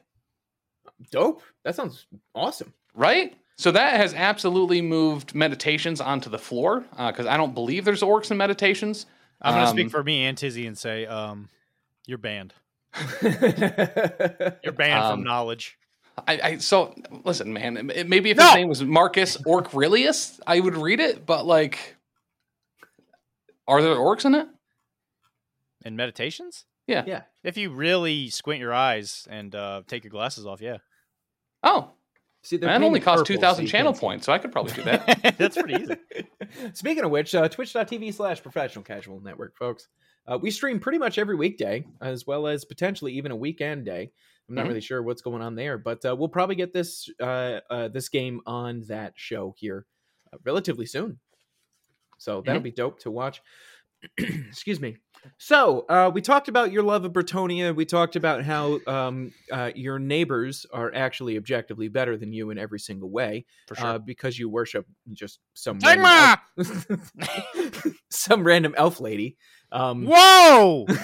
Dope. 1.11 1.41
That 1.63 1.75
sounds 1.75 2.05
awesome. 2.33 2.73
right. 2.93 3.33
So 3.57 3.71
that 3.71 3.95
has 3.97 4.13
absolutely 4.13 4.81
moved 4.81 5.33
meditations 5.33 6.01
onto 6.01 6.29
the 6.29 6.37
floor 6.37 6.83
because 6.97 7.25
I 7.25 7.37
don't 7.37 7.53
believe 7.53 7.85
there's 7.85 8.01
orcs 8.01 8.29
in 8.31 8.37
meditations. 8.37 9.05
I'm 9.41 9.53
gonna 9.53 9.65
Um, 9.69 9.75
speak 9.75 9.91
for 9.91 10.03
me 10.03 10.25
and 10.25 10.37
Tizzy 10.37 10.67
and 10.67 10.77
say, 10.77 11.05
um, 11.05 11.49
you're 12.05 12.17
banned. 12.17 12.53
You're 13.21 13.31
You're 14.63 14.73
banned 14.73 15.03
Um, 15.03 15.11
from 15.17 15.23
knowledge. 15.23 15.77
I, 16.27 16.39
I 16.41 16.57
so 16.57 16.93
listen, 17.23 17.51
man. 17.53 17.77
it- 17.77 17.97
it- 17.97 18.09
maybe 18.09 18.29
if 18.31 18.37
No! 18.37 18.45
his 18.45 18.55
name 18.55 18.67
was 18.69 18.83
Marcus 18.83 19.37
Orcrilius, 19.45 20.39
I 20.47 20.59
would 20.59 20.77
read 20.77 20.99
it. 20.99 21.25
But 21.25 21.45
like, 21.45 21.95
are 23.67 23.81
there 23.81 23.95
orcs 23.95 24.25
in 24.25 24.35
it? 24.35 24.47
In 25.85 25.95
meditations, 25.95 26.65
Yeah. 26.87 27.03
Yeah. 27.05 27.21
if 27.43 27.57
you 27.57 27.69
really 27.69 28.29
squint 28.29 28.59
your 28.59 28.73
eyes 28.73 29.27
and 29.29 29.53
uh, 29.53 29.83
take 29.87 30.03
your 30.03 30.11
glasses 30.11 30.45
off, 30.45 30.59
yeah, 30.61 30.77
Oh, 31.63 31.91
See, 32.45 32.58
that 32.58 32.81
only 32.84 32.99
costs 32.99 33.27
purple, 33.27 33.41
two 33.55 33.65
so 33.65 33.65
channel 33.65 33.91
points, 33.93 34.25
so 34.27 34.31
I 34.31 34.38
could 34.38 34.51
probably 34.51 34.73
do 34.73 34.84
that. 34.84 35.36
that's 35.38 35.58
pretty 35.58 35.81
easy. 35.84 35.95
Speaking 36.73 37.03
of 37.03 37.10
which, 37.10 37.34
uh, 37.34 37.49
twitch.tv 37.49 38.13
slash 38.13 38.41
professional 38.43 38.84
casual 38.86 39.19
network, 39.19 39.58
folks. 39.58 39.88
Uh, 40.28 40.38
we 40.39 40.51
stream 40.51 40.80
pretty 40.80 40.99
much 40.99 41.17
every 41.17 41.36
weekday, 41.36 41.86
as 42.01 42.28
well 42.28 42.45
as 42.47 42.63
potentially 42.63 43.13
even 43.13 43.32
a 43.32 43.36
weekend 43.36 43.86
day. 43.86 44.11
I'm 44.47 44.53
not 44.55 44.65
Mhm. 44.65 44.67
really 44.69 44.82
sure 44.82 45.01
what's 45.01 45.24
going 45.24 45.41
on 45.41 45.55
there, 45.55 45.78
but 45.80 46.05
uh, 46.05 46.15
we'll 46.15 46.30
probably 46.30 46.55
get 46.55 46.72
this 46.72 47.09
uh, 47.19 47.61
uh, 47.69 47.88
this 47.88 48.09
game 48.09 48.41
on 48.45 48.82
that 48.88 49.13
show 49.15 49.55
here 49.57 49.88
uh, 50.32 50.38
relatively 50.43 50.86
soon. 50.86 51.19
So 52.19 52.41
that'll 52.45 52.61
be 52.61 52.72
dope 52.72 52.99
to 52.99 53.11
watch. 53.11 53.41
Excuse 54.17 54.80
me. 54.80 54.97
So 55.38 55.86
uh, 55.89 56.11
we 56.13 56.21
talked 56.21 56.47
about 56.47 56.71
your 56.71 56.84
love 56.84 57.05
of 57.05 57.13
Bretonnia. 57.13 57.76
We 57.76 57.86
talked 57.86 58.15
about 58.15 58.43
how 58.43 58.80
um, 58.88 59.32
uh, 59.51 59.71
your 59.76 59.99
neighbors 59.99 60.65
are 60.73 60.91
actually 60.93 61.38
objectively 61.38 61.88
better 61.88 62.17
than 62.17 62.32
you 62.34 62.49
in 62.51 62.57
every 62.57 62.80
single 62.80 63.09
way 63.09 63.45
For 63.67 63.76
sure. 63.76 63.86
uh, 63.88 63.97
because 63.99 64.38
you 64.39 64.49
worship 64.49 64.86
just 65.11 65.39
some 65.53 65.80
Sigmar! 65.80 66.38
random 66.57 67.01
elf- 67.57 67.93
some 68.09 68.43
random 68.43 68.73
elf 68.78 68.99
lady. 68.99 69.38
Um, 69.71 70.05
Whoa! 70.09 70.86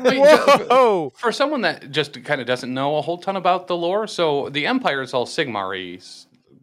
Whoa! 0.00 1.12
For 1.16 1.32
someone 1.32 1.62
that 1.62 1.90
just 1.90 2.22
kind 2.24 2.40
of 2.40 2.46
doesn't 2.46 2.72
know 2.72 2.96
a 2.96 3.02
whole 3.02 3.18
ton 3.18 3.36
about 3.36 3.66
the 3.66 3.76
lore, 3.76 4.06
so 4.06 4.48
the 4.50 4.66
Empire 4.66 5.02
is 5.02 5.14
all 5.14 5.26
Sigmar-y. 5.26 5.98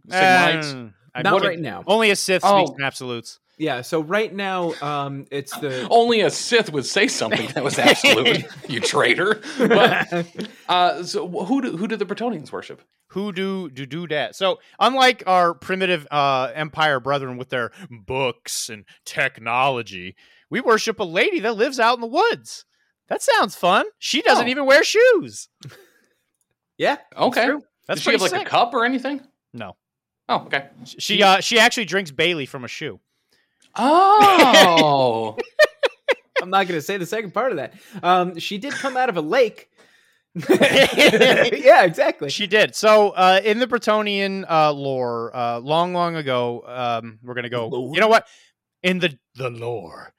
Sigmarites. 0.10 0.74
Um, 0.74 0.94
I- 1.16 1.22
not 1.24 1.34
what- 1.36 1.44
right 1.44 1.60
now. 1.60 1.84
Only 1.88 2.12
a 2.12 2.16
Sith 2.16 2.44
Oh. 2.46 2.66
speaks 2.66 2.78
in 2.78 2.84
absolutes. 2.86 3.40
Yeah. 3.58 3.82
So 3.82 4.02
right 4.02 4.34
now, 4.34 4.74
um, 4.82 5.26
it's 5.32 5.58
the 5.60 5.88
Only 5.92 6.22
a 6.22 6.30
Sith 6.30 6.72
would 6.72 6.86
say 6.86 7.08
something 7.08 7.48
that 7.56 7.64
was 7.64 7.80
absolute, 7.80 8.46
you 8.70 8.80
traitor. 8.80 9.42
But, 9.58 10.28
uh, 10.70 11.04
so 11.04 11.28
who 11.28 11.62
do, 11.62 11.76
who 11.78 11.88
do 11.88 11.96
the 11.96 12.06
Bretonnians 12.06 12.52
worship? 12.52 12.82
Who 13.12 13.32
do 13.32 13.70
do 13.70 13.86
do 13.86 14.08
that? 14.10 14.36
So 14.36 14.60
unlike 14.80 15.24
our 15.26 15.54
primitive 15.54 16.06
uh, 16.12 16.52
Empire 16.54 17.00
brethren 17.00 17.38
with 17.38 17.50
their 17.50 17.72
books 17.90 18.70
and 18.70 18.84
technology, 19.06 20.16
we 20.50 20.60
worship 20.62 21.00
a 21.00 21.04
lady 21.06 21.40
that 21.40 21.56
lives 21.56 21.80
out 21.80 21.96
in 21.96 22.02
the 22.02 22.08
woods. 22.08 22.66
That 23.08 23.22
sounds 23.22 23.56
fun. 23.56 23.86
She 23.98 24.22
doesn't 24.22 24.46
Oh. 24.48 24.50
even 24.50 24.66
wear 24.66 24.84
shoes. 24.84 25.48
yeah. 26.78 26.98
that's 27.12 27.22
Okay. 27.38 27.46
true. 27.46 27.62
That's 27.88 28.00
Does 28.00 28.04
she 28.04 28.12
have 28.12 28.20
pretty 28.20 28.36
like 28.36 28.46
a 28.48 28.50
cup 28.50 28.74
or 28.74 28.84
anything? 28.84 29.22
No, 29.54 29.78
Oh, 30.30 30.40
okay. 30.48 30.68
she 30.86 31.24
uh 31.24 31.40
she 31.40 31.58
actually 31.58 31.86
drinks 31.86 32.12
Bailey 32.12 32.46
from 32.46 32.66
a 32.66 32.68
shoe. 32.68 33.00
Oh, 33.78 35.38
I'm 36.42 36.50
not 36.50 36.68
going 36.68 36.78
to 36.78 36.82
say 36.82 36.98
the 36.98 37.06
second 37.06 37.34
part 37.34 37.52
of 37.52 37.58
that. 37.58 37.74
Um, 38.04 38.40
she 38.40 38.58
did 38.58 38.74
come 38.74 38.98
out 38.98 39.10
of 39.10 39.18
a 39.18 39.22
lake. 39.22 39.70
yeah, 40.50 41.84
exactly. 41.84 42.30
She 42.30 42.46
did. 42.48 42.76
So 42.76 43.10
uh, 43.10 43.42
in 43.44 43.60
the 43.60 43.68
Bretonnian 43.68 44.46
uh, 44.50 44.72
lore, 44.72 45.36
uh, 45.36 45.60
long, 45.60 45.94
long 45.94 46.16
ago, 46.16 46.64
um, 46.68 47.20
we're 47.24 47.34
gonna 47.34 47.50
go. 47.50 47.68
Lore? 47.68 47.94
You 47.94 48.02
know 48.02 48.08
what? 48.08 48.28
In 48.84 49.00
the 49.00 49.18
the 49.36 49.50
lore, 49.50 50.14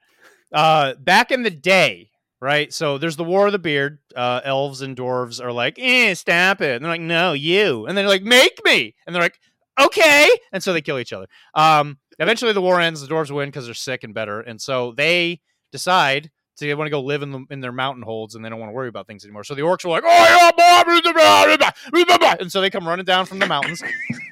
uh, 0.52 0.94
back 0.94 1.30
in 1.30 1.44
the 1.44 1.50
day, 1.50 2.10
right? 2.40 2.72
So 2.72 2.98
there's 2.98 3.16
the 3.16 3.22
War 3.24 3.46
of 3.46 3.52
the 3.52 3.60
Beard. 3.60 4.00
Uh, 4.16 4.40
elves 4.42 4.82
and 4.82 4.96
dwarves 4.96 5.40
are 5.42 5.52
like, 5.52 5.78
"Eh, 5.78 6.14
stop 6.14 6.60
it!" 6.60 6.74
And 6.76 6.84
they're 6.84 6.92
like, 6.92 7.00
"No, 7.00 7.32
you." 7.32 7.86
And 7.86 7.96
they're 7.96 8.08
like, 8.08 8.24
"Make 8.24 8.58
me!" 8.64 8.96
And 9.06 9.14
they're 9.14 9.22
like, 9.22 9.38
"Okay." 9.80 10.28
And 10.52 10.64
so 10.64 10.72
they 10.72 10.80
kill 10.80 10.98
each 10.98 11.12
other. 11.12 11.26
Um, 11.54 11.98
eventually, 12.18 12.52
the 12.52 12.60
war 12.60 12.80
ends. 12.80 13.00
The 13.00 13.12
dwarves 13.12 13.30
win 13.30 13.48
because 13.48 13.66
they're 13.66 13.74
sick 13.74 14.04
and 14.04 14.14
better, 14.14 14.40
and 14.40 14.60
so 14.60 14.92
they 14.92 15.40
decide 15.72 16.30
so 16.58 16.66
they 16.66 16.74
want 16.74 16.86
to 16.86 16.90
go 16.90 17.00
live 17.00 17.22
in 17.22 17.30
the, 17.30 17.46
in 17.50 17.60
their 17.60 17.70
mountain 17.70 18.02
holds 18.02 18.34
and 18.34 18.44
they 18.44 18.48
don't 18.48 18.58
want 18.58 18.70
to 18.70 18.74
worry 18.74 18.88
about 18.88 19.06
things 19.06 19.24
anymore. 19.24 19.44
So 19.44 19.54
the 19.54 19.62
orcs 19.62 19.84
are 19.84 19.90
like, 19.90 20.02
oh 20.04 20.08
yeah, 20.08 20.50
blah, 20.56 20.82
blah, 20.82 21.00
blah, 21.00 21.12
blah, 21.56 21.70
blah, 22.04 22.18
blah," 22.18 22.34
and 22.40 22.50
so 22.50 22.60
they 22.60 22.68
come 22.68 22.88
running 22.88 23.04
down 23.04 23.26
from 23.26 23.38
the 23.38 23.46
mountains. 23.46 23.80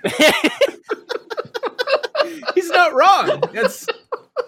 He's 2.57 2.69
not 2.71 2.95
wrong. 2.95 3.45
It's 3.53 3.87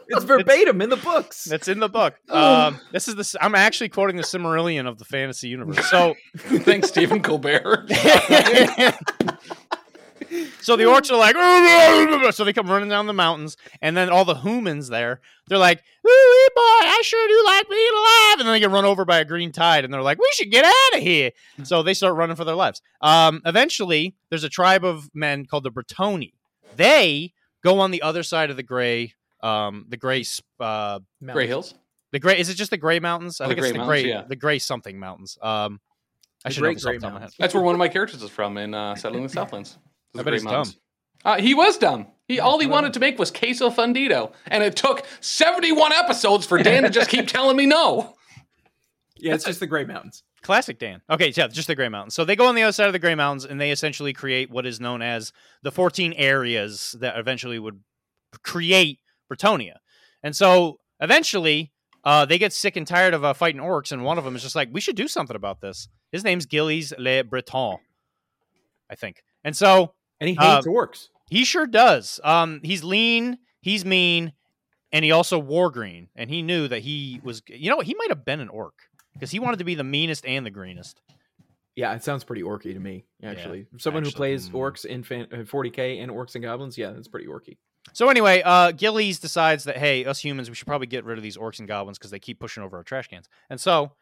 it's 0.09 0.24
verbatim 0.24 0.82
in 0.82 0.91
the 0.91 0.97
books. 0.97 1.45
That's 1.45 1.68
in 1.68 1.78
the 1.78 1.89
book. 1.89 2.16
Um, 2.28 2.80
this 2.91 3.07
is 3.07 3.14
the. 3.14 3.39
I'm 3.41 3.55
actually 3.55 3.91
quoting 3.91 4.16
the 4.16 4.22
Silmarillion 4.22 4.89
of 4.89 4.99
the 4.99 5.05
fantasy 5.05 5.47
universe. 5.47 5.89
So, 5.89 6.16
thanks, 6.36 6.89
Stephen 6.89 7.22
Colbert. 7.22 7.89
so 10.60 10.76
the 10.76 10.84
orcs 10.84 11.10
are 11.10 11.16
like, 11.16 12.32
so 12.34 12.44
they 12.44 12.52
come 12.52 12.68
running 12.70 12.88
down 12.88 13.06
the 13.06 13.12
mountains, 13.12 13.56
and 13.80 13.96
then 13.96 14.10
all 14.10 14.24
the 14.24 14.34
humans 14.34 14.88
there, 14.88 15.20
they're 15.48 15.58
like, 15.58 15.78
"Ooh, 16.06 16.48
boy, 16.54 16.60
I 16.62 17.00
sure 17.04 17.28
do 17.28 17.42
like 17.46 17.68
being 17.68 17.92
alive," 17.92 18.38
and 18.40 18.46
then 18.46 18.52
they 18.52 18.60
get 18.60 18.70
run 18.70 18.84
over 18.84 19.04
by 19.04 19.18
a 19.18 19.24
green 19.24 19.52
tide, 19.52 19.84
and 19.84 19.92
they're 19.92 20.02
like, 20.02 20.18
"We 20.18 20.28
should 20.34 20.50
get 20.50 20.64
out 20.64 20.96
of 20.98 21.00
here." 21.02 21.30
So 21.64 21.82
they 21.82 21.94
start 21.94 22.14
running 22.16 22.36
for 22.36 22.44
their 22.44 22.54
lives. 22.54 22.82
Um, 23.00 23.40
eventually, 23.44 24.14
there's 24.30 24.44
a 24.44 24.48
tribe 24.48 24.84
of 24.84 25.08
men 25.14 25.46
called 25.46 25.64
the 25.64 25.70
Bretoni. 25.70 26.32
They 26.76 27.32
go 27.64 27.80
on 27.80 27.90
the 27.90 28.02
other 28.02 28.22
side 28.22 28.50
of 28.50 28.56
the 28.56 28.62
gray, 28.62 29.14
um, 29.42 29.86
the 29.88 29.96
gray, 29.96 30.22
sp- 30.22 30.44
uh, 30.60 31.00
Gray 31.24 31.46
Hills. 31.46 31.74
The 32.12 32.18
gray 32.18 32.38
is 32.38 32.48
it 32.48 32.54
just 32.54 32.70
the 32.70 32.78
Gray 32.78 33.00
Mountains? 33.00 33.40
I 33.40 33.44
Oh, 33.44 33.48
think 33.48 33.60
the 33.60 33.66
it's 33.68 33.76
the 33.78 33.84
Gray 33.84 34.06
yeah. 34.08 34.22
the 34.26 34.36
Gray 34.36 34.58
something 34.58 34.98
mountains. 34.98 35.36
Um 35.42 35.78
I 36.44 36.48
should 36.50 36.62
know 36.62 36.72
this 36.72 36.84
off 36.84 36.92
the 36.92 36.98
Gray 36.98 36.98
top 37.00 37.08
of 37.08 37.14
my 37.14 37.20
head. 37.20 37.30
That's 37.38 37.52
where 37.52 37.62
one 37.62 37.74
of 37.74 37.78
my 37.78 37.88
characters 37.88 38.22
is 38.22 38.30
from 38.30 38.56
in 38.56 38.72
uh, 38.72 38.94
Settling 38.94 39.24
the 39.24 39.28
Southlands. 39.28 39.76
I 40.14 40.18
bet 40.18 40.24
Great 40.24 40.34
he's 40.34 40.44
Mountains. 40.44 40.78
Uh, 41.24 41.40
he 41.40 41.54
was 41.54 41.78
dumb. 41.78 42.06
He 42.26 42.40
all 42.40 42.59
he 42.59 42.66
wanted 42.66 42.92
to 42.94 43.00
make 43.00 43.18
was 43.18 43.30
queso 43.30 43.70
fundido, 43.70 44.32
and 44.46 44.62
it 44.62 44.76
took 44.76 45.04
seventy-one 45.20 45.92
episodes 45.92 46.46
for 46.46 46.62
Dan 46.62 46.82
to 46.82 46.90
just 46.90 47.11
keep 47.11 47.26
telling 47.28 47.56
me 47.56 47.66
no. 47.66 48.14
yeah, 49.16 49.34
it's 49.34 49.44
just 49.44 49.61
the 49.61 49.66
Gray 49.66 49.84
Mountains. 49.84 50.22
Classic 50.42 50.78
Dan. 50.78 51.02
Okay, 51.11 51.32
yeah, 51.34 51.48
just 51.48 51.68
the 51.68 51.74
Gray 51.74 51.88
Mountains. 51.88 52.14
So 52.14 52.24
they 52.24 52.36
go 52.36 52.46
on 52.46 52.54
the 52.54 52.62
other 52.62 52.72
side 52.72 52.86
of 52.86 52.92
the 52.92 52.98
Gray 52.98 53.14
Mountains 53.14 53.44
and 53.44 53.61
they 53.61 53.70
essentially 53.70 54.12
create 54.12 54.50
what 54.50 54.66
is 54.66 54.80
known 54.80 55.02
as 55.02 55.32
the 55.62 55.72
14 55.72 56.12
areas 56.12 56.94
that 57.00 57.18
eventually 57.18 57.59
would 57.59 57.80
create 58.44 59.00
Bretonnia. 59.30 59.78
And 60.22 60.36
so 60.36 60.78
eventually 61.00 61.72
uh, 62.04 62.24
they 62.24 62.38
get 62.38 62.52
sick 62.52 62.76
and 62.76 62.86
tired 62.86 63.14
of 63.14 63.24
uh, 63.24 63.34
fighting 63.34 63.61
orcs, 63.61 63.92
and 63.92 64.04
one 64.04 64.18
of 64.18 64.24
them 64.24 64.36
is 64.36 64.42
just 64.42 64.54
like, 64.54 64.68
we 64.72 64.80
should 64.80 64.96
do 64.96 65.09
something 65.09 65.36
about 65.36 65.61
this. 65.61 65.88
His 66.12 66.24
name's 66.24 66.46
Gilles 66.48 66.92
Le 66.98 67.24
Breton, 67.24 67.76
I 68.90 68.94
think. 68.94 69.22
And 69.44 69.56
so 69.56 69.94
And 70.20 70.30
he 70.30 70.36
Uh, 70.36 70.56
hates 70.56 70.66
orcs. 70.66 71.08
He 71.30 71.44
sure 71.44 71.66
does. 71.66 72.20
Um, 72.24 72.60
he's 72.62 72.82
lean, 72.82 73.38
he's 73.60 73.84
mean, 73.84 74.32
and 74.92 75.04
he 75.04 75.10
also 75.10 75.38
wore 75.38 75.70
green. 75.70 76.08
And 76.16 76.30
he 76.30 76.42
knew 76.42 76.68
that 76.68 76.80
he 76.80 77.20
was, 77.22 77.42
you 77.48 77.70
know, 77.70 77.76
what? 77.76 77.86
he 77.86 77.94
might 77.94 78.08
have 78.08 78.24
been 78.24 78.40
an 78.40 78.48
orc 78.48 78.74
because 79.12 79.30
he 79.30 79.38
wanted 79.38 79.58
to 79.58 79.64
be 79.64 79.74
the 79.74 79.84
meanest 79.84 80.24
and 80.26 80.46
the 80.46 80.50
greenest. 80.50 81.00
Yeah, 81.76 81.94
it 81.94 82.02
sounds 82.02 82.24
pretty 82.24 82.42
orky 82.42 82.72
to 82.72 82.80
me, 82.80 83.04
actually. 83.22 83.66
Someone 83.78 84.02
actually, 84.02 84.12
who 84.12 84.16
plays 84.16 84.48
mm. 84.48 84.54
orcs 84.54 84.84
in 84.84 85.00
uh, 85.00 85.44
40k 85.44 86.02
and 86.02 86.10
orcs 86.10 86.34
and 86.34 86.42
goblins, 86.42 86.76
yeah, 86.76 86.90
that's 86.90 87.06
pretty 87.06 87.26
orky. 87.26 87.56
So 87.92 88.08
anyway, 88.08 88.42
uh, 88.44 88.72
Gillies 88.72 89.20
decides 89.20 89.64
that 89.64 89.76
hey, 89.76 90.04
us 90.04 90.18
humans, 90.18 90.48
we 90.48 90.56
should 90.56 90.66
probably 90.66 90.88
get 90.88 91.04
rid 91.04 91.18
of 91.18 91.22
these 91.22 91.36
orcs 91.36 91.60
and 91.60 91.68
goblins 91.68 91.98
because 91.98 92.10
they 92.10 92.18
keep 92.18 92.40
pushing 92.40 92.62
over 92.62 92.76
our 92.76 92.82
trash 92.82 93.06
cans. 93.06 93.28
And 93.48 93.60
so, 93.60 93.92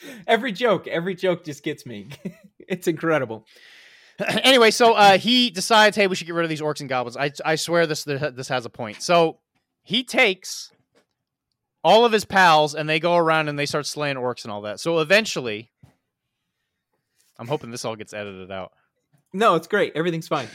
Every 0.26 0.52
joke, 0.52 0.86
every 0.86 1.14
joke 1.14 1.44
just 1.44 1.62
gets 1.62 1.86
me. 1.86 2.08
it's 2.68 2.86
incredible. 2.86 3.46
anyway, 4.42 4.70
so 4.70 4.94
uh, 4.94 5.18
he 5.18 5.50
decides, 5.50 5.96
hey, 5.96 6.06
we 6.06 6.16
should 6.16 6.26
get 6.26 6.34
rid 6.34 6.44
of 6.44 6.50
these 6.50 6.60
orcs 6.60 6.80
and 6.80 6.88
goblins. 6.88 7.16
I 7.16 7.32
I 7.44 7.54
swear 7.56 7.86
this 7.86 8.04
this 8.04 8.48
has 8.48 8.64
a 8.66 8.70
point. 8.70 9.02
So 9.02 9.38
he 9.82 10.04
takes 10.04 10.72
all 11.84 12.04
of 12.04 12.12
his 12.12 12.24
pals 12.24 12.74
and 12.74 12.88
they 12.88 13.00
go 13.00 13.16
around 13.16 13.48
and 13.48 13.58
they 13.58 13.66
start 13.66 13.86
slaying 13.86 14.16
orcs 14.16 14.44
and 14.44 14.52
all 14.52 14.62
that. 14.62 14.80
So 14.80 14.98
eventually, 14.98 15.70
I'm 17.38 17.48
hoping 17.48 17.70
this 17.70 17.84
all 17.84 17.96
gets 17.96 18.12
edited 18.12 18.50
out. 18.50 18.72
No, 19.32 19.54
it's 19.54 19.66
great. 19.66 19.92
Everything's 19.94 20.28
fine. 20.28 20.48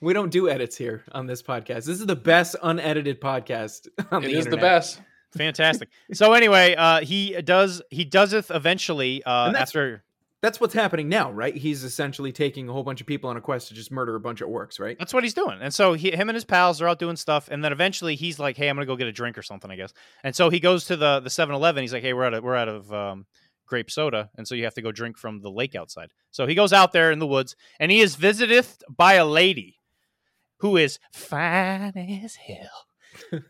We 0.00 0.12
don't 0.12 0.30
do 0.30 0.48
edits 0.48 0.76
here 0.76 1.04
on 1.12 1.26
this 1.26 1.42
podcast. 1.42 1.84
This 1.84 2.00
is 2.00 2.06
the 2.06 2.16
best 2.16 2.54
unedited 2.62 3.20
podcast 3.20 3.88
on 4.12 4.22
It 4.22 4.28
the 4.28 4.38
is 4.38 4.46
the 4.46 4.56
best. 4.56 5.00
Fantastic. 5.36 5.90
so 6.12 6.32
anyway, 6.32 6.74
uh, 6.76 7.00
he 7.00 7.32
does 7.42 7.82
he 7.90 8.04
does 8.04 8.32
it 8.32 8.46
eventually 8.50 9.22
uh, 9.24 9.52
after 9.54 10.02
That's 10.40 10.60
what's 10.60 10.74
happening 10.74 11.08
now, 11.08 11.32
right? 11.32 11.56
He's 11.56 11.82
essentially 11.82 12.30
taking 12.30 12.68
a 12.68 12.72
whole 12.72 12.84
bunch 12.84 13.00
of 13.00 13.08
people 13.08 13.28
on 13.28 13.36
a 13.36 13.40
quest 13.40 13.68
to 13.68 13.74
just 13.74 13.90
murder 13.90 14.14
a 14.14 14.20
bunch 14.20 14.40
of 14.40 14.48
orcs, 14.48 14.78
right? 14.78 14.96
That's 14.96 15.12
what 15.12 15.24
he's 15.24 15.34
doing. 15.34 15.58
And 15.60 15.74
so 15.74 15.94
he, 15.94 16.12
him 16.12 16.28
and 16.28 16.36
his 16.36 16.44
pals 16.44 16.80
are 16.80 16.86
out 16.86 17.00
doing 17.00 17.16
stuff, 17.16 17.48
and 17.50 17.64
then 17.64 17.72
eventually 17.72 18.14
he's 18.14 18.38
like, 18.38 18.56
"Hey, 18.56 18.68
I'm 18.68 18.76
gonna 18.76 18.86
go 18.86 18.94
get 18.94 19.08
a 19.08 19.12
drink 19.12 19.36
or 19.36 19.42
something, 19.42 19.68
I 19.68 19.74
guess." 19.74 19.92
And 20.22 20.36
so 20.36 20.48
he 20.48 20.60
goes 20.60 20.84
to 20.86 20.96
the 20.96 21.18
the 21.18 21.28
7-Eleven. 21.28 21.82
He's 21.82 21.92
like, 21.92 22.04
"Hey, 22.04 22.12
we're 22.12 22.24
out 22.24 22.34
of 22.34 22.44
we're 22.44 22.54
out 22.54 22.68
of 22.68 22.92
um, 22.92 23.26
grape 23.66 23.90
soda, 23.90 24.30
and 24.36 24.46
so 24.46 24.54
you 24.54 24.62
have 24.62 24.74
to 24.74 24.82
go 24.82 24.92
drink 24.92 25.18
from 25.18 25.40
the 25.40 25.50
lake 25.50 25.74
outside." 25.74 26.12
So 26.30 26.46
he 26.46 26.54
goes 26.54 26.72
out 26.72 26.92
there 26.92 27.10
in 27.10 27.18
the 27.18 27.26
woods, 27.26 27.56
and 27.80 27.90
he 27.90 28.00
is 28.00 28.14
visited 28.14 28.64
by 28.88 29.14
a 29.14 29.26
lady 29.26 29.80
who 30.58 30.76
is 30.76 31.00
fine 31.12 31.92
as 31.96 32.36
hell. 32.36 32.86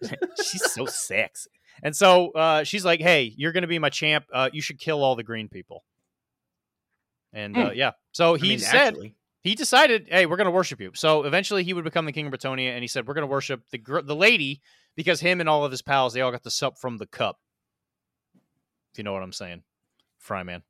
she's 0.42 0.72
so 0.72 0.86
sexy, 0.86 1.50
and 1.82 1.94
so 1.94 2.30
uh, 2.30 2.64
she's 2.64 2.86
like, 2.86 3.00
"Hey, 3.00 3.34
you're 3.36 3.52
gonna 3.52 3.66
be 3.66 3.78
my 3.78 3.90
champ. 3.90 4.24
Uh, 4.32 4.48
you 4.54 4.62
should 4.62 4.78
kill 4.78 5.04
all 5.04 5.16
the 5.16 5.22
green 5.22 5.50
people." 5.50 5.84
And 7.32 7.56
uh, 7.56 7.70
yeah, 7.74 7.92
so 8.12 8.34
I 8.34 8.38
he 8.38 8.48
mean, 8.50 8.58
said 8.58 8.74
actually, 8.88 9.14
he 9.42 9.54
decided, 9.54 10.08
hey, 10.10 10.26
we're 10.26 10.36
going 10.36 10.46
to 10.46 10.50
worship 10.50 10.80
you. 10.80 10.92
So 10.94 11.24
eventually 11.24 11.62
he 11.64 11.72
would 11.74 11.84
become 11.84 12.06
the 12.06 12.12
king 12.12 12.26
of 12.26 12.32
Bretonnia, 12.32 12.70
and 12.70 12.82
he 12.82 12.88
said, 12.88 13.06
we're 13.06 13.14
going 13.14 13.22
to 13.22 13.26
worship 13.30 13.62
the 13.70 13.78
gr- 13.78 14.00
the 14.00 14.16
lady 14.16 14.62
because 14.96 15.20
him 15.20 15.40
and 15.40 15.48
all 15.48 15.64
of 15.64 15.70
his 15.70 15.82
pals, 15.82 16.12
they 16.14 16.20
all 16.22 16.30
got 16.32 16.42
to 16.44 16.50
sup 16.50 16.78
from 16.78 16.96
the 16.98 17.06
cup. 17.06 17.38
If 18.92 18.98
you 18.98 19.04
know 19.04 19.12
what 19.12 19.22
I'm 19.22 19.32
saying, 19.32 19.62
Fryman. 20.26 20.62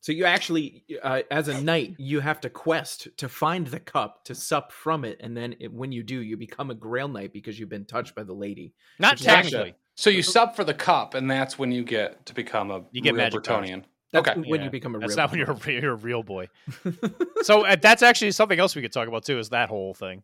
so 0.00 0.12
you 0.12 0.24
actually, 0.24 0.84
uh, 1.02 1.22
as 1.30 1.48
a 1.48 1.60
knight, 1.60 1.96
you 1.98 2.20
have 2.20 2.40
to 2.42 2.50
quest 2.50 3.08
to 3.18 3.28
find 3.28 3.66
the 3.66 3.80
cup 3.80 4.24
to 4.26 4.34
sup 4.34 4.72
from 4.72 5.04
it, 5.04 5.18
and 5.20 5.36
then 5.36 5.56
it, 5.60 5.72
when 5.72 5.92
you 5.92 6.02
do, 6.02 6.22
you 6.22 6.36
become 6.36 6.70
a 6.70 6.74
Grail 6.74 7.08
Knight 7.08 7.32
because 7.32 7.58
you've 7.58 7.68
been 7.68 7.84
touched 7.84 8.14
by 8.14 8.22
the 8.22 8.32
lady. 8.32 8.72
Not 8.98 9.18
Which 9.18 9.26
actually- 9.28 9.50
technically. 9.50 9.74
So 9.96 10.10
you 10.10 10.22
sup 10.22 10.54
for 10.54 10.62
the 10.62 10.74
cup, 10.74 11.14
and 11.14 11.28
that's 11.28 11.58
when 11.58 11.72
you 11.72 11.82
get 11.82 12.24
to 12.26 12.32
become 12.34 12.70
a 12.70 12.84
You 12.92 13.02
get 13.02 13.14
real 13.14 13.24
magic 13.24 13.42
powers. 13.42 13.68
Bretonnian. 14.12 14.24
That's 14.24 14.28
Okay. 14.38 14.50
when 14.50 14.60
Yeah, 14.60 14.64
you 14.66 14.70
become 14.70 14.94
a 14.94 14.98
That's 14.98 15.10
real. 15.10 15.16
not 15.16 15.30
when 15.30 15.38
you're 15.40 15.50
a, 15.50 15.80
you're 15.82 15.92
a 15.92 15.96
real 15.96 16.22
boy. 16.22 16.48
so 17.42 17.64
uh, 17.66 17.76
that's 17.80 18.02
actually 18.02 18.30
something 18.32 18.58
else 18.58 18.74
we 18.76 18.82
could 18.82 18.92
talk 18.92 19.08
about 19.08 19.24
too. 19.24 19.38
Is 19.38 19.50
that 19.50 19.68
whole 19.68 19.94
thing? 19.94 20.22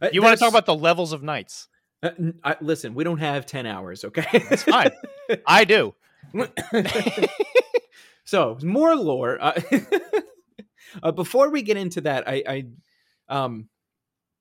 Uh, 0.00 0.08
You 0.12 0.22
want 0.22 0.38
to 0.38 0.40
talk 0.44 0.50
about 0.50 0.66
the 0.66 0.74
levels 0.74 1.12
of 1.12 1.22
knights? 1.22 1.68
Uh, 2.02 2.10
n- 2.18 2.38
I- 2.44 2.56
listen, 2.60 2.94
we 2.94 3.02
don't 3.04 3.18
have 3.18 3.44
ten 3.46 3.66
hours, 3.66 4.04
okay? 4.04 4.26
It's 4.32 4.62
fine. 4.62 4.90
I 5.46 5.64
do. 5.64 5.94
so 8.24 8.58
more 8.62 8.94
lore. 8.94 9.38
Uh, 9.40 9.60
uh, 11.02 11.12
before 11.12 11.50
we 11.50 11.62
get 11.62 11.76
into 11.76 12.02
that, 12.02 12.28
I, 12.28 12.42
I, 12.48 12.64
um, 13.28 13.68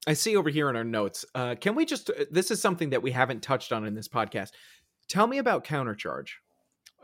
I 0.06 0.14
see 0.14 0.36
over 0.36 0.50
here 0.50 0.70
in 0.70 0.76
our 0.76 0.84
notes. 0.84 1.26
Uh, 1.34 1.56
can 1.60 1.76
we 1.76 1.86
just? 1.86 2.10
uh, 2.10 2.26
This 2.32 2.52
is 2.52 2.62
something 2.62 2.92
that 2.92 3.02
we 3.02 3.12
haven't 3.12 3.42
touched 3.42 3.72
on 3.72 3.86
in 3.86 3.94
this 3.94 4.08
podcast. 4.08 4.50
Tell 5.10 5.28
me 5.28 5.38
about 5.38 5.64
countercharge. 5.64 6.30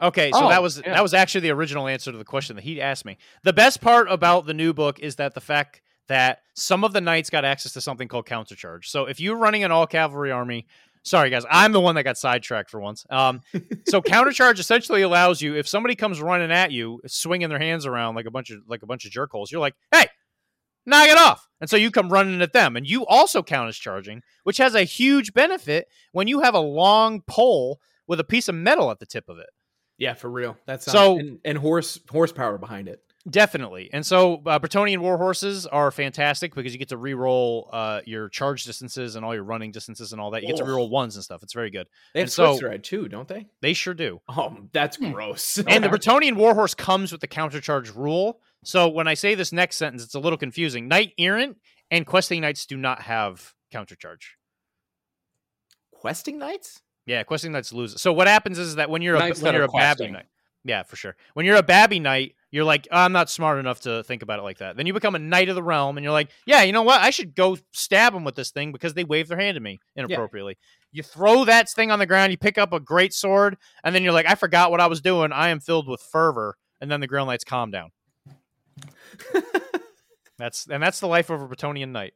Okay, 0.01 0.31
so 0.31 0.45
Oh, 0.45 0.49
that 0.49 0.61
was 0.61 0.81
yeah. 0.83 0.93
that 0.93 1.03
was 1.03 1.13
actually 1.13 1.41
the 1.41 1.51
original 1.51 1.87
answer 1.87 2.11
to 2.11 2.17
the 2.17 2.25
question 2.25 2.55
that 2.55 2.63
he 2.63 2.81
asked 2.81 3.05
me. 3.05 3.17
The 3.43 3.53
best 3.53 3.79
part 3.81 4.07
about 4.11 4.45
the 4.45 4.53
new 4.53 4.73
book 4.73 4.99
is 4.99 5.15
that 5.17 5.33
the 5.33 5.41
fact 5.41 5.81
that 6.07 6.39
some 6.55 6.83
of 6.83 6.91
the 6.93 6.99
knights 7.01 7.29
got 7.29 7.45
access 7.45 7.73
to 7.73 7.81
something 7.81 8.07
called 8.07 8.25
countercharge. 8.25 8.85
So 8.85 9.05
if 9.05 9.19
you're 9.19 9.37
running 9.37 9.63
an 9.63 9.71
all 9.71 9.87
cavalry 9.87 10.31
army, 10.31 10.67
sorry 11.03 11.29
guys, 11.29 11.45
I'm 11.49 11.71
the 11.71 11.79
one 11.79 11.95
that 11.95 12.03
got 12.03 12.17
sidetracked 12.17 12.69
for 12.69 12.81
once. 12.81 13.05
Um, 13.09 13.41
so 13.87 14.01
countercharge 14.01 14.59
essentially 14.59 15.01
allows 15.03 15.41
you 15.41 15.55
if 15.55 15.67
somebody 15.67 15.95
comes 15.95 16.21
running 16.21 16.51
at 16.51 16.71
you, 16.71 16.99
swinging 17.07 17.47
their 17.49 17.59
hands 17.59 17.85
around 17.85 18.15
like 18.15 18.25
a 18.25 18.31
bunch 18.31 18.49
of 18.49 18.59
like 18.67 18.83
a 18.83 18.85
bunch 18.87 19.05
of 19.05 19.11
jerk 19.11 19.31
holes, 19.31 19.51
you're 19.51 19.61
like, 19.61 19.75
hey. 19.91 20.07
Knock 20.85 21.07
it 21.07 21.17
off. 21.17 21.47
And 21.61 21.69
so 21.69 21.77
you 21.77 21.91
come 21.91 22.09
running 22.09 22.41
at 22.41 22.51
them. 22.51 22.75
And 22.75 22.85
you 22.85 23.05
also 23.05 23.41
count 23.41 23.69
as 23.69 23.77
charging, 23.77 24.21
which 24.43 24.57
has 24.57 24.75
a 24.75 24.83
huge 24.83 25.33
benefit 25.33 25.87
when 26.11 26.27
you 26.27 26.41
have 26.41 26.55
a 26.55 26.59
long 26.59 27.21
pole 27.21 27.79
with 28.05 28.19
a 28.19 28.25
piece 28.25 28.49
of 28.49 28.55
metal 28.55 28.91
at 28.91 28.99
the 28.99 29.05
tip 29.05 29.29
of 29.29 29.37
it. 29.37 29.47
Yeah, 29.97 30.13
for 30.15 30.29
real. 30.29 30.57
That's 30.65 30.85
So- 30.85 31.17
and, 31.19 31.39
and 31.45 31.57
horse 31.57 31.99
horsepower 32.09 32.57
behind 32.57 32.87
it. 32.87 33.01
Definitely. 33.29 33.89
And 33.93 34.05
so 34.05 34.41
uh, 34.45 34.59
Bretonnian 34.59 34.97
war 34.97 35.17
horses 35.17 35.65
are 35.65 35.91
fantastic 35.91 36.53
because 36.53 36.73
you 36.73 36.77
get 36.79 36.89
to 36.89 36.97
re-roll 36.97 37.69
uh, 37.71 38.01
your 38.03 38.27
charge 38.27 38.65
distances 38.65 39.15
and 39.15 39.23
all 39.23 39.33
your 39.33 39.45
running 39.45 39.71
distances 39.71 40.11
and 40.11 40.19
all 40.19 40.31
that. 40.31 40.41
You 40.41 40.49
get 40.49 40.57
to 40.57 40.65
re-roll 40.65 40.89
ones 40.89 41.15
and 41.15 41.23
stuff. 41.23 41.41
It's 41.41 41.53
very 41.53 41.69
good. 41.69 41.87
They 42.13 42.19
have 42.19 42.25
And 42.25 42.31
so- 42.33 42.57
Swiftstride 42.57 42.83
too, 42.83 43.07
don't 43.07 43.29
they? 43.29 43.47
They 43.61 43.71
sure 43.71 43.93
do. 43.93 44.19
Oh, 44.27 44.57
that's 44.73 44.97
Hmm. 44.97 45.11
gross. 45.13 45.57
And 45.57 45.81
the 45.85 45.87
Bretonnian 45.87 46.35
warhorse 46.35 46.73
comes 46.75 47.13
with 47.13 47.21
the 47.21 47.27
countercharge 47.29 47.95
rule. 47.95 48.41
So 48.65 48.89
when 48.89 49.07
I 49.07 49.13
say 49.13 49.35
this 49.35 49.53
next 49.53 49.77
sentence, 49.77 50.03
it's 50.03 50.15
a 50.15 50.19
little 50.19 50.37
confusing. 50.37 50.89
Knight 50.89 51.13
errant 51.17 51.57
and 51.89 52.05
questing 52.05 52.41
knights 52.41 52.65
do 52.65 52.75
not 52.75 53.03
have 53.03 53.53
countercharge. 53.73 54.31
questing 55.91 56.37
knights. 56.39 56.81
Yeah, 57.05 57.23
questing 57.23 57.51
knights 57.51 57.73
lose. 57.73 58.01
So 58.01 58.13
what 58.13 58.27
happens 58.27 58.57
is 58.57 58.75
that 58.75 58.89
when 58.89 59.01
you're 59.01 59.15
a, 59.15 59.19
Knights 59.19 59.41
when 59.41 59.51
that 59.51 59.57
you're 59.57 59.63
are 59.63 59.65
a 59.65 59.67
babby 59.69 59.97
questing. 59.97 60.13
knight, 60.13 60.25
yeah, 60.63 60.83
for 60.83 60.95
sure. 60.95 61.15
When 61.33 61.45
you're 61.45 61.57
a 61.57 61.63
babby 61.63 61.99
knight, 61.99 62.35
you're 62.49 62.63
like, 62.63 62.87
"Oh, 62.91 62.97
I'm 62.99 63.11
not 63.11 63.29
smart 63.29 63.59
enough 63.59 63.81
to 63.81 64.03
think 64.03 64.21
about 64.21 64.39
it 64.39 64.43
like 64.43 64.59
that. 64.59 64.77
Then 64.77 64.85
you 64.85 64.93
become 64.93 65.13
a 65.15 65.19
knight 65.19 65.49
of 65.49 65.55
the 65.55 65.63
realm, 65.63 65.97
and 65.97 66.03
you're 66.03 66.13
like, 66.13 66.29
yeah, 66.45 66.61
you 66.63 66.71
know 66.71 66.83
what? 66.83 67.01
I 67.01 67.09
should 67.09 67.35
go 67.35 67.57
stab 67.71 68.13
them 68.13 68.23
with 68.23 68.35
this 68.35 68.51
thing 68.51 68.71
because 68.71 68.93
they 68.93 69.03
waved 69.03 69.29
their 69.29 69.39
hand 69.39 69.57
at 69.57 69.63
me 69.63 69.79
inappropriately. 69.97 70.57
You 70.93 71.03
throw 71.03 71.43
that 71.45 71.69
thing 71.69 71.91
on 71.91 71.99
the 71.99 72.05
ground, 72.05 72.31
you 72.31 72.37
pick 72.37 72.57
up 72.57 72.71
a 72.71 72.79
great 72.79 73.13
sword, 73.13 73.57
and 73.83 73.93
then 73.93 74.03
you're 74.03 74.13
like, 74.13 74.27
I 74.27 74.35
forgot 74.35 74.71
what 74.71 74.79
I 74.79 74.87
was 74.87 75.01
doing. 75.01 75.31
I 75.33 75.49
am 75.49 75.59
filled 75.59 75.87
with 75.89 75.99
fervor, 76.01 76.55
and 76.79 76.89
then 76.89 76.99
the 77.01 77.07
Grail 77.07 77.25
Knights 77.25 77.43
calm 77.43 77.69
down. 77.71 77.91
That's 80.37 80.65
and 80.67 80.81
that's 80.81 80.99
the 80.99 81.07
life 81.07 81.29
of 81.29 81.41
a 81.41 81.47
Bretonnian 81.47 81.89
knight. 81.91 82.13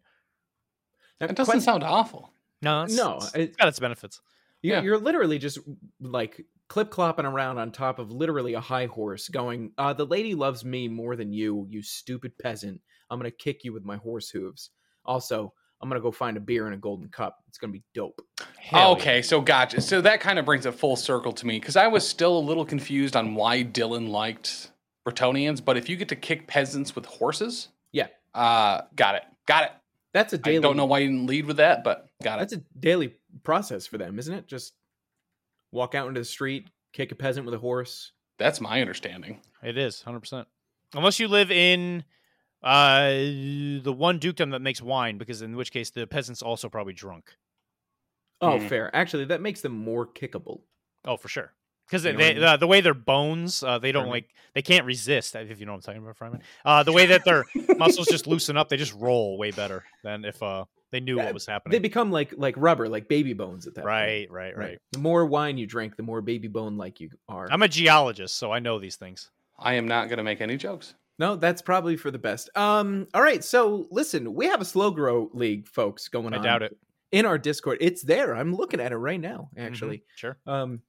Now, 1.21 1.27
It 1.27 1.35
doesn't 1.35 1.51
quest- 1.53 1.65
sound 1.65 1.83
awful. 1.83 2.31
No, 2.63 2.83
it's, 2.83 2.95
No, 2.95 3.17
it's- 3.17 3.35
it- 3.35 3.41
it's 3.41 3.57
got 3.57 3.67
its 3.67 3.79
benefits. 3.79 4.21
You- 4.61 4.73
Yeah. 4.73 4.81
You're 4.81 4.97
literally 4.97 5.37
just 5.39 5.59
like 5.99 6.45
clip 6.67 6.89
clopping 6.91 7.23
around 7.31 7.57
on 7.59 7.71
top 7.71 7.99
of 7.99 8.11
literally 8.11 8.53
a 8.53 8.59
high 8.59 8.87
horse, 8.87 9.29
going, 9.29 9.71
uh, 9.77 9.93
"The 9.93 10.05
lady 10.05 10.35
loves 10.35 10.65
me 10.65 10.87
more 10.87 11.15
than 11.15 11.31
you, 11.31 11.65
you 11.69 11.81
stupid 11.81 12.37
peasant. 12.37 12.81
I'm 13.09 13.19
gonna 13.19 13.31
kick 13.31 13.63
you 13.63 13.71
with 13.73 13.85
my 13.85 13.95
horse 13.97 14.29
hooves. 14.29 14.71
Also, 15.05 15.53
I'm 15.79 15.87
gonna 15.89 16.01
go 16.01 16.11
find 16.11 16.35
a 16.35 16.41
beer 16.41 16.67
in 16.67 16.73
a 16.73 16.77
golden 16.77 17.07
cup. 17.09 17.37
It's 17.47 17.57
gonna 17.57 17.71
be 17.73 17.83
dope." 17.93 18.19
Hell 18.57 18.79
yeah. 18.81 18.87
okay, 18.97 19.21
so 19.21 19.39
gotcha. 19.39 19.79
So 19.79 20.01
that 20.01 20.19
kind 20.19 20.39
of 20.39 20.45
brings 20.45 20.65
it 20.65 20.73
full 20.73 20.95
circle 20.97 21.31
to 21.33 21.47
me 21.47 21.59
because 21.59 21.77
I 21.77 21.87
was 21.87 22.05
still 22.05 22.37
a 22.37 22.39
little 22.41 22.65
confused 22.65 23.15
on 23.15 23.35
why 23.35 23.63
Dylan 23.63 24.09
liked 24.09 24.71
Bretonnians, 25.07 25.63
but 25.63 25.77
if 25.77 25.87
you 25.87 25.95
get 25.95 26.09
to 26.09 26.15
kick 26.17 26.47
peasants 26.47 26.95
with 26.95 27.05
horses, 27.05 27.69
Yeah. 27.93 28.07
uh, 28.33 28.81
got 28.95 29.15
it, 29.15 29.23
got 29.45 29.63
it. 29.63 29.71
That's 30.13 30.33
a 30.33 30.37
daily. 30.37 30.57
I 30.57 30.61
don't 30.61 30.75
know 30.75 30.85
why 30.85 30.99
you 30.99 31.07
didn't 31.07 31.27
lead 31.27 31.45
with 31.45 31.57
that, 31.57 31.83
but 31.83 32.09
got 32.23 32.39
it. 32.39 32.49
That's 32.49 32.53
a 32.53 32.63
daily 32.79 33.13
process 33.43 33.85
for 33.87 33.97
them, 33.97 34.19
isn't 34.19 34.33
it? 34.33 34.47
Just 34.47 34.73
walk 35.71 35.95
out 35.95 36.07
into 36.07 36.19
the 36.21 36.25
street, 36.25 36.69
kick 36.93 37.11
a 37.11 37.15
peasant 37.15 37.45
with 37.45 37.53
a 37.55 37.59
horse. 37.59 38.11
That's 38.37 38.61
my 38.61 38.81
understanding. 38.81 39.41
It 39.63 39.77
is 39.77 40.03
100%. 40.05 40.45
Unless 40.93 41.19
you 41.19 41.27
live 41.27 41.51
in 41.51 42.03
uh 42.63 43.09
the 43.09 43.93
one 43.95 44.17
dukedom 44.19 44.49
that 44.49 44.61
makes 44.61 44.81
wine 44.81 45.17
because 45.19 45.41
in 45.43 45.55
which 45.55 45.71
case 45.71 45.91
the 45.91 46.07
peasants 46.07 46.41
also 46.41 46.69
probably 46.69 46.93
drunk. 46.93 47.35
Oh, 48.41 48.57
Mhm. 48.57 48.69
fair. 48.69 48.95
Actually, 48.95 49.25
that 49.25 49.41
makes 49.41 49.61
them 49.61 49.71
more 49.73 50.05
kickable. 50.07 50.61
Oh, 51.05 51.17
for 51.17 51.27
sure. 51.27 51.53
Because 51.87 52.03
You 52.03 52.11
know 52.13 52.17
they, 52.19 52.23
what 52.25 52.31
I 52.31 52.33
mean? 52.35 52.43
uh, 52.43 52.57
the 52.57 52.67
way 52.67 52.81
their 52.81 52.93
bones, 52.93 53.63
uh, 53.63 53.79
they 53.79 53.91
don't 53.91 54.03
Furman. 54.03 54.11
like, 54.11 54.29
they 54.53 54.61
can't 54.61 54.85
resist. 54.85 55.35
If 55.35 55.59
you 55.59 55.65
know 55.65 55.71
what 55.73 55.87
I'm 55.87 55.95
talking 55.95 56.03
about, 56.03 56.17
Fryman. 56.17 56.41
Uh, 56.65 56.83
the 56.83 56.91
way 56.91 57.05
that 57.07 57.23
their 57.25 57.45
muscles 57.77 58.07
just 58.09 58.27
loosen 58.27 58.57
up, 58.57 58.69
they 58.69 58.77
just 58.77 58.93
roll 58.93 59.37
way 59.37 59.51
better 59.51 59.85
than 60.03 60.25
if 60.25 60.41
uh 60.43 60.65
they 60.91 60.99
knew 60.99 61.17
what 61.17 61.33
was 61.33 61.45
happening. 61.45 61.71
They 61.71 61.79
become 61.79 62.11
like 62.11 62.33
like 62.37 62.55
rubber, 62.57 62.87
like 62.87 63.07
baby 63.07 63.33
bones 63.33 63.67
at 63.67 63.75
that 63.75 63.81
point. 63.81 63.87
right, 63.87 64.31
right, 64.31 64.57
right, 64.57 64.77
The 64.91 64.99
more 64.99 65.25
wine 65.25 65.57
you 65.57 65.65
drink, 65.67 65.95
the 65.97 66.03
more 66.03 66.21
baby 66.21 66.47
bone 66.47 66.77
like 66.77 66.99
you 66.99 67.09
are. 67.27 67.47
I'm 67.51 67.61
a 67.61 67.67
geologist, 67.67 68.35
so 68.35 68.51
I 68.51 68.59
know 68.59 68.79
these 68.79 68.95
things. 68.95 69.29
I 69.59 69.73
am 69.73 69.87
not 69.87 70.07
going 70.07 70.17
to 70.17 70.23
make 70.23 70.39
any 70.39 70.55
jokes. 70.57 70.93
No, 71.19 71.35
that's 71.35 71.61
probably 71.63 71.97
for 71.97 72.11
the 72.11 72.19
best. 72.19 72.49
Um, 72.55 73.07
all 73.13 73.21
right. 73.23 73.43
So 73.43 73.87
listen, 73.89 74.33
we 74.35 74.45
have 74.47 74.61
a 74.61 74.65
slow 74.65 74.91
grow 74.91 75.29
league, 75.33 75.67
folks, 75.67 76.07
going 76.07 76.33
I 76.33 76.37
on. 76.37 76.43
doubt 76.43 76.61
it. 76.61 76.77
In 77.11 77.25
our 77.25 77.37
Discord. 77.37 77.77
It's 77.81 78.03
there. 78.03 78.35
I'm 78.35 78.53
looking 78.55 78.79
at 78.79 78.91
it 78.91 78.97
right 78.97 79.19
now, 79.19 79.49
actually. 79.57 80.03
Sure. 80.15 80.37
Um 80.45 80.81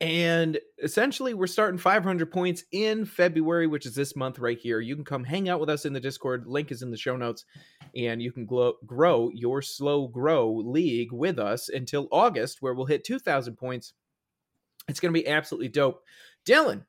and 0.00 0.58
essentially 0.82 1.34
we're 1.34 1.48
starting 1.48 1.78
500 1.78 2.30
points 2.30 2.64
in 2.70 3.04
February, 3.04 3.66
which 3.66 3.84
is 3.84 3.94
this 3.94 4.14
month 4.14 4.38
right 4.38 4.58
here. 4.58 4.80
You 4.80 4.94
can 4.94 5.04
come 5.04 5.24
hang 5.24 5.48
out 5.48 5.58
with 5.58 5.68
us 5.68 5.84
in 5.84 5.92
the 5.92 6.00
Discord. 6.00 6.46
Link 6.46 6.70
is 6.70 6.82
in 6.82 6.90
the 6.90 6.96
show 6.96 7.16
notes 7.16 7.44
and 7.96 8.22
you 8.22 8.30
can 8.30 8.46
glow, 8.46 8.74
grow 8.86 9.30
your 9.34 9.60
slow 9.60 10.06
grow 10.06 10.52
league 10.52 11.12
with 11.12 11.38
us 11.38 11.68
until 11.68 12.08
August 12.12 12.58
where 12.60 12.74
we'll 12.74 12.86
hit 12.86 13.04
2000 13.04 13.56
points. 13.56 13.92
It's 14.88 15.00
going 15.00 15.12
to 15.12 15.20
be 15.20 15.26
absolutely 15.26 15.68
dope. 15.68 16.02
Dylan, 16.46 16.84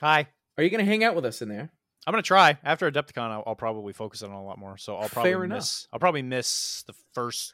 Hi. 0.00 0.26
are 0.56 0.64
you 0.64 0.70
going 0.70 0.84
to 0.84 0.90
hang 0.90 1.04
out 1.04 1.14
with 1.14 1.26
us 1.26 1.42
in 1.42 1.48
there? 1.48 1.70
I'm 2.06 2.12
gonna 2.12 2.22
try 2.22 2.56
after 2.62 2.88
Adepticon. 2.88 3.32
I'll, 3.32 3.42
I'll 3.48 3.54
probably 3.56 3.92
focus 3.92 4.22
on 4.22 4.30
it 4.30 4.36
a 4.36 4.40
lot 4.40 4.58
more. 4.58 4.76
So 4.78 4.96
I'll 4.96 5.08
probably 5.08 5.48
miss. 5.48 5.88
I'll 5.92 5.98
probably 5.98 6.22
miss 6.22 6.84
the 6.86 6.92
first 7.14 7.52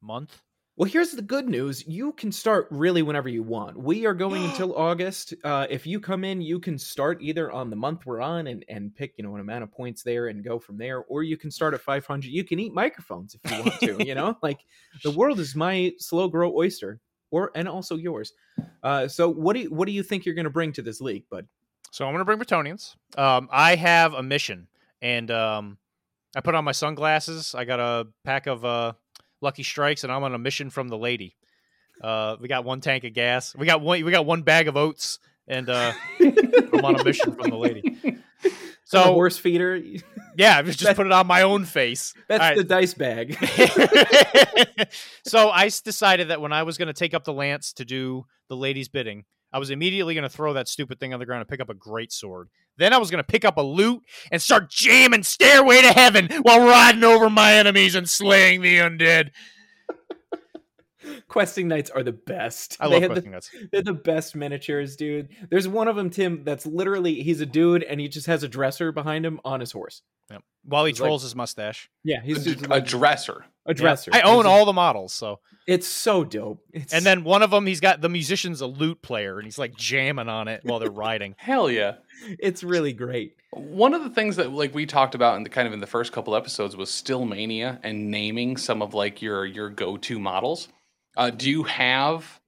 month. 0.00 0.40
Well, 0.76 0.90
here's 0.90 1.12
the 1.12 1.22
good 1.22 1.48
news. 1.48 1.86
You 1.86 2.12
can 2.14 2.32
start 2.32 2.66
really 2.72 3.02
whenever 3.02 3.28
you 3.28 3.44
want. 3.44 3.78
We 3.78 4.06
are 4.06 4.14
going 4.14 4.44
until 4.50 4.76
August. 4.76 5.32
Uh, 5.44 5.68
if 5.70 5.86
you 5.86 6.00
come 6.00 6.24
in, 6.24 6.40
you 6.40 6.58
can 6.58 6.78
start 6.78 7.18
either 7.20 7.52
on 7.52 7.70
the 7.70 7.76
month 7.76 8.04
we're 8.04 8.20
on 8.20 8.48
and, 8.48 8.64
and 8.68 8.94
pick, 8.94 9.14
you 9.16 9.22
know, 9.22 9.34
an 9.36 9.40
amount 9.40 9.62
of 9.62 9.70
points 9.70 10.02
there 10.02 10.26
and 10.26 10.42
go 10.42 10.58
from 10.58 10.76
there, 10.76 11.04
or 11.04 11.22
you 11.22 11.36
can 11.36 11.52
start 11.52 11.74
at 11.74 11.80
500. 11.80 12.24
You 12.24 12.42
can 12.42 12.58
eat 12.58 12.74
microphones 12.74 13.36
if 13.36 13.50
you 13.52 13.58
want 13.60 13.80
to, 13.80 14.06
you 14.06 14.14
know? 14.14 14.36
Like 14.42 14.60
the 15.02 15.12
world 15.12 15.38
is 15.38 15.54
my 15.54 15.92
slow 15.98 16.28
grow 16.28 16.52
oyster 16.54 17.00
or 17.30 17.50
and 17.54 17.68
also 17.68 17.96
yours. 17.96 18.32
Uh, 18.82 19.08
so 19.08 19.28
what 19.30 19.54
do 19.54 19.60
you, 19.60 19.70
what 19.72 19.86
do 19.86 19.92
you 19.92 20.02
think 20.02 20.26
you're 20.26 20.34
going 20.34 20.44
to 20.44 20.50
bring 20.50 20.72
to 20.72 20.82
this 20.82 21.00
league, 21.00 21.24
bud? 21.30 21.46
So 21.94 22.04
I'm 22.04 22.12
gonna 22.12 22.24
bring 22.24 22.40
Bretonnians. 22.40 22.96
Um, 23.16 23.48
I 23.52 23.76
have 23.76 24.14
a 24.14 24.22
mission, 24.22 24.66
and 25.00 25.30
um, 25.30 25.78
I 26.34 26.40
put 26.40 26.56
on 26.56 26.64
my 26.64 26.72
sunglasses. 26.72 27.54
I 27.54 27.64
got 27.64 27.78
a 27.78 28.08
pack 28.24 28.48
of 28.48 28.64
uh, 28.64 28.94
Lucky 29.40 29.62
Strikes, 29.62 30.04
and 30.04 30.12
I'm 30.12 30.22
on 30.22 30.34
a 30.34 30.38
mission 30.38 30.70
from 30.70 30.88
the 30.88 30.98
lady. 30.98 31.36
Uh, 32.02 32.36
we 32.40 32.48
got 32.48 32.64
one 32.64 32.80
tank 32.80 33.04
of 33.04 33.12
gas. 33.12 33.54
We 33.54 33.66
got 33.66 33.80
one. 33.80 34.04
We 34.04 34.10
got 34.10 34.26
one 34.26 34.42
bag 34.42 34.68
of 34.68 34.76
oats, 34.76 35.18
and 35.46 35.68
uh, 35.68 35.92
I'm 36.20 36.84
on 36.84 37.00
a 37.00 37.04
mission 37.04 37.32
from 37.32 37.50
the 37.50 37.56
lady. 37.56 37.98
So 38.86 39.02
So 39.02 39.14
horse 39.14 39.38
feeder, 39.38 39.76
yeah, 40.36 40.58
I 40.58 40.62
just 40.62 40.78
just 40.78 40.94
put 40.94 41.06
it 41.06 41.12
on 41.12 41.26
my 41.26 41.42
own 41.42 41.64
face. 41.64 42.12
that's 42.28 42.40
right. 42.40 42.56
the 42.56 42.64
dice 42.64 42.92
bag. 42.92 43.34
so 45.26 45.48
I 45.48 45.70
decided 45.70 46.28
that 46.28 46.42
when 46.42 46.52
I 46.52 46.64
was 46.64 46.76
going 46.76 46.88
to 46.88 46.92
take 46.92 47.14
up 47.14 47.24
the 47.24 47.32
lance 47.32 47.72
to 47.74 47.86
do 47.86 48.26
the 48.48 48.56
lady's 48.56 48.88
bidding, 48.88 49.24
I 49.54 49.58
was 49.58 49.70
immediately 49.70 50.14
going 50.14 50.24
to 50.24 50.28
throw 50.28 50.52
that 50.54 50.66
stupid 50.66 50.98
thing 50.98 51.14
on 51.14 51.20
the 51.20 51.26
ground 51.26 51.40
and 51.42 51.48
pick 51.48 51.60
up 51.60 51.70
a 51.70 51.74
great 51.74 52.12
sword. 52.12 52.48
Then 52.76 52.92
I 52.92 52.98
was 52.98 53.08
going 53.10 53.22
to 53.22 53.26
pick 53.26 53.44
up 53.44 53.56
a 53.56 53.62
loot 53.62 54.02
and 54.32 54.42
start 54.42 54.68
jamming 54.68 55.22
Stairway 55.22 55.80
to 55.82 55.92
Heaven 55.92 56.28
while 56.42 56.66
riding 56.66 57.04
over 57.04 57.30
my 57.30 57.54
enemies 57.54 57.94
and 57.94 58.10
slaying 58.10 58.62
the 58.62 58.78
undead. 58.78 59.30
Questing 61.28 61.68
knights 61.68 61.90
are 61.90 62.02
the 62.02 62.12
best. 62.12 62.76
I 62.80 62.88
They 62.88 62.94
love 62.94 63.02
had 63.02 63.10
the- 63.10 63.14
questing 63.14 63.30
nuts. 63.32 63.50
They're 63.70 63.82
the 63.82 63.92
best 63.92 64.34
miniatures, 64.34 64.96
dude. 64.96 65.28
There's 65.50 65.68
one 65.68 65.86
of 65.86 65.96
them, 65.96 66.08
Tim, 66.10 66.44
that's 66.44 66.64
literally 66.66 67.22
he's 67.22 67.40
a 67.40 67.46
dude 67.46 67.82
and 67.82 68.00
he 68.00 68.08
just 68.08 68.26
has 68.26 68.42
a 68.42 68.48
dresser 68.48 68.90
behind 68.90 69.24
him 69.26 69.38
on 69.44 69.60
his 69.60 69.70
horse. 69.72 70.02
Yep. 70.30 70.42
While 70.64 70.86
he 70.86 70.90
It's 70.90 71.00
like- 71.00 71.06
trolls 71.08 71.22
his 71.22 71.36
mustache. 71.36 71.90
Yeah, 72.04 72.22
he's 72.22 72.46
A, 72.46 72.54
just 72.54 72.66
a 72.66 72.68
like 72.68 72.86
dresser. 72.86 73.44
A 73.66 73.74
dresser. 73.74 74.10
I 74.14 74.22
own 74.22 74.46
a- 74.46 74.48
all 74.48 74.64
the 74.64 74.72
models, 74.72 75.12
so 75.12 75.40
It's 75.66 75.86
so 75.86 76.24
dope. 76.24 76.60
It's, 76.72 76.92
and 76.92 77.04
then 77.04 77.24
one 77.24 77.42
of 77.42 77.50
them 77.50 77.66
he's 77.66 77.80
got 77.80 78.00
the 78.00 78.08
musician's 78.08 78.60
a 78.60 78.66
lute 78.66 79.00
player 79.02 79.38
and 79.38 79.44
he's 79.46 79.58
like 79.58 79.74
jamming 79.76 80.28
on 80.28 80.48
it 80.48 80.60
while 80.64 80.78
they're 80.78 80.90
riding. 80.90 81.34
Hell 81.38 81.70
yeah. 81.70 81.94
it's 82.38 82.62
really 82.62 82.92
great. 82.92 83.36
One 83.52 83.94
of 83.94 84.02
the 84.02 84.10
things 84.10 84.36
that 84.36 84.52
like 84.52 84.74
we 84.74 84.86
talked 84.86 85.14
about 85.14 85.36
in 85.36 85.42
the 85.42 85.50
kind 85.50 85.66
of 85.66 85.72
in 85.72 85.80
the 85.80 85.86
first 85.86 86.12
couple 86.12 86.36
episodes 86.36 86.76
was 86.76 86.90
still 86.90 87.24
mania 87.24 87.80
and 87.82 88.10
naming 88.10 88.56
some 88.56 88.82
of 88.82 88.94
like 88.94 89.22
your 89.22 89.46
your 89.46 89.70
go 89.70 89.96
to 89.96 90.18
models. 90.18 90.68
Uh, 91.16 91.30
do 91.30 91.48
you 91.48 91.62
have 91.62 92.40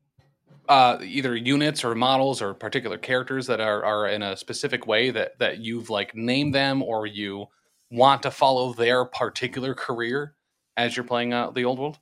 uh, 0.68 0.98
either 1.02 1.36
units 1.36 1.84
or 1.84 1.94
models 1.94 2.42
or 2.42 2.52
particular 2.52 2.98
characters 2.98 3.46
that 3.46 3.60
are, 3.60 3.84
are 3.84 4.08
in 4.08 4.22
a 4.22 4.36
specific 4.36 4.86
way 4.86 5.10
that 5.10 5.38
that 5.38 5.58
you've 5.58 5.90
like 5.90 6.14
named 6.14 6.54
them 6.54 6.82
or 6.82 7.06
you 7.06 7.46
want 7.90 8.22
to 8.24 8.30
follow 8.30 8.72
their 8.72 9.04
particular 9.04 9.74
career 9.74 10.34
as 10.76 10.96
you're 10.96 11.04
playing 11.04 11.32
uh, 11.32 11.50
the 11.50 11.64
old 11.64 11.78
world? 11.78 11.98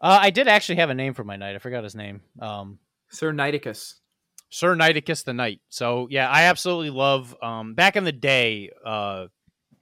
Uh, 0.00 0.18
I 0.20 0.30
did 0.30 0.48
actually 0.48 0.76
have 0.76 0.90
a 0.90 0.94
name 0.94 1.14
for 1.14 1.24
my 1.24 1.36
knight. 1.36 1.54
I 1.54 1.58
forgot 1.58 1.84
his 1.84 1.94
name. 1.94 2.20
Um, 2.40 2.78
Sir 3.10 3.32
Nidicus. 3.32 3.94
Sir 4.50 4.76
Nidicus 4.76 5.24
the 5.24 5.32
Knight. 5.32 5.60
So 5.68 6.06
yeah, 6.10 6.28
I 6.28 6.44
absolutely 6.44 6.90
love. 6.90 7.34
Um, 7.42 7.74
back 7.74 7.96
in 7.96 8.04
the 8.04 8.12
day, 8.12 8.70
uh, 8.84 9.26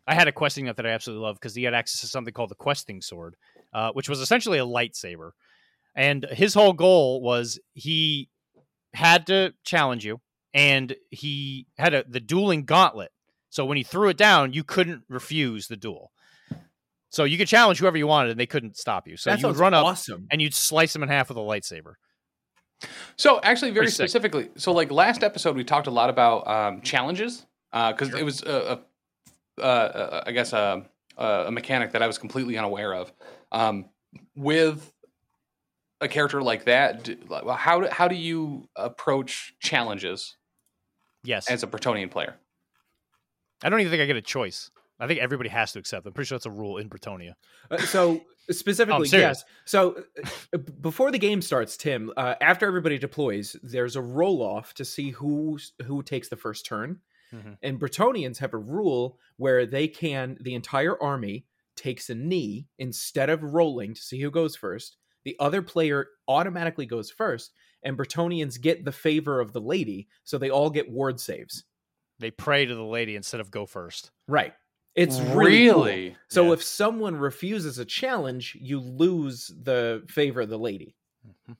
I 0.07 0.15
had 0.15 0.29
a 0.29 0.33
questing 0.33 0.67
knight 0.67 0.77
that 0.77 0.87
I 0.87 0.91
absolutely 0.91 1.25
loved 1.25 1.41
because 1.41 1.55
he 1.55 1.65
had 1.65 1.75
access 1.75 2.01
to 2.03 2.07
something 2.07 2.33
called 2.33 2.51
the 2.51 2.55
questing 2.57 3.01
sword, 3.01 3.37
uh, 3.73 3.91
which 3.93 4.09
was 4.09 4.21
essentially 4.21 4.59
a 4.59 4.67
lightsaber. 4.67 5.31
And 5.95 6.27
his 6.31 6.55
whole 6.55 6.73
goal 6.73 7.21
was 7.21 7.59
he 7.73 8.29
had 8.93 9.27
to 9.29 9.55
challenge 9.65 10.05
you, 10.05 10.21
and 10.53 10.95
he 11.11 11.67
had 11.79 11.95
a 11.95 12.05
the 12.09 12.21
dueling 12.21 12.65
gauntlet. 12.65 13.13
So 13.51 13.65
when 13.65 13.77
he 13.77 13.85
threw 13.85 14.09
it 14.09 14.17
down, 14.17 14.53
you 14.53 14.65
couldn't 14.65 15.05
refuse 15.09 15.69
the 15.69 15.77
duel. 15.77 16.11
So 17.15 17.23
you 17.23 17.39
could 17.39 17.47
challenge 17.47 17.79
whoever 17.79 17.97
you 17.97 18.09
wanted, 18.09 18.33
and 18.33 18.41
they 18.41 18.47
couldn't 18.47 18.77
stop 18.77 19.07
you. 19.07 19.17
So 19.17 19.31
that 19.31 19.41
you 19.41 19.47
would 19.47 19.57
run 19.57 19.73
up 19.73 19.87
awesome. 19.87 20.27
and 20.33 20.43
you'd 20.43 20.53
slice 20.53 20.93
them 20.93 21.05
in 21.05 21.09
half 21.09 21.29
with 21.29 21.39
a 21.39 21.41
lightsaber. 21.41 21.95
So 23.17 23.41
actually, 23.41 23.71
very 23.71 23.85
Pretty 23.85 23.93
sick. 23.93 24.09
specifically, 24.09 24.51
so 24.57 24.73
like 24.73 24.91
last 24.91 25.23
episode, 25.23 25.55
we 25.55 25.63
talked 25.63 25.87
a 25.87 25.93
lot 25.93 26.11
about 26.11 26.49
um, 26.49 26.81
challenges 26.81 27.47
because 27.71 28.13
it 28.15 28.25
was 28.25 28.43
a, 28.43 28.81
a, 29.59 29.63
uh, 29.63 30.25
I 30.27 30.33
guess 30.33 30.53
a, 30.53 30.85
a 31.17 31.51
mechanic 31.53 31.93
that 31.93 32.03
I 32.03 32.09
was 32.09 32.19
completely 32.19 32.59
unaware 32.59 32.93
of. 32.93 33.13
Um, 33.53 33.87
with 34.35 34.93
a 36.01 36.09
character 36.09 36.43
like 36.43 36.65
that, 36.65 37.05
do, 37.05 37.17
how 37.57 37.81
do, 37.81 37.89
how 37.93 38.09
do 38.09 38.17
you 38.17 38.69
approach 38.75 39.55
challenges 39.61 40.37
Yes, 41.23 41.49
as 41.49 41.63
a 41.63 41.69
Bretonnian 41.69 42.11
player? 42.11 42.35
I 43.63 43.69
don't 43.71 43.81
even 43.81 43.93
think 43.93 44.03
I 44.03 44.07
get 44.07 44.17
a 44.17 44.21
choice. 44.23 44.73
I 45.01 45.07
think 45.07 45.21
everybody 45.21 45.49
has 45.51 45.73
to 45.73 45.79
accept. 45.79 46.07
I'm 46.07 46.13
pretty 46.13 46.29
sure 46.29 46.39
that's 46.39 46.47
a 46.47 46.51
rule 46.51 46.79
in 46.79 46.89
Bretonnia. 46.89 47.35
Uh, 47.71 47.79
so 47.79 48.21
specifically, 48.51 49.09
yes. 49.09 49.45
So 49.65 50.05
uh, 50.53 50.59
before 50.59 51.11
the 51.11 51.19
game 51.19 51.43
starts, 51.43 51.77
Tim, 51.77 52.13
uh, 52.17 52.35
after 52.41 52.67
everybody 52.67 52.99
deploys, 52.99 53.57
there's 53.63 53.97
a 53.97 54.03
roll 54.03 54.43
off 54.43 54.75
to 54.75 54.85
see 54.85 55.11
who 55.11 55.59
who 55.85 56.03
takes 56.03 56.29
the 56.29 56.37
first 56.37 56.65
turn. 56.65 57.01
Mhm. 57.33 57.59
And 57.63 57.81
Bretonnians 57.81 58.39
have 58.39 58.55
a 58.55 58.59
rule 58.59 59.19
where 59.37 59.67
they 59.67 59.89
can 59.89 60.37
the 60.41 60.55
entire 60.55 61.01
army 61.03 61.47
takes 61.77 62.09
a 62.09 62.15
knee 62.15 62.69
instead 62.79 63.31
of 63.31 63.43
rolling 63.43 63.95
to 63.95 64.01
see 64.01 64.21
who 64.21 64.31
goes 64.31 64.55
first. 64.55 64.97
The 65.25 65.37
other 65.41 65.63
player 65.63 66.09
automatically 66.29 66.87
goes 66.87 67.11
first, 67.11 67.53
and 67.83 67.97
Bretonnians 67.97 68.61
get 68.61 68.85
the 68.85 68.93
favor 68.93 69.41
of 69.41 69.53
the 69.53 69.61
lady, 69.61 70.07
so 70.23 70.39
they 70.39 70.51
all 70.51 70.71
get 70.71 70.91
ward 70.91 71.19
saves. 71.19 71.65
They 72.21 72.31
pray 72.31 72.65
to 72.67 72.75
the 72.75 72.85
lady 72.85 73.17
instead 73.17 73.41
of 73.41 73.51
go 73.51 73.67
first. 73.67 74.13
Right. 74.29 74.55
It's 74.95 75.19
really, 75.21 76.11
cool. 76.11 76.19
So 76.29 76.45
Yeah. 76.47 76.53
if 76.53 76.63
someone 76.63 77.17
refuses 77.17 77.79
a 77.79 77.85
challenge, 77.85 78.57
you 78.61 78.79
lose 78.81 79.53
the 79.61 80.05
favor 80.09 80.43
of 80.43 80.49
the 80.49 80.59
lady. 80.59 80.95
Mm-hmm. 81.27 81.53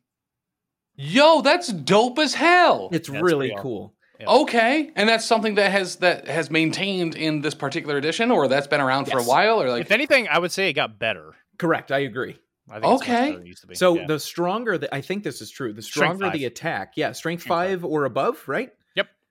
yo, 0.97 1.41
that's 1.43 1.69
dope 1.73 2.19
as 2.19 2.35
hell. 2.35 2.89
It's 2.93 3.09
That's 3.09 3.23
really 3.23 3.49
pretty 3.49 3.63
cool. 3.63 3.95
Yeah. 4.21 4.27
Okay, 4.29 4.93
and 4.95 5.09
that's 5.09 5.25
something 5.25 5.57
that 5.57 5.73
has 5.73 5.97
that 5.97 6.29
has 6.29 6.49
maintained 6.51 7.17
in 7.17 7.41
this 7.41 7.55
particular 7.55 7.97
edition, 7.97 8.31
or 8.31 8.47
that's 8.47 8.69
been 8.69 8.81
around 8.81 9.07
for 9.07 9.19
a 9.19 9.25
while, 9.25 9.61
or 9.61 9.69
like 9.71 9.81
if 9.81 9.91
anything, 9.91 10.29
I 10.29 10.39
would 10.39 10.53
say 10.53 10.69
it 10.69 10.75
got 10.75 11.01
better. 11.01 11.35
Correct. 11.59 11.91
I 11.91 12.01
agree. 12.01 12.39
I 12.71 12.79
think 12.81 13.03
Okay. 13.03 13.33
better 13.33 13.45
used 13.45 13.63
to 13.63 13.67
be. 13.67 13.75
So 13.75 13.97
Yeah. 13.97 14.07
the 14.07 14.21
stronger 14.21 14.79
the 14.79 14.95
I 14.95 15.01
think 15.01 15.25
this 15.25 15.41
is 15.41 15.51
true. 15.51 15.73
The 15.73 15.83
stronger 15.83 16.31
the 16.31 16.45
attack, 16.45 16.93
yeah, 16.97 17.11
strength, 17.11 17.43
Strength 17.43 17.43
five. 17.49 17.81
five 17.81 17.85
or 17.85 18.05
above, 18.05 18.47
right? 18.47 18.71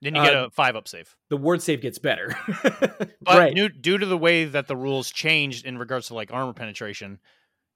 Then 0.02 0.14
you 0.14 0.22
get 0.22 0.34
uh, 0.34 0.46
a 0.46 0.50
five 0.50 0.76
up 0.76 0.86
save. 0.88 1.14
The 1.30 1.36
ward 1.36 1.62
save 1.62 1.80
gets 1.80 1.98
better. 1.98 2.36
But 3.24 3.38
right. 3.38 3.54
due, 3.54 3.68
due 3.70 3.96
to 3.98 4.04
the 4.04 4.18
way 4.18 4.44
that 4.44 4.66
the 4.68 4.76
rules 4.76 5.10
changed 5.10 5.64
in 5.64 5.78
regards 5.78 6.08
to 6.08 6.14
like 6.14 6.30
armor 6.32 6.52
penetration, 6.52 7.20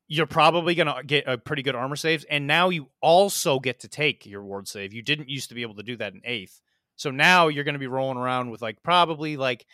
you're 0.09 0.27
probably 0.27 0.75
gonna 0.75 1.03
get 1.05 1.25
a 1.27 1.39
pretty 1.39 1.62
good 1.62 1.75
armor 1.75 1.97
saves, 1.97 2.25
and 2.25 2.47
now 2.47 2.69
you 2.69 2.89
also 3.01 3.59
get 3.59 3.81
to 3.81 3.89
take 3.89 4.27
your 4.27 4.43
ward 4.45 4.69
save. 4.69 4.93
You 4.93 5.03
didn't 5.03 5.29
used 5.29 5.49
to 5.51 5.55
be 5.55 5.62
able 5.62 5.77
to 5.77 5.83
do 5.83 5.97
that 5.97 6.12
in 6.14 6.21
eighth, 6.25 6.61
so 6.97 7.11
now 7.11 7.49
you're 7.49 7.64
gonna 7.64 7.79
be 7.79 7.87
rolling 7.87 8.19
around 8.19 8.51
with 8.51 8.61
like 8.62 8.83
probably 8.83 9.37
like 9.37 9.66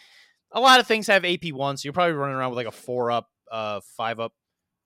a 0.52 0.60
lot 0.60 0.78
of 0.80 0.86
things 0.86 1.06
have 1.08 1.24
AP 1.24 1.52
one, 1.52 1.76
so 1.76 1.86
you're 1.86 1.92
probably 1.92 2.14
running 2.14 2.36
around 2.36 2.50
with 2.50 2.56
like 2.56 2.66
a 2.68 2.72
four 2.72 3.10
up, 3.10 3.28
uh, 3.50 3.80
five 3.96 4.20
up. 4.20 4.32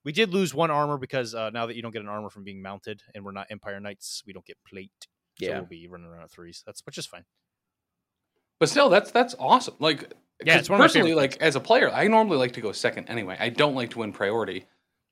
We 0.05 0.13
did 0.13 0.33
lose 0.33 0.55
one 0.55 0.71
armor 0.71 0.97
because 0.97 1.35
uh, 1.35 1.51
now 1.51 1.67
that 1.67 1.77
you 1.77 1.83
don't 1.83 1.93
get 1.93 2.01
an 2.03 2.09
armor 2.09 2.31
from 2.31 2.45
being 2.45 2.63
mounted, 2.63 3.03
and 3.15 3.25
we're 3.25 3.33
not 3.33 3.49
Empire 3.51 3.79
Knights, 3.81 4.23
we 4.27 4.33
don't 4.33 4.47
get 4.47 4.57
plate. 4.67 4.91
So 5.39 5.47
Yeah. 5.47 5.59
we'll 5.59 5.67
be 5.67 5.87
running 5.89 6.07
around 6.07 6.23
at 6.25 6.31
threes. 6.31 6.63
That's 6.65 6.81
which 6.87 6.97
is 6.99 7.05
fine. 7.07 7.25
But 8.61 8.69
still, 8.69 8.89
that's 8.89 9.11
that's 9.11 9.35
awesome. 9.39 9.75
Like, 9.79 10.13
Yeah, 10.45 10.55
'cause 10.55 10.61
it's 10.61 10.71
one 10.71 10.77
of 10.77 10.81
my 10.81 10.85
personally, 10.87 11.15
like 11.15 11.37
as 11.41 11.57
a 11.57 11.61
player, 11.61 11.91
I 11.91 12.09
normally 12.09 12.39
like 12.39 12.53
to 12.53 12.61
go 12.61 12.73
second 12.73 13.09
anyway. 13.09 13.37
I 13.39 13.49
don't 13.51 13.75
like 13.75 13.91
to 13.91 13.99
win 14.01 14.13
priority. 14.13 14.67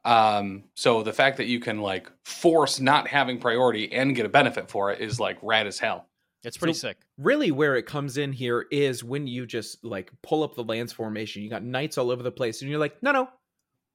Um, 0.05 0.65
so 0.75 1.03
the 1.03 1.13
fact 1.13 1.37
that 1.39 1.47
you 1.47 1.59
can 1.59 1.81
like 1.81 2.11
force 2.25 2.79
not 2.81 3.09
having 3.09 3.39
priority 3.41 3.93
and 3.93 4.15
get 4.15 4.25
a 4.25 4.29
benefit 4.29 4.71
for 4.71 4.93
it 4.93 5.01
is 5.01 5.19
like 5.19 5.37
rad 5.43 5.67
as 5.67 5.79
hell. 5.79 6.09
It's 6.45 6.57
pretty 6.57 6.75
So- 6.75 6.89
sick. 6.89 6.99
really 7.19 7.51
where 7.51 7.75
it 7.77 7.87
comes 7.87 8.17
in 8.19 8.33
here 8.33 8.67
is 8.71 9.03
when 9.03 9.27
you 9.27 9.47
just 9.47 9.85
like 9.85 10.13
pull 10.23 10.45
up 10.45 10.55
the 10.55 10.63
lance 10.63 10.93
formation. 10.93 11.43
You 11.43 11.51
got 11.51 11.65
knights 11.65 11.99
all 11.99 12.11
over 12.13 12.23
the 12.23 12.31
place, 12.31 12.63
and 12.63 12.71
you're 12.71 12.79
like, 12.79 13.03
no, 13.03 13.11
no, 13.11 13.29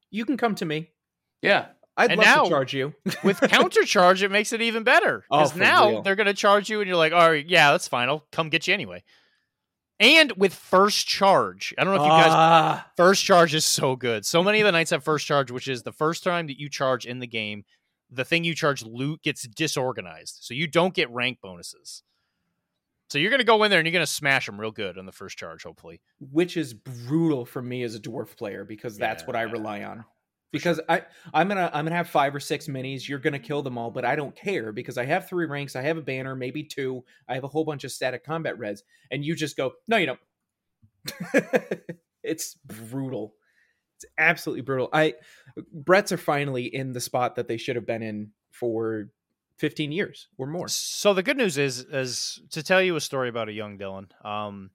you 0.10 0.26
can 0.26 0.36
come 0.36 0.56
to 0.56 0.66
me. 0.66 0.89
Yeah. 1.41 1.68
I'd 1.95 2.12
And 2.12 2.18
love 2.20 2.26
now- 2.26 2.43
to 2.43 2.49
charge 2.49 2.74
you. 2.74 2.93
with 3.24 3.39
counter 3.49 3.86
charge, 3.86 4.22
it 4.22 4.32
makes 4.32 4.52
it 4.52 4.62
even 4.62 4.84
better. 4.84 5.24
Oh, 5.32 5.38
Because 5.39 5.52
for 5.54 5.60
now 5.60 5.89
real. 5.89 6.02
they're 6.02 6.16
going 6.16 6.28
to 6.28 6.34
charge 6.34 6.70
you, 6.70 6.82
and 6.82 6.88
you're 6.89 6.97
like, 6.97 7.14
all 7.14 7.30
right, 7.30 7.45
yeah, 7.47 7.72
that's 7.72 7.88
fine. 7.88 8.10
I'll 8.10 8.26
come 8.34 8.49
get 8.49 8.68
you 8.68 8.74
anyway. 8.74 9.04
And 10.02 10.34
with 10.36 10.54
first 10.54 11.08
charge, 11.08 11.74
I 11.78 11.84
don't 11.84 11.93
know 11.95 12.02
if 12.04 12.06
you 12.06 12.10
guys. 12.10 12.32
Ah, 12.32 12.91
First 12.97 13.24
charge 13.24 13.54
is 13.54 13.64
so 13.64 13.95
good. 13.95 14.26
So 14.26 14.43
many 14.43 14.60
of 14.60 14.66
the 14.66 14.72
knights 14.72 14.89
have 14.89 15.04
first 15.04 15.28
charge, 15.28 15.52
which 15.52 15.68
is 15.68 15.84
the 15.84 15.91
first 15.91 16.24
time 16.24 16.47
that 16.47 16.60
you 16.60 16.70
charge 16.70 17.06
in 17.06 17.20
the 17.20 17.28
game, 17.28 17.64
the 18.10 18.26
thing 18.26 18.43
you 18.43 18.56
charge 18.56 18.84
loot 18.84 19.22
gets 19.22 19.47
disorganized, 19.47 20.39
so 20.41 20.54
you 20.56 20.68
don't 20.68 20.93
get 20.95 21.10
rank 21.12 21.38
bonuses. 21.41 22.02
So 23.12 23.20
you're 23.20 23.30
going 23.30 23.41
to 23.41 23.45
go 23.45 23.62
in 23.64 23.70
there 23.70 23.80
and 23.80 23.86
you're 23.86 23.91
going 23.93 24.06
to 24.06 24.12
smash 24.12 24.45
them 24.47 24.60
real 24.60 24.72
good 24.72 24.97
on 24.97 25.06
the 25.06 25.12
first 25.12 25.38
charge, 25.38 25.64
hopefully. 25.64 26.02
which 26.20 26.58
is 26.58 26.74
brutal 26.74 27.45
for 27.45 27.62
me 27.62 27.84
as 27.84 27.93
a 27.93 27.99
dwarf 27.99 28.36
player 28.38 28.64
because 28.66 28.97
that's 28.97 29.28
what 29.28 29.36
I 29.36 29.43
rely 29.43 29.84
on. 29.84 30.06
Because 30.52 30.82
I 30.89 31.04
I'm 31.34 31.47
gonna 31.47 31.70
I'm 31.74 31.86
gonna 31.86 31.95
have 31.95 32.10
five 32.10 32.36
or 32.36 32.39
six 32.39 32.68
minis. 32.68 33.08
You're 33.08 33.20
gonna 33.20 33.39
kill 33.39 33.62
them 33.62 33.78
all, 33.78 33.89
but 33.89 34.04
I 34.04 34.16
don't 34.16 34.36
care 34.36 34.72
because 34.72 34.97
I 34.97 35.06
have 35.06 35.28
three 35.28 35.45
ranks. 35.45 35.76
I 35.76 35.82
have 35.82 35.97
a 35.97 36.02
banner, 36.02 36.36
maybe 36.36 36.64
two. 36.64 37.04
I 37.30 37.36
have 37.36 37.43
a 37.43 37.47
whole 37.47 37.64
bunch 37.64 37.84
of 37.84 37.91
static 37.91 38.26
combat 38.26 38.60
reds, 38.60 38.84
and 39.10 39.24
you 39.24 39.36
just 39.36 39.56
go, 39.56 39.74
no, 39.88 39.97
you 39.97 40.08
don't. 40.08 40.20
it's 42.24 42.56
brutal. 42.66 43.36
It's 43.95 44.06
absolutely 44.18 44.62
brutal. 44.62 44.89
I 44.91 45.16
Brett's 45.74 46.12
are 46.12 46.18
finally 46.18 46.66
in 46.66 46.91
the 46.91 47.02
spot 47.02 47.36
that 47.36 47.47
they 47.47 47.58
should 47.58 47.76
have 47.76 47.86
been 47.86 48.02
in 48.02 48.32
for 48.49 49.10
15 49.58 49.91
years 49.91 50.28
or 50.39 50.47
more. 50.47 50.68
So 50.68 51.14
the 51.14 51.22
good 51.22 51.38
news 51.38 51.58
is, 51.58 51.80
is 51.82 52.41
to 52.49 52.64
tell 52.64 52.82
you 52.82 52.95
a 52.95 53.02
story 53.02 53.30
about 53.30 53.47
a 53.47 53.54
young 53.54 53.78
Dylan. 53.78 54.08
Um, 54.26 54.72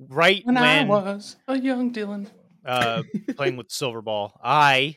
right 0.00 0.44
When, 0.44 0.56
when, 0.56 0.64
I 0.64 0.84
was 0.84 1.36
a 1.46 1.56
young 1.56 1.92
Dylan. 1.92 2.26
Uh, 2.66 3.02
playing 3.36 3.56
with 3.56 3.70
Silver 3.70 4.02
Ball. 4.02 4.38
I 4.42 4.96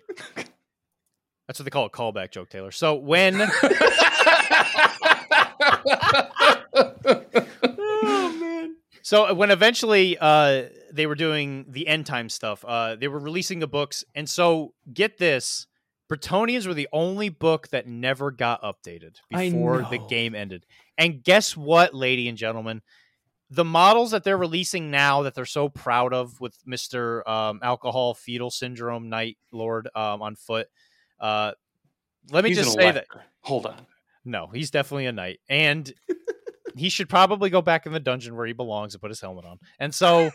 that's 1.49 1.59
what 1.59 1.65
they 1.65 1.71
call 1.71 1.85
a 1.85 1.89
callback 1.89 2.29
joke, 2.29 2.49
Taylor. 2.49 2.69
So 2.69 2.93
when 2.93 3.41
oh 7.63 8.37
man. 8.39 8.75
so 9.01 9.33
when 9.33 9.49
eventually 9.49 10.15
uh, 10.21 10.65
they 10.93 11.07
were 11.07 11.15
doing 11.15 11.65
the 11.67 11.87
end 11.87 12.05
time 12.05 12.29
stuff, 12.29 12.63
uh, 12.67 12.95
they 12.95 13.07
were 13.07 13.17
releasing 13.17 13.57
the 13.57 13.67
books, 13.67 14.03
and 14.13 14.29
so 14.29 14.75
get 14.93 15.17
this. 15.17 15.65
Bretonnians 16.11 16.67
were 16.67 16.75
the 16.75 16.89
only 16.93 17.29
book 17.29 17.69
that 17.69 17.87
never 17.87 18.29
got 18.29 18.61
updated 18.61 19.17
before 19.29 19.87
the 19.89 19.99
game 20.07 20.33
ended. 20.35 20.65
And 20.97 21.23
guess 21.23 21.57
what, 21.57 21.95
lady 21.95 22.27
and 22.27 22.37
gentlemen? 22.37 22.81
The 23.51 23.65
models 23.65 24.11
that 24.11 24.23
they're 24.23 24.37
releasing 24.37 24.91
now 24.91 25.23
that 25.23 25.33
they're 25.33 25.45
so 25.45 25.69
proud 25.69 26.13
of 26.13 26.39
with 26.39 26.55
Mr. 26.67 27.27
Um, 27.27 27.59
Alcohol 27.63 28.13
Fetal 28.13 28.51
Syndrome 28.51 29.09
Night 29.09 29.37
Lord 29.51 29.89
um, 29.95 30.21
on 30.21 30.35
foot, 30.35 30.67
uh, 31.19 31.53
let 32.31 32.43
me 32.43 32.51
He's 32.51 32.59
just 32.59 32.73
say 32.73 32.91
that. 32.91 33.07
Hold 33.41 33.65
on. 33.65 33.87
no, 34.23 34.47
he's 34.47 34.69
definitely 34.69 35.07
a 35.07 35.11
knight, 35.11 35.39
and 35.49 35.91
he 36.75 36.89
should 36.89 37.09
probably 37.09 37.49
go 37.49 37.61
back 37.61 37.85
in 37.85 37.91
the 37.91 37.99
dungeon 37.99 38.35
where 38.35 38.45
he 38.45 38.53
belongs 38.53 38.93
and 38.93 39.01
put 39.01 39.09
his 39.09 39.21
helmet 39.21 39.45
on. 39.45 39.57
And 39.79 39.93
so, 39.95 40.29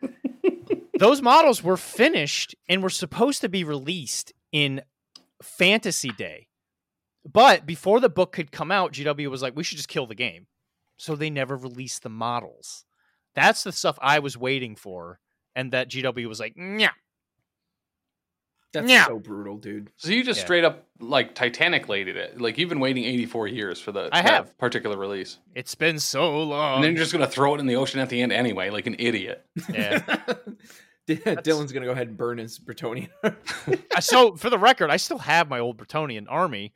those 0.98 1.20
models 1.20 1.64
were 1.64 1.76
finished 1.76 2.54
and 2.68 2.82
were 2.82 2.90
supposed 2.90 3.40
to 3.40 3.48
be 3.48 3.64
released 3.64 4.32
in 4.52 4.82
Fantasy 5.42 6.10
Day, 6.10 6.46
but 7.30 7.66
before 7.66 7.98
the 7.98 8.08
book 8.08 8.32
could 8.32 8.52
come 8.52 8.70
out, 8.70 8.92
GW 8.92 9.28
was 9.28 9.42
like, 9.42 9.56
"We 9.56 9.64
should 9.64 9.78
just 9.78 9.88
kill 9.88 10.06
the 10.06 10.14
game," 10.14 10.46
so 10.96 11.14
they 11.16 11.30
never 11.30 11.56
released 11.56 12.02
the 12.02 12.08
models. 12.08 12.84
That's 13.34 13.62
the 13.62 13.72
stuff 13.72 13.98
I 14.00 14.18
was 14.20 14.36
waiting 14.36 14.76
for, 14.76 15.20
and 15.54 15.72
that 15.72 15.88
GW 15.90 16.26
was 16.26 16.40
like, 16.40 16.54
"Yeah." 16.56 16.90
That's 18.72 18.90
Yeah. 18.90 19.06
so 19.06 19.18
brutal, 19.18 19.56
dude. 19.56 19.90
So 19.96 20.10
you 20.10 20.22
just 20.22 20.38
Yeah. 20.40 20.44
straight 20.44 20.64
up 20.64 20.86
like 21.00 21.34
Titanic 21.34 21.88
lated 21.88 22.16
it. 22.16 22.40
Like 22.40 22.58
you've 22.58 22.68
been 22.68 22.80
waiting 22.80 23.04
84 23.04 23.46
years 23.48 23.80
for 23.80 23.90
the 23.92 24.10
I 24.12 24.20
have. 24.22 24.56
particular 24.58 24.96
release. 24.98 25.38
It's 25.54 25.74
been 25.74 25.98
so 25.98 26.42
long. 26.42 26.76
and 26.76 26.84
then 26.84 26.92
you're 26.94 27.02
just 27.04 27.12
gonna 27.12 27.26
throw 27.26 27.54
it 27.54 27.60
in 27.60 27.66
the 27.66 27.76
ocean 27.76 28.00
at 28.00 28.10
the 28.10 28.20
end 28.20 28.32
anyway, 28.32 28.68
like 28.70 28.86
an 28.86 28.96
idiot. 28.98 29.46
yeah. 29.72 29.98
Dylan's 31.06 31.72
gonna 31.72 31.86
go 31.86 31.92
ahead 31.92 32.08
and 32.08 32.16
burn 32.16 32.38
his 32.38 32.58
Bretonnian. 32.58 33.08
So 34.00 34.34
for 34.36 34.50
the 34.50 34.58
record, 34.58 34.90
I 34.90 34.98
still 34.98 35.18
have 35.18 35.48
my 35.48 35.58
old 35.58 35.78
Bretonnian 35.78 36.26
army. 36.28 36.74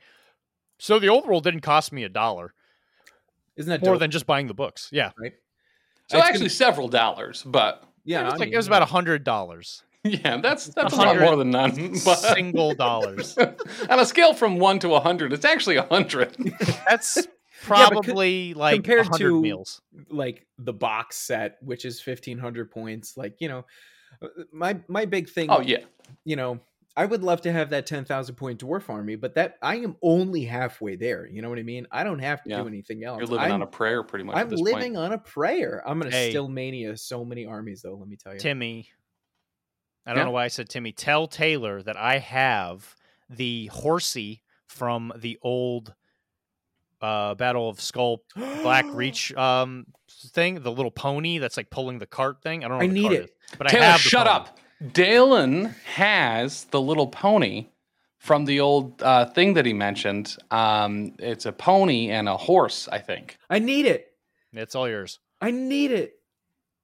So 0.78 0.98
the 0.98 1.08
old 1.08 1.26
world 1.26 1.44
didn't 1.44 1.60
cost 1.60 1.92
me 1.92 2.04
a 2.04 2.08
dollar 2.08 2.54
Isn't 3.60 3.70
that 3.70 3.82
more 3.82 3.94
dope, 3.94 4.00
than 4.00 4.10
just 4.10 4.26
buying 4.26 4.46
the 4.48 4.54
books. 4.54 4.88
Yeah, 4.90 5.12
right? 5.18 5.32
So 6.08 6.18
It's 6.18 6.26
actually 6.26 6.48
several 6.48 6.88
dollars, 6.88 7.44
but 7.46 7.84
Yeah, 8.04 8.22
it 8.22 8.24
was, 8.24 8.32
I 8.34 8.36
like, 8.38 8.46
mean, 8.48 8.54
it 8.54 8.56
was 8.56 8.66
about 8.66 8.82
a 8.82 8.86
hundred 8.86 9.22
dollars, 9.24 9.84
yeah, 10.02 10.38
that's 10.40 10.66
that's 10.68 10.92
a 10.94 10.96
A 10.96 10.98
lot 10.98 11.18
more 11.20 11.36
than 11.36 11.50
none. 11.50 11.72
But 12.04 12.16
single 12.16 12.74
dollars. 12.74 13.36
on 13.90 14.00
a 14.00 14.06
scale 14.06 14.32
from 14.34 14.58
one 14.58 14.78
to 14.80 14.94
a 14.94 15.00
hundred, 15.00 15.32
it's 15.32 15.44
actually 15.44 15.76
a 15.76 15.82
hundred. 15.82 16.34
That's 16.88 17.16
Yeah, 17.16 17.22
co- 17.22 17.28
probably 17.66 18.54
like 18.54 18.76
compared 18.76 19.06
hundred 19.08 19.28
to- 19.28 19.42
meals. 19.42 19.82
like 20.08 20.46
the 20.58 20.72
box 20.72 21.16
set, 21.18 21.58
which 21.60 21.84
is 21.84 22.00
fifteen 22.00 22.38
hundred 22.38 22.70
points. 22.70 23.18
Like 23.18 23.42
you 23.42 23.48
know, 23.48 23.66
uh, 24.22 24.28
my 24.52 24.80
my 24.88 25.04
big 25.04 25.28
thing. 25.28 25.50
Oh 25.50 25.60
yeah, 25.60 25.84
you 26.24 26.36
know, 26.36 26.60
I 26.96 27.06
would 27.06 27.22
love 27.22 27.40
to 27.42 27.52
have 27.52 27.70
that 27.70 27.86
ten 27.86 28.04
thousand 28.04 28.34
point 28.34 28.60
dwarf 28.60 28.90
army, 28.90 29.16
but 29.16 29.34
that 29.36 29.56
I 29.62 29.76
am 29.76 29.96
only 30.02 30.44
halfway 30.44 30.96
there. 30.96 31.26
You 31.26 31.40
know 31.40 31.48
what 31.48 31.58
I 31.58 31.62
mean? 31.62 31.86
I 31.90 32.02
don't 32.04 32.18
have 32.18 32.42
to 32.44 32.50
Yeah. 32.50 32.62
do 32.62 32.68
anything 32.68 33.04
else. 33.04 33.18
you're 33.18 33.26
living 33.28 33.46
I'm, 33.46 33.52
on 33.52 33.62
a 33.62 33.66
prayer 33.66 34.02
pretty 34.02 34.24
much. 34.24 34.36
I'm 34.36 34.42
at 34.46 34.50
this 34.50 34.60
living 34.60 34.94
point. 34.94 35.06
on 35.06 35.12
a 35.12 35.18
prayer. 35.18 35.82
I'm 35.86 35.98
gonna 35.98 36.10
Hey. 36.10 36.30
still 36.30 36.48
mania 36.48 36.96
so 36.96 37.24
many 37.24 37.46
armies, 37.46 37.82
though. 37.82 37.94
Let 37.94 38.08
me 38.08 38.16
tell 38.16 38.34
you. 38.34 38.40
Timmy, 38.40 38.88
I 40.04 40.10
don't 40.10 40.18
Yeah. 40.18 40.24
know 40.24 40.30
why 40.32 40.44
I 40.44 40.48
said 40.48 40.68
Timmy. 40.68 40.92
Tell 40.92 41.26
Taylor 41.28 41.82
that 41.82 41.96
I 41.96 42.18
have 42.18 42.96
the 43.28 43.66
horsey 43.66 44.42
from 44.66 45.12
the 45.16 45.38
old 45.42 45.94
uh, 47.00 47.34
Battle 47.34 47.68
of 47.68 47.80
Skull 47.80 48.22
Black 48.62 48.92
Reach 48.92 49.32
um 49.34 49.86
thing, 50.10 50.60
the 50.62 50.70
little 50.72 50.90
pony 50.90 51.38
that's 51.38 51.56
like 51.56 51.70
pulling 51.70 51.98
the 51.98 52.06
cart 52.06 52.42
thing. 52.42 52.64
I 52.64 52.68
don't 52.68 52.78
know. 52.78 52.84
I 52.84 52.88
need 52.88 53.02
cart 53.02 53.14
it. 53.14 53.24
is, 53.24 53.30
but 53.58 53.66
I 53.68 53.70
have. 53.78 54.02
the 54.02 54.08
shut 54.10 54.26
pony. 54.26 54.36
up. 54.36 54.58
Dalen 54.92 55.74
has 55.94 56.64
the 56.64 56.80
little 56.80 57.06
pony 57.06 57.68
from 58.18 58.44
the 58.44 58.60
old 58.60 59.02
uh, 59.02 59.26
thing 59.26 59.54
that 59.54 59.66
he 59.66 59.72
mentioned. 59.72 60.36
Um, 60.50 61.14
it's 61.18 61.46
a 61.46 61.52
pony 61.52 62.10
and 62.10 62.28
a 62.28 62.36
horse, 62.36 62.88
I 62.90 62.98
think. 62.98 63.36
I 63.48 63.58
need 63.58 63.86
it. 63.86 64.06
It's 64.52 64.74
all 64.74 64.88
yours. 64.88 65.18
I 65.40 65.50
need 65.50 65.90
it. 65.92 66.14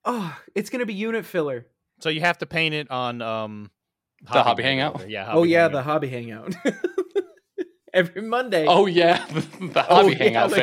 Oh, 0.04 0.36
it's 0.54 0.70
gonna 0.70 0.86
be 0.86 0.94
unit 0.94 1.24
filler. 1.26 1.66
So 2.00 2.10
you 2.10 2.20
have 2.20 2.38
to 2.38 2.46
paint 2.46 2.74
it 2.74 2.90
on 2.90 3.20
um 3.22 3.70
The 4.22 4.42
Hobby 4.42 4.62
Maker 4.62 4.68
Hangout? 4.68 4.94
over. 4.94 5.08
Yeah. 5.08 5.30
oh 5.32 5.42
yeah, 5.42 5.62
Hangout. 5.62 5.72
the 5.72 5.82
hobby 5.82 6.08
hangout. 6.08 6.54
Every 7.92 8.22
Monday. 8.22 8.66
Oh 8.68 8.86
yeah, 8.86 9.26
the 9.60 9.82
hobby 9.82 10.12
yeah, 10.12 10.18
hangout 10.18 10.50
the- 10.50 10.56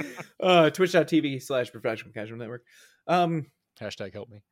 phase. 0.00 0.20
uh 0.42 0.70
twitch.tv 0.70 1.42
slash 1.42 1.70
professional 1.70 2.12
casual 2.12 2.38
network. 2.38 2.64
Um 3.06 3.46
Hashtag 3.80 4.12
help 4.12 4.28
me. 4.30 4.42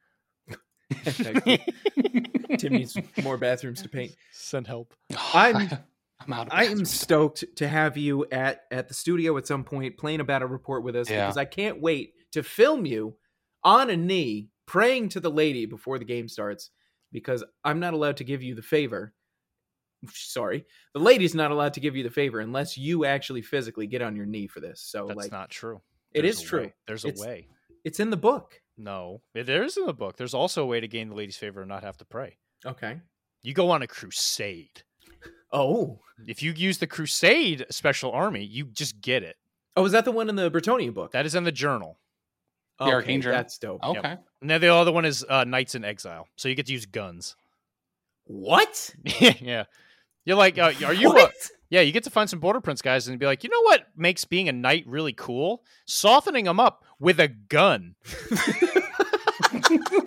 Hashtag 0.90 2.58
Tim 2.58 2.72
needs 2.72 2.96
more 3.22 3.36
bathrooms 3.36 3.82
to 3.82 3.88
paint. 3.88 4.14
Send 4.32 4.66
help. 4.66 4.94
I'm- 5.34 5.68
I'm 6.26 6.34
out 6.34 6.48
of 6.48 6.52
I 6.52 6.64
am 6.64 6.84
stoked 6.84 7.44
to 7.56 7.66
have 7.66 7.96
you 7.96 8.26
at 8.30 8.64
at 8.70 8.88
the 8.88 8.94
studio 8.94 9.38
at 9.38 9.46
some 9.46 9.64
point 9.64 9.96
playing 9.96 10.20
a 10.20 10.24
battle 10.24 10.48
report 10.48 10.84
with 10.84 10.94
us 10.94 11.08
Yeah. 11.08 11.24
because 11.24 11.38
I 11.38 11.46
can't 11.46 11.80
wait 11.80 12.12
to 12.32 12.42
film 12.42 12.84
you 12.84 13.14
on 13.64 13.88
a 13.88 13.96
knee 13.96 14.50
praying 14.66 15.08
to 15.10 15.20
the 15.20 15.30
lady 15.30 15.64
before 15.64 15.98
the 15.98 16.04
game 16.04 16.28
starts 16.28 16.68
because 17.10 17.42
I'm 17.64 17.80
not 17.80 17.94
allowed 17.94 18.18
to 18.18 18.24
give 18.24 18.42
you 18.42 18.54
the 18.54 18.60
favor. 18.60 19.14
Sorry, 20.12 20.66
the 20.92 21.00
lady's 21.00 21.34
not 21.34 21.50
allowed 21.52 21.72
to 21.74 21.80
give 21.80 21.96
you 21.96 22.02
the 22.02 22.10
favor 22.10 22.40
unless 22.40 22.76
you 22.76 23.06
actually 23.06 23.40
physically 23.42 23.86
get 23.86 24.02
on 24.02 24.14
your 24.14 24.26
knee 24.26 24.46
for 24.46 24.60
this. 24.60 24.82
So 24.82 25.06
That's 25.06 25.16
like 25.16 25.32
not 25.32 25.48
true. 25.50 25.80
it 26.12 26.22
There's 26.22 26.36
is 26.38 26.42
a 26.42 26.46
true. 26.46 26.60
way. 26.60 26.74
There's 26.86 27.04
a 27.06 27.08
It's- 27.08 27.26
way. 27.26 27.48
It's 27.84 28.00
in 28.00 28.10
the 28.10 28.16
book. 28.16 28.60
No, 28.76 29.20
it 29.34 29.46
there 29.46 29.62
is 29.62 29.76
in 29.76 29.86
the 29.86 29.92
book. 29.92 30.16
There's 30.16 30.34
also 30.34 30.62
a 30.62 30.66
way 30.66 30.80
to 30.80 30.88
gain 30.88 31.08
the 31.08 31.14
lady's 31.14 31.36
favor 31.36 31.60
and 31.60 31.68
not 31.68 31.84
have 31.84 31.98
to 31.98 32.04
pray. 32.04 32.38
Okay. 32.64 33.00
You 33.42 33.54
go 33.54 33.70
on 33.70 33.82
a 33.82 33.86
crusade. 33.86 34.82
Oh. 35.52 36.00
If 36.26 36.42
you 36.42 36.52
use 36.52 36.78
the 36.78 36.86
crusade 36.86 37.66
special 37.70 38.12
army, 38.12 38.44
you 38.44 38.66
just 38.66 39.00
get 39.00 39.22
it. 39.22 39.36
Oh, 39.76 39.84
is 39.84 39.92
that 39.92 40.04
the 40.04 40.12
one 40.12 40.28
in 40.28 40.36
the 40.36 40.50
Bretonnian 40.50 40.94
book? 40.94 41.12
That 41.12 41.26
is 41.26 41.34
in 41.34 41.44
the 41.44 41.52
journal. 41.52 41.98
The 42.78 42.86
Arcane 42.86 43.20
Journal? 43.20 43.38
That's 43.38 43.58
dope. 43.58 43.84
Okay. 43.84 44.16
And 44.40 44.50
then 44.50 44.60
the 44.60 44.74
other 44.74 44.92
one 44.92 45.04
is 45.04 45.24
uh, 45.28 45.44
Knights 45.44 45.74
in 45.74 45.84
Exile. 45.84 46.26
So 46.36 46.48
you 46.48 46.54
get 46.54 46.66
to 46.66 46.72
use 46.72 46.86
guns. 46.86 47.36
What? 48.24 48.94
yeah. 49.40 49.64
You're 50.24 50.36
like, 50.36 50.58
uh, 50.58 50.72
are 50.84 50.94
you? 50.94 51.08
What? 51.08 51.30
Uh, 51.30 51.48
yeah, 51.70 51.80
you 51.82 51.92
get 51.92 52.04
to 52.04 52.10
find 52.10 52.28
some 52.28 52.40
Border 52.40 52.60
Prince 52.60 52.82
guys 52.82 53.06
and 53.06 53.18
be 53.18 53.26
like, 53.26 53.44
you 53.44 53.50
know 53.50 53.62
what 53.62 53.86
makes 53.96 54.24
being 54.24 54.48
a 54.48 54.52
knight 54.52 54.84
really 54.86 55.12
cool? 55.12 55.62
Softening 55.86 56.44
them 56.44 56.58
up 56.58 56.84
with 56.98 57.20
a 57.20 57.28
gun 57.28 57.94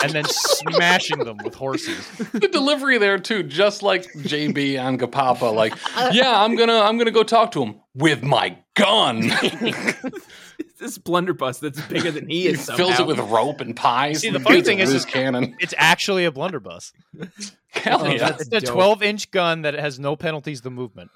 and 0.03 0.11
then 0.11 0.26
smashing 0.26 1.20
them 1.20 1.38
with 1.43 1.55
horses. 1.55 2.05
the 2.34 2.49
delivery 2.51 2.97
there 2.97 3.18
too, 3.18 3.43
just 3.43 3.82
like 3.82 4.03
JB 4.14 4.84
on 4.84 4.97
Gapapa. 4.97 5.53
Like, 5.53 5.74
yeah, 6.14 6.43
I'm 6.43 6.55
gonna 6.55 6.80
I'm 6.80 6.97
gonna 6.97 7.11
go 7.11 7.24
talk 7.24 7.51
to 7.51 7.64
him 7.64 7.80
with 7.95 8.24
my 8.24 8.57
gun. 8.76 9.32
this 10.84 10.97
blunderbuss 10.99 11.59
that's 11.59 11.81
bigger 11.88 12.11
than 12.11 12.27
he 12.29 12.41
he 12.43 12.47
is. 12.49 12.69
fills 12.69 12.99
it 12.99 13.07
with 13.07 13.17
rope 13.19 13.61
and 13.61 13.75
pies. 13.75 14.19
See, 14.19 14.29
the 14.29 14.36
and 14.36 14.43
funny 14.43 14.57
gets 14.57 14.67
thing 14.67 14.79
a 14.79 14.84
is- 14.84 14.93
loose 14.93 15.05
cannon. 15.05 15.55
It's 15.59 15.73
actually 15.77 16.25
a 16.25 16.31
blunderbuss. 16.31 16.93
Hell 17.69 18.01
Oh, 18.03 18.07
yeah. 18.07 18.17
that's 18.29 18.47
It's 18.47 18.69
a 18.69 18.71
12 18.73 19.01
inch 19.01 19.31
gun 19.31 19.63
that 19.63 19.73
has 19.73 19.99
no 19.99 20.15
penalties 20.15 20.61
to 20.61 20.69
movement. 20.69 21.09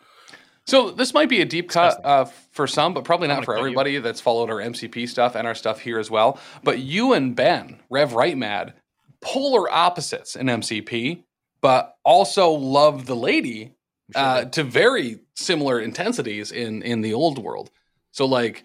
So 0.65 0.91
this 0.91 1.13
might 1.13 1.29
be 1.29 1.39
a 1.41 1.45
deep 1.45 1.69
cut 1.69 2.03
uh, 2.03 2.25
for 2.51 2.67
some, 2.67 2.93
but 2.93 3.03
probably 3.05 3.27
not 3.29 3.45
for 3.45 3.53
cut 3.53 3.59
you. 3.59 3.65
everybody 3.67 3.97
that's 3.99 4.19
followed 4.19 4.49
our 4.49 4.57
MCP 4.57 5.07
stuff 5.07 5.35
and 5.35 5.47
our 5.47 5.55
stuff 5.55 5.79
here 5.79 5.97
as 5.99 6.09
well. 6.11 6.39
But 6.63 6.79
you 6.79 7.13
and 7.13 7.35
Ben, 7.35 7.79
Rev 7.89 8.13
Right 8.13 8.35
Mad, 8.37 8.73
polar 9.21 9.71
opposites 9.71 10.35
in 10.35 10.47
MCP, 10.47 11.23
but 11.61 11.95
also 12.03 12.51
love 12.51 13.05
the 13.05 13.15
lady 13.15 13.75
uh, 14.15 14.45
to 14.45 14.63
very 14.63 15.19
similar 15.35 15.79
intensities 15.79 16.51
in 16.51 16.81
in 16.81 16.99
the 17.01 17.13
old 17.13 17.37
world. 17.37 17.69
So 18.11 18.25
like, 18.25 18.63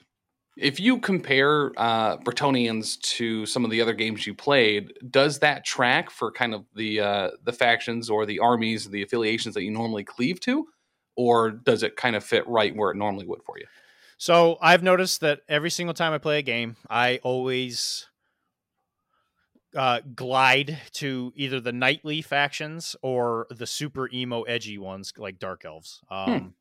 if 0.57 0.79
you 0.79 0.99
compare 0.99 1.73
uh, 1.77 2.19
Bretonnians 2.19 3.01
to 3.01 3.47
some 3.47 3.65
of 3.65 3.71
the 3.71 3.81
other 3.81 3.95
games 3.95 4.27
you 4.27 4.35
played, 4.35 4.93
does 5.11 5.39
that 5.39 5.65
track 5.65 6.11
for 6.11 6.31
kind 6.31 6.55
of 6.55 6.65
the 6.75 7.01
uh, 7.01 7.31
the 7.45 7.53
factions 7.53 8.11
or 8.11 8.27
the 8.27 8.39
armies, 8.39 8.89
the 8.89 9.03
affiliations 9.03 9.55
that 9.55 9.63
you 9.63 9.71
normally 9.71 10.05
cleave 10.05 10.41
to? 10.41 10.67
or 11.17 11.51
does 11.51 11.83
it 11.83 11.97
kind 11.97 12.17
of 12.17 12.25
fit 12.25 12.47
right 12.49 12.75
where 12.75 12.91
it 12.91 12.97
normally 12.97 13.27
would 13.27 13.43
for 13.45 13.59
you? 13.59 13.67
So 14.17 14.59
I've 14.61 14.83
noticed 14.83 15.21
that 15.23 15.41
every 15.49 15.71
single 15.71 15.95
time 15.95 16.13
I 16.13 16.19
play 16.19 16.39
a 16.39 16.43
game, 16.43 16.77
I 16.89 17.19
always 17.23 18.07
uh, 19.75 20.01
glide 20.15 20.79
to 20.93 21.33
either 21.35 21.61
the 21.61 21.73
knightly 21.73 22.23
factions 22.23 22.95
or 23.03 23.47
the 23.51 23.67
super 23.67 24.09
emo 24.13 24.43
edgy 24.43 24.79
ones 24.79 25.13
like 25.17 25.39
dark 25.39 25.65
elves. 25.65 26.01
Um, 26.09 26.55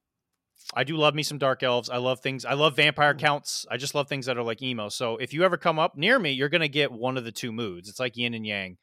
I 0.74 0.84
do 0.84 0.96
love 0.96 1.16
me 1.16 1.24
some 1.24 1.38
dark 1.38 1.64
elves. 1.64 1.90
I 1.90 1.98
love 1.98 2.22
things. 2.22 2.46
I 2.46 2.54
love 2.54 2.76
vampire 2.76 3.14
counts. 3.14 3.66
I 3.70 3.78
just 3.78 3.94
love 3.96 4.08
things 4.08 4.26
that 4.28 4.38
are 4.38 4.44
like 4.44 4.62
emo. 4.62 4.90
So 4.90 5.18
if 5.18 5.34
you 5.34 5.44
ever 5.44 5.58
come 5.58 5.80
up 5.80 5.98
near 5.98 6.18
me, 6.18 6.32
you're 6.32 6.50
gonna 6.50 6.68
get 6.68 6.92
one 6.92 7.18
of 7.18 7.24
the 7.26 7.32
two 7.32 7.52
moods. 7.52 7.90
It's 7.90 8.00
like 8.00 8.16
yin 8.18 8.34
and 8.34 8.46
yang. 8.46 8.78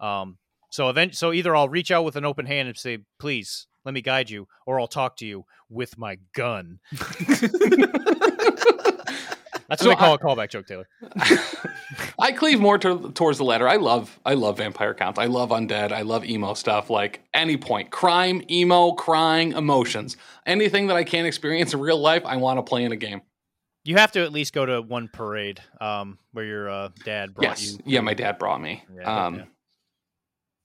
Um, 0.00 0.38
so 0.70 0.88
event. 0.88 1.14
So 1.16 1.32
either 1.32 1.54
I'll 1.54 1.68
reach 1.68 1.90
out 1.90 2.04
with 2.04 2.16
an 2.16 2.24
open 2.24 2.46
hand 2.46 2.68
and 2.68 2.76
say, 2.76 2.98
"Please 3.18 3.66
let 3.84 3.94
me 3.94 4.00
guide 4.02 4.30
you," 4.30 4.48
or 4.66 4.80
I'll 4.80 4.88
talk 4.88 5.16
to 5.18 5.26
you 5.26 5.44
with 5.70 5.96
my 5.98 6.18
gun. 6.34 6.80
That's 9.68 9.82
So 9.82 9.90
what 9.90 9.90
we 9.90 9.96
call 9.96 10.14
a 10.14 10.18
callback 10.18 10.50
joke, 10.50 10.66
Taylor. 10.66 10.88
I 12.18 12.32
cleave 12.32 12.60
more 12.60 12.78
to, 12.78 13.10
towards 13.12 13.38
the 13.38 13.44
latter. 13.44 13.68
I 13.68 13.76
love 13.76 14.18
I 14.24 14.34
love 14.34 14.58
vampire 14.58 14.94
counts. 14.94 15.18
I 15.18 15.26
love 15.26 15.50
undead. 15.50 15.92
I 15.92 16.02
love 16.02 16.24
emo 16.24 16.54
stuff. 16.54 16.90
Like 16.90 17.22
any 17.34 17.56
point, 17.56 17.90
crime, 17.90 18.42
emo, 18.50 18.92
crying, 18.92 19.52
emotions, 19.52 20.16
anything 20.46 20.88
that 20.88 20.96
I 20.96 21.04
can't 21.04 21.26
experience 21.26 21.74
in 21.74 21.80
real 21.80 21.98
life, 21.98 22.24
I 22.24 22.36
want 22.36 22.58
to 22.58 22.62
play 22.62 22.84
in 22.84 22.92
a 22.92 22.96
game. 22.96 23.22
You 23.84 23.96
have 23.96 24.12
to 24.12 24.20
at 24.22 24.32
least 24.32 24.52
go 24.52 24.66
to 24.66 24.82
one 24.82 25.08
parade 25.12 25.60
um, 25.80 26.18
where 26.32 26.44
your 26.44 26.68
uh, 26.68 26.88
dad 27.04 27.34
brought 27.34 27.58
yes, 27.58 27.72
you. 27.72 27.78
yeah, 27.86 28.00
my 28.00 28.14
dad 28.14 28.38
brought 28.38 28.60
me. 28.60 28.84
Yeah, 28.94 29.26
um, 29.26 29.34
yeah. 29.36 29.44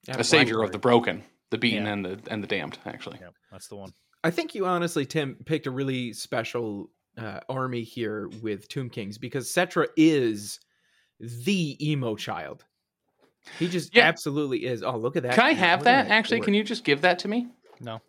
Yeah, 0.07 0.17
a 0.17 0.23
savior 0.23 0.61
of 0.61 0.71
the 0.73 0.79
broken. 0.79 1.23
the 1.49 1.57
beaten 1.57 1.85
Yeah. 1.85 1.93
and 1.93 2.05
the 2.05 2.19
and 2.29 2.43
the 2.43 2.47
damned. 2.47 2.77
Actually, 2.85 3.19
Yep, 3.21 3.33
that's 3.51 3.67
the 3.69 3.75
one. 3.77 3.93
I 4.25 4.31
think 4.31 4.55
you 4.55 4.65
honestly, 4.65 5.05
Tim, 5.05 5.37
picked 5.45 5.67
a 5.67 5.71
really 5.71 6.13
special 6.13 6.89
uh, 7.17 7.39
army 7.47 7.83
here 7.83 8.29
with 8.41 8.67
Tomb 8.67 8.89
Kings 8.89 9.17
because 9.17 9.47
Settra 9.47 9.87
is 9.95 10.59
the 11.19 11.77
emo 11.91 12.15
child. 12.15 12.63
He 13.59 13.67
just 13.67 13.95
Yeah. 13.95 14.03
absolutely 14.07 14.65
is. 14.65 14.83
Oh, 14.83 14.97
look 14.97 15.15
at 15.17 15.23
that! 15.23 15.35
can 15.35 15.43
I 15.45 15.53
have 15.53 15.79
did 15.79 15.85
that? 15.85 16.07
Actually, 16.07 16.39
for? 16.39 16.45
can 16.45 16.53
you 16.53 16.63
just 16.63 16.83
give 16.83 17.01
that 17.01 17.19
to 17.19 17.27
me? 17.27 17.47
No. 17.79 18.01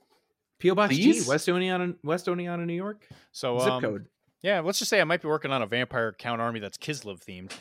PO 0.62 0.74
Box 0.74 0.94
G, 0.94 1.02
Please? 1.02 1.26
West 1.26 1.48
Oneonta, 1.48 1.96
West 2.04 2.26
Oneonta, 2.26 2.64
New 2.64 2.74
York. 2.74 3.06
So 3.32 3.58
Zip 3.58 3.72
um, 3.72 3.82
code. 3.82 4.06
Yeah, 4.42 4.60
let's 4.60 4.78
just 4.78 4.88
say 4.90 5.00
I 5.00 5.04
might 5.04 5.22
be 5.22 5.28
working 5.28 5.50
on 5.50 5.62
a 5.62 5.66
vampire 5.66 6.12
count 6.12 6.40
army 6.40 6.60
that's 6.60 6.78
Kislev 6.78 7.24
themed. 7.24 7.52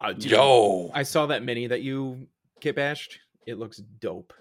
Uh, 0.00 0.14
Yo, 0.18 0.90
I 0.94 1.02
saw 1.02 1.26
that 1.26 1.42
mini 1.42 1.66
that 1.66 1.82
you 1.82 2.28
kit 2.60 2.76
bashed. 2.76 3.18
It 3.46 3.58
looks 3.58 3.76
dope. 3.78 4.32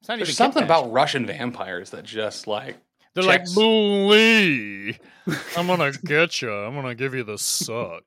It's 0.00 0.08
not 0.08 0.16
there's 0.16 0.28
even 0.28 0.36
something 0.36 0.62
kit 0.62 0.68
bash. 0.68 0.80
about 0.80 0.92
Russian 0.92 1.26
vampires 1.26 1.90
that 1.90 2.04
just 2.04 2.46
like 2.46 2.76
They're 3.16 3.24
checks. 3.24 3.48
like, 3.50 3.54
Boo 3.64 4.06
Lee, 4.08 4.98
I'm 5.56 5.66
gonna 5.66 5.90
get 6.04 6.40
you. 6.42 6.52
I'm 6.52 6.74
gonna 6.74 6.94
give 6.94 7.14
you 7.14 7.24
the 7.24 7.38
suck. 7.38 8.04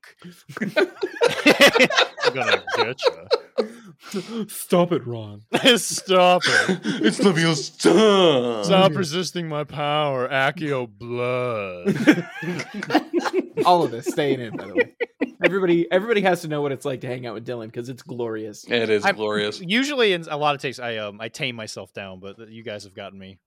I'm 0.60 2.34
gonna 2.34 2.62
get 2.76 3.00
you. 3.04 4.46
Stop 4.48 4.92
it, 4.92 5.06
Ron. 5.06 5.42
Stop 5.76 6.42
it. 6.46 6.80
it's 7.04 7.18
Leviosa. 7.18 8.64
Stop 8.64 8.94
resisting 8.94 9.48
my 9.48 9.64
power. 9.64 10.28
Accio 10.28 10.88
blood. 10.88 11.94
All 13.66 13.82
of 13.82 13.90
this 13.90 14.06
staying 14.06 14.40
in, 14.40 14.56
by 14.56 14.66
the 14.66 14.74
way. 14.74 14.94
Everybody, 15.44 15.90
everybody 15.90 16.20
has 16.22 16.42
to 16.42 16.48
know 16.48 16.60
what 16.62 16.72
it's 16.72 16.84
like 16.84 17.00
to 17.02 17.06
hang 17.06 17.26
out 17.26 17.34
with 17.34 17.46
Dylan 17.46 17.66
because 17.66 17.88
it's 17.88 18.02
glorious. 18.02 18.64
It 18.68 18.88
is 18.90 19.04
I'm- 19.04 19.16
glorious. 19.16 19.60
Usually, 19.60 20.12
in 20.12 20.22
a 20.28 20.36
lot 20.36 20.54
of 20.54 20.60
takes, 20.60 20.78
I 20.78 20.96
um 20.98 21.20
I 21.20 21.28
tame 21.28 21.56
myself 21.56 21.92
down, 21.92 22.20
but 22.20 22.48
you 22.48 22.62
guys 22.62 22.84
have 22.84 22.94
gotten 22.94 23.18
me 23.18 23.38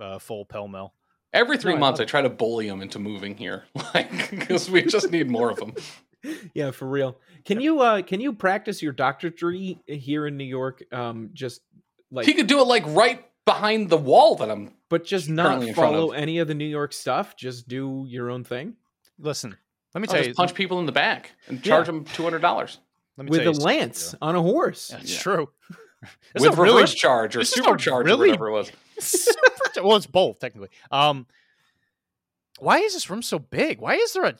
uh, 0.00 0.18
full 0.18 0.44
pell 0.44 0.68
mell. 0.68 0.92
Every 1.34 1.58
three 1.58 1.74
No, 1.74 1.80
months, 1.80 1.98
love 2.00 2.06
I 2.06 2.08
try 2.08 2.22
to 2.22 2.30
bully 2.30 2.68
them 2.68 2.80
into 2.80 2.98
moving 2.98 3.36
here, 3.36 3.64
like 3.94 4.30
because 4.30 4.70
we 4.70 4.82
just 4.82 5.10
need 5.10 5.28
more 5.30 5.50
of 5.50 5.56
them. 5.58 5.74
Yeah, 6.54 6.70
for 6.70 6.86
real. 6.88 7.18
Can 7.44 7.60
you 7.60 7.80
uh 7.82 8.00
can 8.00 8.18
you 8.18 8.32
practice 8.32 8.80
your 8.80 8.94
doctorate 8.94 9.38
here 9.86 10.26
in 10.26 10.38
New 10.38 10.44
York? 10.44 10.82
Um, 10.90 11.28
just 11.34 11.60
like, 12.10 12.24
he 12.24 12.32
could 12.32 12.46
do 12.46 12.60
it 12.60 12.64
like 12.66 12.82
right 12.86 13.26
behind 13.44 13.90
the 13.90 13.98
wall 13.98 14.34
that 14.36 14.50
I'm. 14.50 14.72
but 14.88 15.04
just 15.04 15.28
not 15.28 15.46
currently 15.48 15.68
in 15.68 15.74
front 15.74 15.92
follow 15.92 16.12
of. 16.12 16.18
any 16.18 16.38
of 16.38 16.48
the 16.48 16.54
New 16.54 16.64
York 16.64 16.94
stuff. 16.94 17.36
Just 17.36 17.68
do 17.68 18.06
your 18.08 18.30
own 18.30 18.42
thing 18.42 18.76
Listen, 19.18 19.54
let 19.94 20.00
me 20.00 20.08
I'll 20.08 20.14
tell 20.14 20.20
just 20.20 20.28
you. 20.28 20.34
punch 20.34 20.54
people 20.54 20.78
in 20.78 20.86
the 20.86 20.92
back 20.92 21.32
and 21.48 21.62
charge 21.62 21.84
them 21.84 22.04
two 22.06 22.22
hundred 22.22 22.40
dollars 22.40 22.78
Let 23.18 23.24
me 23.26 23.30
with 23.30 23.42
tell 23.42 23.52
a 23.52 23.54
you 23.54 23.60
lance 23.60 24.14
on 24.22 24.34
a 24.34 24.40
horse. 24.40 24.88
That's 24.88 25.12
Yeah. 25.12 25.20
true. 25.20 25.50
This 26.32 26.42
with 26.42 26.52
is 26.52 26.58
a 26.58 26.62
really 26.62 26.86
charge 26.86 27.36
or 27.36 27.40
this 27.40 27.54
is 27.54 27.62
supercharge 27.62 28.04
really- 28.06 28.30
or 28.30 28.38
whatever 28.38 28.48
it 28.48 28.52
was. 28.98 29.28
Super- 29.74 29.86
well, 29.86 29.96
it's 29.96 30.06
both 30.06 30.38
technically. 30.38 30.70
Um, 30.90 31.26
why 32.58 32.78
is 32.78 32.94
this 32.94 33.10
room 33.10 33.22
so 33.22 33.38
big? 33.38 33.80
Why 33.80 33.94
is 33.96 34.12
there 34.12 34.24
a? 34.24 34.34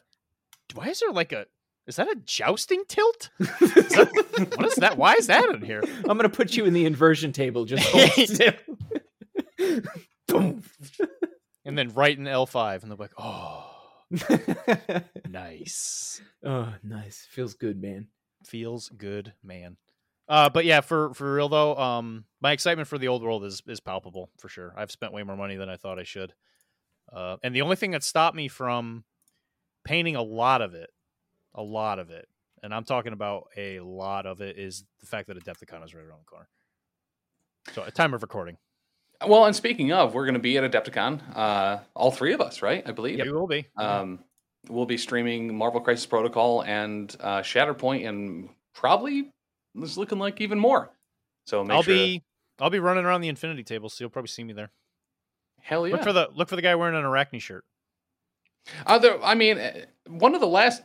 Why 0.74 0.88
is 0.88 1.00
there 1.00 1.10
like 1.10 1.32
a? 1.32 1.46
Is 1.86 1.96
that 1.96 2.08
a 2.08 2.16
jousting 2.24 2.82
tilt? 2.88 3.28
Is 3.40 3.48
that- 3.60 4.54
what 4.56 4.66
is 4.66 4.74
that? 4.76 4.96
Why 4.96 5.12
is 5.14 5.26
that 5.26 5.44
in 5.50 5.60
here? 5.60 5.82
I'm 6.08 6.16
gonna 6.16 6.30
put 6.30 6.56
you 6.56 6.64
in 6.64 6.72
the 6.72 6.86
inversion 6.86 7.30
table. 7.32 7.66
Just. 7.66 7.86
Boom. 10.28 10.62
And 11.66 11.76
then 11.78 11.92
right 11.94 12.16
in 12.16 12.26
L 12.26 12.46
five, 12.46 12.82
and 12.82 12.90
they're 12.90 12.96
like, 12.96 13.12
oh, 13.18 13.70
nice. 15.28 16.20
oh, 16.42 16.72
nice. 16.82 17.26
Feels 17.30 17.54
good, 17.54 17.80
man. 17.80 18.08
Feels 18.44 18.88
good, 18.90 19.32
man. 19.42 19.76
Uh, 20.28 20.48
but 20.48 20.64
yeah, 20.64 20.80
for 20.80 21.12
for 21.14 21.34
real 21.34 21.48
though, 21.48 21.76
um, 21.76 22.24
my 22.40 22.52
excitement 22.52 22.88
for 22.88 22.98
the 22.98 23.08
old 23.08 23.22
world 23.22 23.44
is 23.44 23.62
is 23.66 23.80
palpable 23.80 24.30
for 24.38 24.48
sure. 24.48 24.72
I've 24.76 24.90
spent 24.90 25.12
way 25.12 25.22
more 25.22 25.36
money 25.36 25.56
than 25.56 25.68
I 25.68 25.76
thought 25.76 25.98
I 25.98 26.04
should. 26.04 26.32
Uh, 27.12 27.36
and 27.42 27.54
the 27.54 27.62
only 27.62 27.76
thing 27.76 27.90
that 27.90 28.02
stopped 28.02 28.34
me 28.34 28.48
from 28.48 29.04
painting 29.84 30.16
a 30.16 30.22
lot 30.22 30.62
of 30.62 30.74
it, 30.74 30.88
a 31.54 31.62
lot 31.62 31.98
of 31.98 32.10
it, 32.10 32.26
and 32.62 32.74
I'm 32.74 32.84
talking 32.84 33.12
about 33.12 33.48
a 33.58 33.80
lot 33.80 34.24
of 34.24 34.40
it, 34.40 34.58
is 34.58 34.84
the 35.00 35.06
fact 35.06 35.28
that 35.28 35.38
Adepticon 35.38 35.84
is 35.84 35.94
right 35.94 36.04
around 36.04 36.20
the 36.20 36.24
corner. 36.24 36.48
So, 37.72 37.84
at 37.84 37.94
time 37.94 38.14
of 38.14 38.22
recording, 38.22 38.56
Well, 39.26 39.44
and 39.44 39.54
speaking 39.54 39.92
of, 39.92 40.14
we're 40.14 40.24
going 40.24 40.34
to 40.34 40.40
be 40.40 40.56
at 40.56 40.70
Adepticon, 40.70 41.20
uh, 41.36 41.80
all 41.94 42.10
three 42.10 42.32
of 42.32 42.40
us, 42.40 42.62
right? 42.62 42.82
I 42.86 42.92
believe. 42.92 43.18
we 43.22 43.30
will 43.30 43.46
be. 43.46 43.66
Um, 43.76 44.20
we'll 44.70 44.86
be 44.86 44.96
streaming 44.96 45.54
Marvel 45.54 45.80
Crisis 45.80 46.06
Protocol 46.06 46.62
and 46.62 47.14
uh, 47.20 47.40
Shatterpoint, 47.40 48.08
and 48.08 48.48
probably 48.74 49.30
it's 49.76 49.96
looking 49.96 50.18
like 50.18 50.40
even 50.40 50.58
more. 50.58 50.90
So 51.46 51.62
make 51.64 51.74
I'll 51.76 51.82
sure 51.82 51.94
to- 51.94 52.00
be 52.00 52.22
I'll 52.60 52.70
be 52.70 52.78
running 52.78 53.04
around 53.04 53.20
the 53.22 53.28
Infinity 53.28 53.64
table, 53.64 53.88
so 53.88 54.02
you'll 54.04 54.10
probably 54.10 54.28
see 54.28 54.44
me 54.44 54.52
there. 54.52 54.70
hell 55.60 55.86
yeah. 55.86 55.94
Look 55.94 56.02
for 56.04 56.12
the 56.12 56.28
look 56.34 56.48
for 56.48 56.56
the 56.56 56.62
guy 56.62 56.74
wearing 56.74 56.94
an 56.96 57.04
Arachne 57.04 57.38
shirt. 57.40 57.64
Other, 58.86 59.10
there, 59.10 59.22
I 59.24 59.34
mean, 59.34 59.58
eh, 59.58 59.84
one 60.08 60.34
of 60.34 60.40
the 60.40 60.46
last 60.46 60.82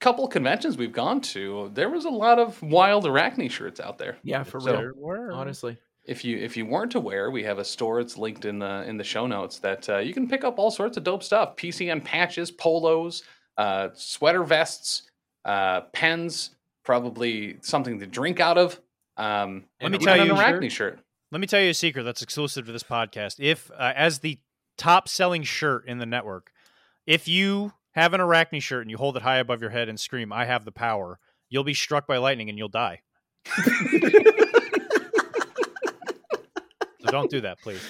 couple 0.00 0.28
conventions 0.28 0.76
we've 0.76 0.92
gone 0.92 1.20
to, 1.20 1.70
there 1.74 1.88
was 1.88 2.04
a 2.04 2.10
lot 2.10 2.38
of 2.38 2.60
wild 2.62 3.06
Arachne 3.06 3.48
shirts 3.48 3.80
out 3.80 3.98
there. 3.98 4.16
Yeah, 4.22 4.42
for 4.44 4.60
So- 4.60 4.78
real. 4.96 5.34
Honestly. 5.34 5.78
If 6.04 6.24
you 6.24 6.38
if 6.38 6.56
you 6.56 6.64
weren't 6.66 6.94
aware, 6.94 7.32
we 7.32 7.42
have 7.42 7.58
a 7.58 7.64
store. 7.64 7.98
It's 7.98 8.16
linked 8.16 8.44
in 8.44 8.60
the 8.60 8.84
in 8.86 8.96
the 8.96 9.02
show 9.02 9.26
notes 9.26 9.58
that 9.58 9.88
uh, 9.88 9.98
you 9.98 10.14
can 10.14 10.28
pick 10.28 10.44
up 10.44 10.56
all 10.56 10.70
sorts 10.70 10.96
of 10.96 11.02
dope 11.02 11.24
stuff: 11.24 11.56
PCN 11.56 12.04
patches, 12.04 12.52
polos, 12.52 13.24
uh, 13.56 13.88
sweater 13.94 14.44
vests, 14.44 15.10
uh, 15.44 15.80
pens, 15.92 16.50
probably 16.86 17.58
something 17.60 17.98
to 18.00 18.06
drink 18.06 18.40
out 18.40 18.56
of. 18.56 18.80
Um, 19.18 19.64
Let 19.82 19.90
me 19.92 19.96
even 19.96 20.06
tell 20.06 20.20
an 20.20 20.26
you- 20.28 20.34
Arachne 20.36 20.68
shirt. 20.70 21.00
Let 21.32 21.40
me 21.40 21.46
tell 21.46 21.60
you 21.60 21.70
a 21.70 21.74
secret 21.74 22.04
that's 22.04 22.22
exclusive 22.22 22.64
to 22.66 22.72
this 22.72 22.84
podcast. 22.84 23.36
If, 23.40 23.70
uh, 23.72 23.92
as 23.96 24.20
the 24.20 24.38
top 24.78 25.08
selling 25.08 25.42
shirt 25.42 25.86
in 25.88 25.98
the 25.98 26.06
network, 26.06 26.50
if 27.06 27.26
you 27.28 27.72
have 27.92 28.14
an 28.14 28.20
Arachne 28.20 28.60
shirt 28.60 28.82
and 28.82 28.90
you 28.90 28.96
hold 28.96 29.16
it 29.16 29.22
high 29.22 29.38
above 29.38 29.60
your 29.60 29.70
head 29.70 29.88
and 29.88 29.98
scream, 29.98 30.32
I 30.32 30.44
have 30.44 30.64
the 30.64 30.70
power, 30.72 31.18
you'll 31.50 31.64
be 31.64 31.74
struck 31.74 32.06
by 32.06 32.18
lightning 32.18 32.48
and 32.48 32.56
you'll 32.56 32.68
die. 32.68 33.00
so 37.00 37.10
don't 37.10 37.30
do 37.30 37.40
that, 37.42 37.60
please. 37.60 37.80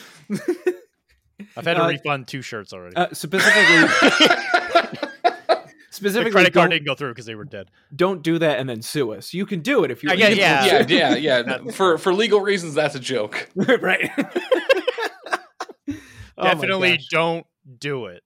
I've 1.57 1.65
had 1.67 1.75
to 1.75 1.85
Uh, 1.85 1.89
refund 1.89 2.29
two 2.29 2.43
shirts 2.43 2.73
already. 2.73 2.97
Uh, 2.97 3.09
specifically, 3.13 3.89
the 5.99 6.11
specifically, 6.11 6.31
credit 6.33 6.53
card 6.55 6.65
don't, 6.65 6.71
didn't 6.79 6.87
go 6.87 6.95
through 6.95 7.11
because 7.13 7.27
they 7.27 7.35
were 7.35 7.45
dead. 7.45 7.71
don't 7.95 8.23
do 8.23 8.39
that 8.39 8.59
and 8.59 8.69
then 8.69 8.83
sue 8.83 9.13
us. 9.13 9.33
You 9.35 9.47
can 9.47 9.61
do 9.61 9.85
it 9.85 9.91
if 9.91 10.03
you. 10.03 10.11
I 10.11 10.17
get- 10.17 10.33
you- 10.33 10.39
yeah. 10.39 10.85
yeah, 10.89 11.15
yeah, 11.17 11.39
yeah. 11.67 11.71
For 11.73 11.99
for 11.99 12.13
legal 12.15 12.41
reasons, 12.41 12.75
that's 12.75 12.95
a 12.95 13.01
joke. 13.01 13.49
right. 13.57 14.11
Oh 16.39 16.43
Definitely 16.45 16.97
gosh. 16.99 17.07
don't 17.11 17.47
do 17.79 18.07
it. 18.07 18.23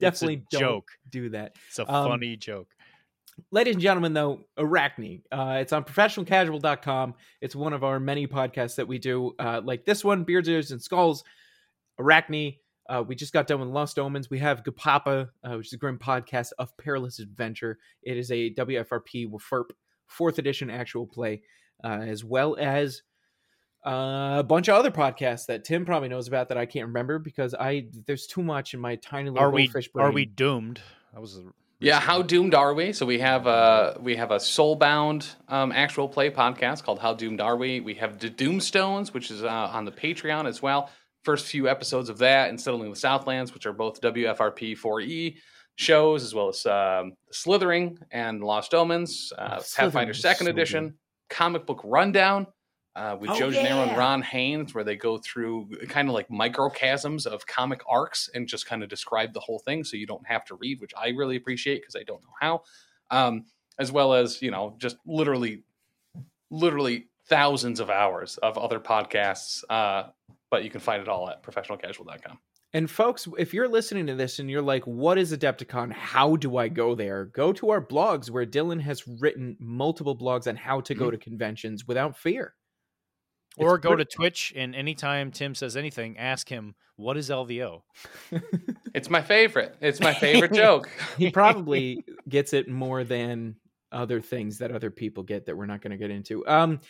definitely 0.00 0.42
it's 0.44 0.56
a 0.56 0.58
don't 0.58 0.60
joke. 0.68 0.88
do 1.08 1.28
that. 1.30 1.54
It's 1.68 1.78
a 1.78 1.82
Um, 1.88 2.08
funny 2.10 2.36
joke. 2.36 2.66
Ladies 3.52 3.74
and 3.74 3.80
gentlemen, 3.82 4.14
though, 4.14 4.40
Arachne. 4.58 5.22
Uh, 5.30 5.58
it's 5.60 5.72
on 5.72 5.84
professionalcasual.com. 5.84 7.14
It's 7.40 7.54
one 7.54 7.72
of 7.72 7.84
our 7.84 8.00
many 8.00 8.26
podcasts 8.26 8.74
that 8.76 8.88
we 8.88 8.98
do, 8.98 9.36
uh, 9.38 9.60
like 9.64 9.84
this 9.84 10.04
one, 10.04 10.24
Beards, 10.24 10.48
Ears, 10.48 10.72
and 10.72 10.82
Skulls. 10.82 11.22
Arachne. 12.00 12.56
Uh, 12.90 13.04
we 13.06 13.14
just 13.14 13.32
got 13.32 13.46
done 13.46 13.60
with 13.60 13.68
Lost 13.68 14.00
Omens. 14.00 14.28
We 14.28 14.40
have 14.40 14.64
Gapapa, 14.64 15.28
uh, 15.44 15.56
which 15.56 15.68
is 15.68 15.72
a 15.74 15.76
grim 15.76 15.96
podcast 15.96 16.50
of 16.58 16.76
perilous 16.76 17.20
adventure. 17.20 17.78
It 18.02 18.16
is 18.16 18.32
a 18.32 18.52
WFRP 18.54 19.30
FERP 19.30 19.70
fourth 20.06 20.40
edition 20.40 20.70
actual 20.70 21.06
play, 21.06 21.42
uh, 21.84 22.00
as 22.02 22.24
well 22.24 22.56
as 22.58 23.02
uh, 23.86 24.38
a 24.40 24.44
bunch 24.46 24.68
of 24.68 24.74
other 24.74 24.90
podcasts 24.90 25.46
that 25.46 25.64
Tim 25.64 25.84
probably 25.86 26.08
knows 26.08 26.26
about 26.26 26.48
that 26.48 26.58
I 26.58 26.66
can't 26.66 26.88
remember 26.88 27.20
because 27.20 27.54
I 27.54 27.86
there's 28.06 28.26
too 28.26 28.42
much 28.42 28.74
in 28.74 28.80
my 28.80 28.96
tiny 28.96 29.30
little 29.30 29.44
Are 29.44 29.50
we 29.50 29.66
goldfish 29.66 29.88
brain. 29.88 30.06
are 30.06 30.12
we 30.12 30.24
doomed? 30.26 30.80
That 31.14 31.20
was 31.20 31.38
a 31.38 31.44
Yeah, 31.78 32.00
how 32.00 32.22
doomed 32.22 32.54
are 32.54 32.74
we? 32.74 32.92
So 32.92 33.06
we 33.06 33.20
have 33.20 33.46
a 33.46 33.98
we 34.02 34.16
have 34.16 34.32
a 34.32 34.36
soulbound 34.36 35.32
um, 35.48 35.70
actual 35.72 36.08
play 36.08 36.30
podcast 36.30 36.82
called 36.82 36.98
How 36.98 37.14
Doomed 37.14 37.40
Are 37.40 37.56
We? 37.56 37.80
We 37.80 37.94
have 37.94 38.18
the 38.18 38.28
Doomstones, 38.30 39.14
which 39.14 39.30
is 39.30 39.44
uh, 39.44 39.48
on 39.48 39.84
the 39.84 39.92
Patreon 39.92 40.46
as 40.46 40.60
well. 40.60 40.90
First 41.22 41.46
few 41.46 41.68
episodes 41.68 42.08
of 42.08 42.18
that, 42.18 42.48
and 42.48 42.60
Settling 42.60 42.90
the 42.90 42.96
Southlands, 42.96 43.52
which 43.52 43.66
are 43.66 43.72
both 43.72 44.00
WFRP 44.00 44.78
4E 44.78 45.36
shows, 45.76 46.22
as 46.22 46.34
well 46.34 46.48
as 46.48 46.64
um, 46.66 47.12
Slithering 47.30 47.98
and 48.10 48.42
Lost 48.42 48.74
Omens, 48.74 49.32
uh, 49.38 49.58
Oh, 49.60 49.62
Pathfinder 49.76 50.14
Second 50.14 50.46
so 50.46 50.50
Edition, 50.50 50.94
Comic 51.28 51.66
Book 51.66 51.80
Rundown. 51.84 52.46
Uh, 52.96 53.16
with 53.20 53.30
Oh, 53.30 53.38
Joe 53.38 53.50
Gennaro 53.52 53.88
and. 53.88 53.96
Ron 53.96 54.20
Haynes, 54.20 54.74
where 54.74 54.82
they 54.82 54.96
go 54.96 55.18
through 55.18 55.70
kind 55.88 56.08
of 56.08 56.14
like 56.14 56.28
microchasms 56.28 57.24
of 57.24 57.46
comic 57.46 57.80
arcs 57.88 58.28
and 58.34 58.48
just 58.48 58.66
kind 58.66 58.82
of 58.82 58.88
describe 58.88 59.32
the 59.32 59.38
whole 59.38 59.60
thing, 59.60 59.84
so 59.84 59.96
you 59.96 60.08
don't 60.08 60.26
have 60.26 60.44
to 60.46 60.56
read, 60.56 60.80
which 60.80 60.92
I 61.00 61.10
really 61.10 61.36
appreciate 61.36 61.82
because 61.82 61.94
I 61.94 62.02
don't 62.02 62.20
know 62.20 62.34
how. 62.40 62.62
Um, 63.10 63.44
as 63.78 63.92
well 63.92 64.12
as 64.12 64.42
you 64.42 64.50
know, 64.50 64.74
just 64.78 64.96
literally, 65.06 65.62
literally 66.50 67.06
thousands 67.28 67.78
of 67.78 67.90
hours 67.90 68.38
of 68.38 68.58
other 68.58 68.80
podcasts. 68.80 69.62
Uh, 69.70 70.08
but 70.50 70.64
you 70.64 70.70
can 70.70 70.80
find 70.80 71.00
it 71.02 71.08
all 71.08 71.28
at 71.30 71.42
professionalcasual.com. 71.42 72.38
And 72.72 72.88
folks, 72.88 73.26
if 73.36 73.52
you're 73.52 73.66
listening 73.68 74.06
to 74.06 74.14
this 74.14 74.38
and 74.38 74.48
you're 74.48 74.62
like, 74.62 74.84
what 74.86 75.18
is 75.18 75.36
Adepticon? 75.36 75.92
How 75.92 76.36
do 76.36 76.56
I 76.56 76.68
go 76.68 76.94
there? 76.94 77.24
Go 77.26 77.52
to 77.54 77.70
our 77.70 77.84
blogs 77.84 78.30
where 78.30 78.46
Dylan 78.46 78.80
has 78.80 79.02
written 79.08 79.56
multiple 79.58 80.16
blogs 80.16 80.46
on 80.46 80.54
how 80.56 80.80
to 80.82 80.94
Mm-hmm. 80.94 81.02
go 81.02 81.10
to 81.10 81.16
conventions 81.18 81.86
without 81.88 82.16
fear. 82.16 82.54
Or 83.56 83.74
It's 83.74 83.82
go 83.82 83.94
pre- 83.96 84.04
to 84.04 84.08
Twitch 84.08 84.52
and 84.54 84.76
anytime 84.76 85.32
Tim 85.32 85.56
says 85.56 85.76
anything, 85.76 86.16
ask 86.16 86.48
him, 86.48 86.76
what 86.96 87.16
is 87.16 87.28
LVO? 87.30 87.82
It's 88.92 89.08
my 89.08 89.22
favorite. 89.22 89.76
It's 89.80 90.00
my 90.00 90.12
favorite 90.12 90.52
joke. 90.64 90.90
he 91.16 91.30
probably 91.30 92.04
gets 92.28 92.52
it 92.52 92.68
more 92.68 93.04
than 93.04 93.54
other 93.92 94.20
things 94.20 94.58
that 94.58 94.72
other 94.72 94.90
people 94.90 95.22
get 95.22 95.46
that 95.46 95.56
we're 95.56 95.66
not 95.66 95.80
going 95.80 95.92
to 95.92 95.96
get 95.96 96.10
into. 96.10 96.44
Um, 96.46 96.80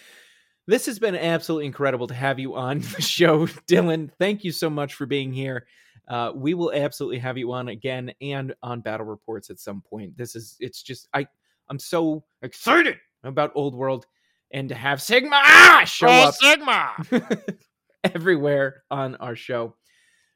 this 0.67 0.87
has 0.87 0.99
been 0.99 1.17
absolutely 1.17 1.67
incredible 1.67 2.07
to 2.07 2.15
have 2.15 2.39
you 2.39 2.55
on 2.55 2.79
the 2.97 3.03
show, 3.03 3.47
Dylan. 3.47 4.11
Thank 4.19 4.45
you 4.45 4.53
so 4.53 4.71
much 4.71 4.95
for 4.95 5.07
being 5.07 5.33
here. 5.33 5.67
Uh, 6.09 6.33
we 6.35 6.55
will 6.55 6.73
absolutely 6.73 7.19
have 7.19 7.39
you 7.39 7.53
on 7.53 7.69
again 7.69 8.13
and 8.21 8.55
on 8.63 8.81
battle 8.81 9.07
reports 9.07 9.49
at 9.51 9.61
some 9.61 9.81
point. 9.81 10.17
This 10.17 10.35
is 10.35 10.57
it's 10.59 10.83
just 10.83 11.09
I 11.15 11.27
I'm 11.69 11.79
so 11.79 12.25
excited 12.43 12.97
about 13.23 13.53
Old 13.55 13.75
World 13.75 14.07
and 14.51 14.69
to 14.71 14.75
have 14.75 14.99
Sigmar 14.99 15.31
ah, 15.33 15.85
show 15.87 16.09
up 16.09 16.35
Sigmar! 16.35 17.57
everywhere 18.05 18.83
on 18.91 19.15
our 19.17 19.37
show. 19.37 19.77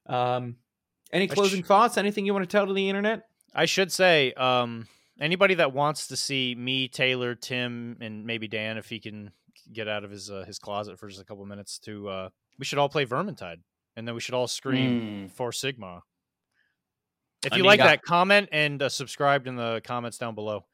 Um, 0.07 0.57
any 1.13 1.27
closing 1.27 1.63
sh- 1.63 1.67
thoughts? 1.67 1.97
Anything 1.97 2.27
you 2.27 2.33
want 2.33 2.49
to 2.49 2.57
tell 2.57 2.67
to 2.67 2.73
the 2.73 2.89
internet? 2.89 3.23
I 3.55 3.67
should 3.67 3.93
say, 3.93 4.33
um, 4.35 4.87
anybody 5.21 5.55
that 5.55 5.73
wants 5.73 6.09
to 6.09 6.17
see 6.17 6.55
me, 6.55 6.89
Taylor, 6.89 7.35
Tim, 7.35 7.97
and 8.01 8.27
maybe 8.27 8.49
Dan, 8.49 8.79
if 8.79 8.89
he 8.89 8.99
can 8.99 9.31
get 9.73 9.89
out 9.89 10.05
of 10.05 10.11
his 10.11 10.31
uh, 10.31 10.45
his 10.47 10.59
closet 10.59 10.99
for 10.99 11.09
just 11.09 11.21
a 11.21 11.25
couple 11.25 11.45
minutes, 11.47 11.79
to 11.81 12.09
uh, 12.09 12.29
we 12.59 12.65
should 12.65 12.79
all 12.79 12.89
play 12.89 13.05
Vermintide, 13.07 13.59
and 13.97 14.07
then 14.07 14.15
we 14.15 14.21
should 14.21 14.35
all 14.35 14.47
scream 14.49 15.27
Mm. 15.29 15.31
for 15.33 15.51
Sigmar. 15.51 16.01
If 17.45 17.53
I 17.53 17.57
you 17.57 17.63
mean, 17.63 17.69
like 17.69 17.79
got- 17.79 17.87
that, 17.87 18.03
comment 18.03 18.49
and 18.53 18.81
uh, 18.83 18.89
subscribe 18.89 19.47
in 19.47 19.57
the 19.57 19.81
comments 19.85 20.19
down 20.19 20.35
below. 20.35 20.65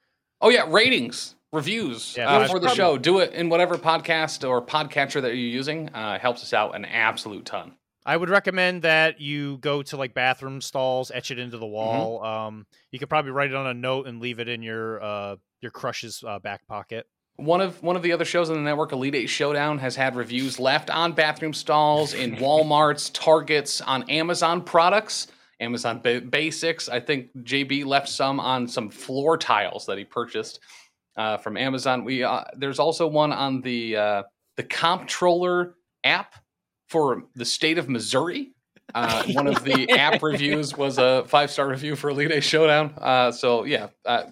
Oh 0.40 0.48
yeah, 0.50 0.64
ratings, 0.68 1.34
reviews 1.52 2.14
Yeah, 2.16 2.28
uh, 2.30 2.48
for 2.48 2.58
the 2.60 2.72
show. 2.74 2.96
Do 2.96 3.18
it 3.18 3.32
in 3.34 3.48
whatever 3.48 3.76
podcast 3.76 4.48
or 4.48 4.64
podcatcher 4.64 5.20
that 5.22 5.28
you're 5.28 5.36
using. 5.36 5.88
Uh, 5.90 6.18
helps 6.18 6.42
us 6.42 6.52
out 6.54 6.74
an 6.74 6.84
absolute 6.84 7.44
ton. 7.44 7.74
I 8.06 8.16
would 8.16 8.30
recommend 8.30 8.82
that 8.82 9.20
you 9.20 9.58
go 9.58 9.82
to 9.82 9.96
like 9.98 10.14
bathroom 10.14 10.60
stalls, 10.62 11.10
etch 11.10 11.30
it 11.30 11.38
into 11.38 11.56
Mm-hmm. 11.56 11.60
the 11.60 11.66
wall. 11.66 12.24
Um, 12.24 12.66
you 12.90 12.98
could 12.98 13.10
probably 13.10 13.32
write 13.32 13.50
it 13.50 13.54
on 13.56 13.66
a 13.66 13.74
note 13.74 14.06
and 14.06 14.20
leave 14.20 14.38
it 14.40 14.48
in 14.48 14.62
your 14.62 15.02
uh, 15.02 15.36
your 15.60 15.70
crush's 15.72 16.24
uh, 16.26 16.38
back 16.38 16.66
pocket. 16.66 17.06
One 17.40 17.60
of 17.60 17.82
one 17.82 17.96
of 17.96 18.02
the 18.02 18.12
other 18.12 18.24
shows 18.24 18.50
on 18.50 18.56
the 18.56 18.62
network, 18.62 18.92
Elite 18.92 19.14
Eight 19.14 19.28
Showdown, 19.28 19.78
has 19.78 19.96
had 19.96 20.16
reviews 20.16 20.58
left 20.60 20.90
on 20.90 21.12
bathroom 21.12 21.52
stalls, 21.52 22.14
in 22.14 22.36
WalMarts, 22.36 23.10
Targets, 23.12 23.80
on 23.80 24.08
Amazon 24.10 24.62
products, 24.62 25.28
Amazon 25.60 26.00
ba- 26.02 26.20
Basics. 26.20 26.88
I 26.88 27.00
think 27.00 27.34
JB 27.38 27.84
left 27.84 28.08
some 28.08 28.40
on 28.40 28.68
some 28.68 28.90
floor 28.90 29.36
tiles 29.36 29.86
that 29.86 29.98
he 29.98 30.04
purchased 30.04 30.60
uh, 31.16 31.36
from 31.36 31.56
Amazon. 31.56 32.04
We 32.04 32.22
uh, 32.22 32.44
there's 32.56 32.78
also 32.78 33.06
one 33.06 33.32
on 33.32 33.60
the 33.60 33.96
uh, 33.96 34.22
the 34.56 34.62
Comptroller 34.64 35.74
app 36.04 36.34
for 36.88 37.24
the 37.34 37.44
state 37.44 37.78
of 37.78 37.88
Missouri. 37.88 38.52
Uh, 38.94 39.24
one 39.32 39.46
of 39.46 39.62
the 39.64 39.90
app 39.90 40.22
reviews 40.22 40.76
was 40.76 40.98
a 40.98 41.24
five 41.26 41.50
star 41.50 41.68
review 41.68 41.96
for 41.96 42.10
Elite 42.10 42.32
Eight 42.32 42.44
Showdown. 42.44 42.94
Uh, 42.98 43.30
so 43.32 43.64
yeah, 43.64 43.88
uh, 44.04 44.24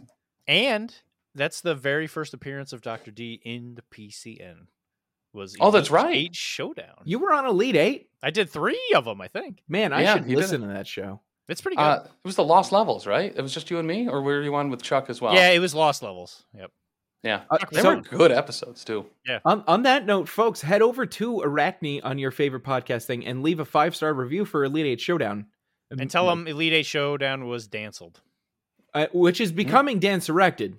And 0.47 0.95
that's 1.39 1.61
the 1.63 1.75
very 1.75 2.07
first 2.07 2.35
appearance 2.35 2.73
of 2.73 2.83
Dr. 2.83 3.11
D 3.11 3.41
in 3.45 3.75
the 3.77 3.83
PCN. 3.83 4.67
Was 5.33 5.57
Oh, 5.61 5.71
that's 5.71 5.91
right. 5.91 6.15
Eight 6.17 6.35
Showdown. 6.35 7.03
You 7.05 7.19
were 7.19 7.33
on 7.33 7.47
Elite 7.47 7.77
Eight. 7.77 8.09
I 8.23 8.31
did 8.31 8.51
three 8.51 8.81
of 8.97 9.05
them, 9.05 9.21
I 9.21 9.29
think. 9.29 9.63
Man, 9.69 9.93
I 9.93 10.03
Yeah, 10.03 10.15
should 10.15 10.25
you 10.25 10.31
did 10.37 10.37
listen 10.37 10.61
to 10.63 10.67
that 10.69 10.87
show. 10.87 11.21
It's 11.49 11.61
pretty 11.61 11.77
good. 11.77 11.83
Uh, 11.83 12.03
it 12.05 12.11
was 12.27 12.37
the 12.37 12.45
Lost 12.45 12.73
Levels, 12.73 13.07
right? 13.07 13.33
It 13.35 13.41
was 13.41 13.55
just 13.55 13.71
you 13.71 13.79
and 13.79 13.87
me, 13.89 14.09
or 14.09 14.21
were 14.23 14.43
you 14.43 14.55
on 14.55 14.69
with 14.71 14.83
Chuck 14.83 15.09
as 15.09 15.21
well? 15.21 15.35
yeah, 15.35 15.51
it 15.51 15.61
was 15.61 15.75
Lost 15.75 16.03
Levels. 16.03 16.45
Yep. 16.55 16.71
yeah. 17.23 17.43
Uh, 17.51 17.59
They 17.73 17.81
so 17.81 17.97
were 17.97 18.01
good 18.03 18.33
episodes 18.33 18.85
too. 18.85 19.07
Yeah. 19.27 19.39
On, 19.45 19.65
on 19.67 19.83
that 19.85 20.05
note, 20.07 20.29
folks, 20.29 20.61
head 20.61 20.83
over 20.83 21.07
to 21.07 21.41
Arachne 21.41 22.01
on 22.03 22.19
your 22.19 22.31
favorite 22.31 22.65
podcast 22.65 23.05
thing 23.05 23.25
and 23.27 23.43
leave 23.43 23.61
a 23.61 23.65
five 23.65 23.95
star 23.97 24.13
review 24.13 24.45
for 24.45 24.65
Elite 24.65 24.87
Eight 24.87 25.01
Showdown. 25.01 25.47
And 25.91 26.11
tell 26.11 26.27
them 26.27 26.47
Elite 26.47 26.73
Eight 26.75 26.87
Showdown 26.87 27.47
was 27.47 27.67
danceled. 27.67 28.21
uh, 28.95 29.07
which 29.13 29.41
is 29.41 29.53
becoming 29.53 29.99
Dance 30.01 30.29
Erected, 30.29 30.77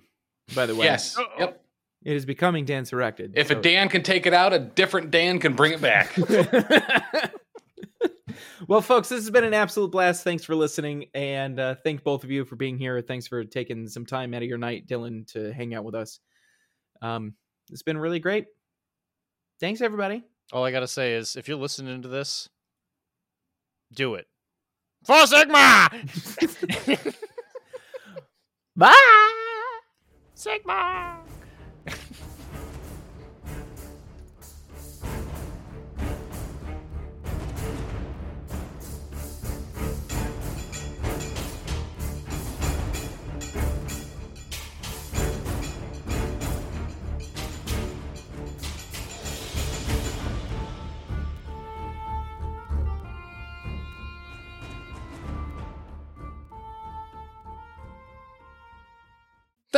by 0.54 0.66
the 0.66 0.74
way. 0.74 0.86
Yes. 0.86 1.16
Uh-oh. 1.16 1.38
Yep. 1.38 1.64
it 2.04 2.16
is 2.16 2.26
becoming 2.26 2.64
Dance 2.64 2.92
Erected. 2.92 3.34
If 3.36 3.50
a 3.50 3.54
Dan 3.54 3.88
can 3.88 4.02
take 4.02 4.26
it 4.26 4.34
out, 4.34 4.52
a 4.52 4.58
different 4.58 5.10
Dan 5.10 5.38
can 5.38 5.54
bring 5.54 5.72
it 5.72 5.80
back. 5.80 6.16
well, 8.68 8.80
folks, 8.80 9.08
this 9.08 9.20
has 9.20 9.30
been 9.30 9.44
an 9.44 9.54
absolute 9.54 9.90
blast. 9.90 10.24
Thanks 10.24 10.44
for 10.44 10.54
listening, 10.54 11.06
and 11.14 11.58
uh, 11.58 11.74
thank 11.82 12.02
both 12.02 12.24
of 12.24 12.30
you 12.30 12.44
for 12.44 12.56
being 12.56 12.78
here. 12.78 13.00
Thanks 13.00 13.26
for 13.26 13.44
taking 13.44 13.88
some 13.88 14.06
time 14.06 14.34
out 14.34 14.42
of 14.42 14.48
your 14.48 14.58
night, 14.58 14.86
Dylan, 14.86 15.26
to 15.32 15.52
hang 15.52 15.74
out 15.74 15.84
with 15.84 15.94
us. 15.94 16.20
Um, 17.02 17.34
it's 17.70 17.82
been 17.82 17.98
really 17.98 18.18
great. 18.18 18.46
Thanks, 19.60 19.80
everybody. 19.80 20.24
All 20.52 20.64
I 20.64 20.72
gotta 20.72 20.88
say 20.88 21.14
is, 21.14 21.36
if 21.36 21.48
you're 21.48 21.58
listening 21.58 22.02
to 22.02 22.08
this, 22.08 22.48
do 23.92 24.14
it. 24.14 24.26
For 25.04 25.14
Sigmar. 25.24 25.90
Bye. 28.76 29.26
Sigmar. 30.40 31.29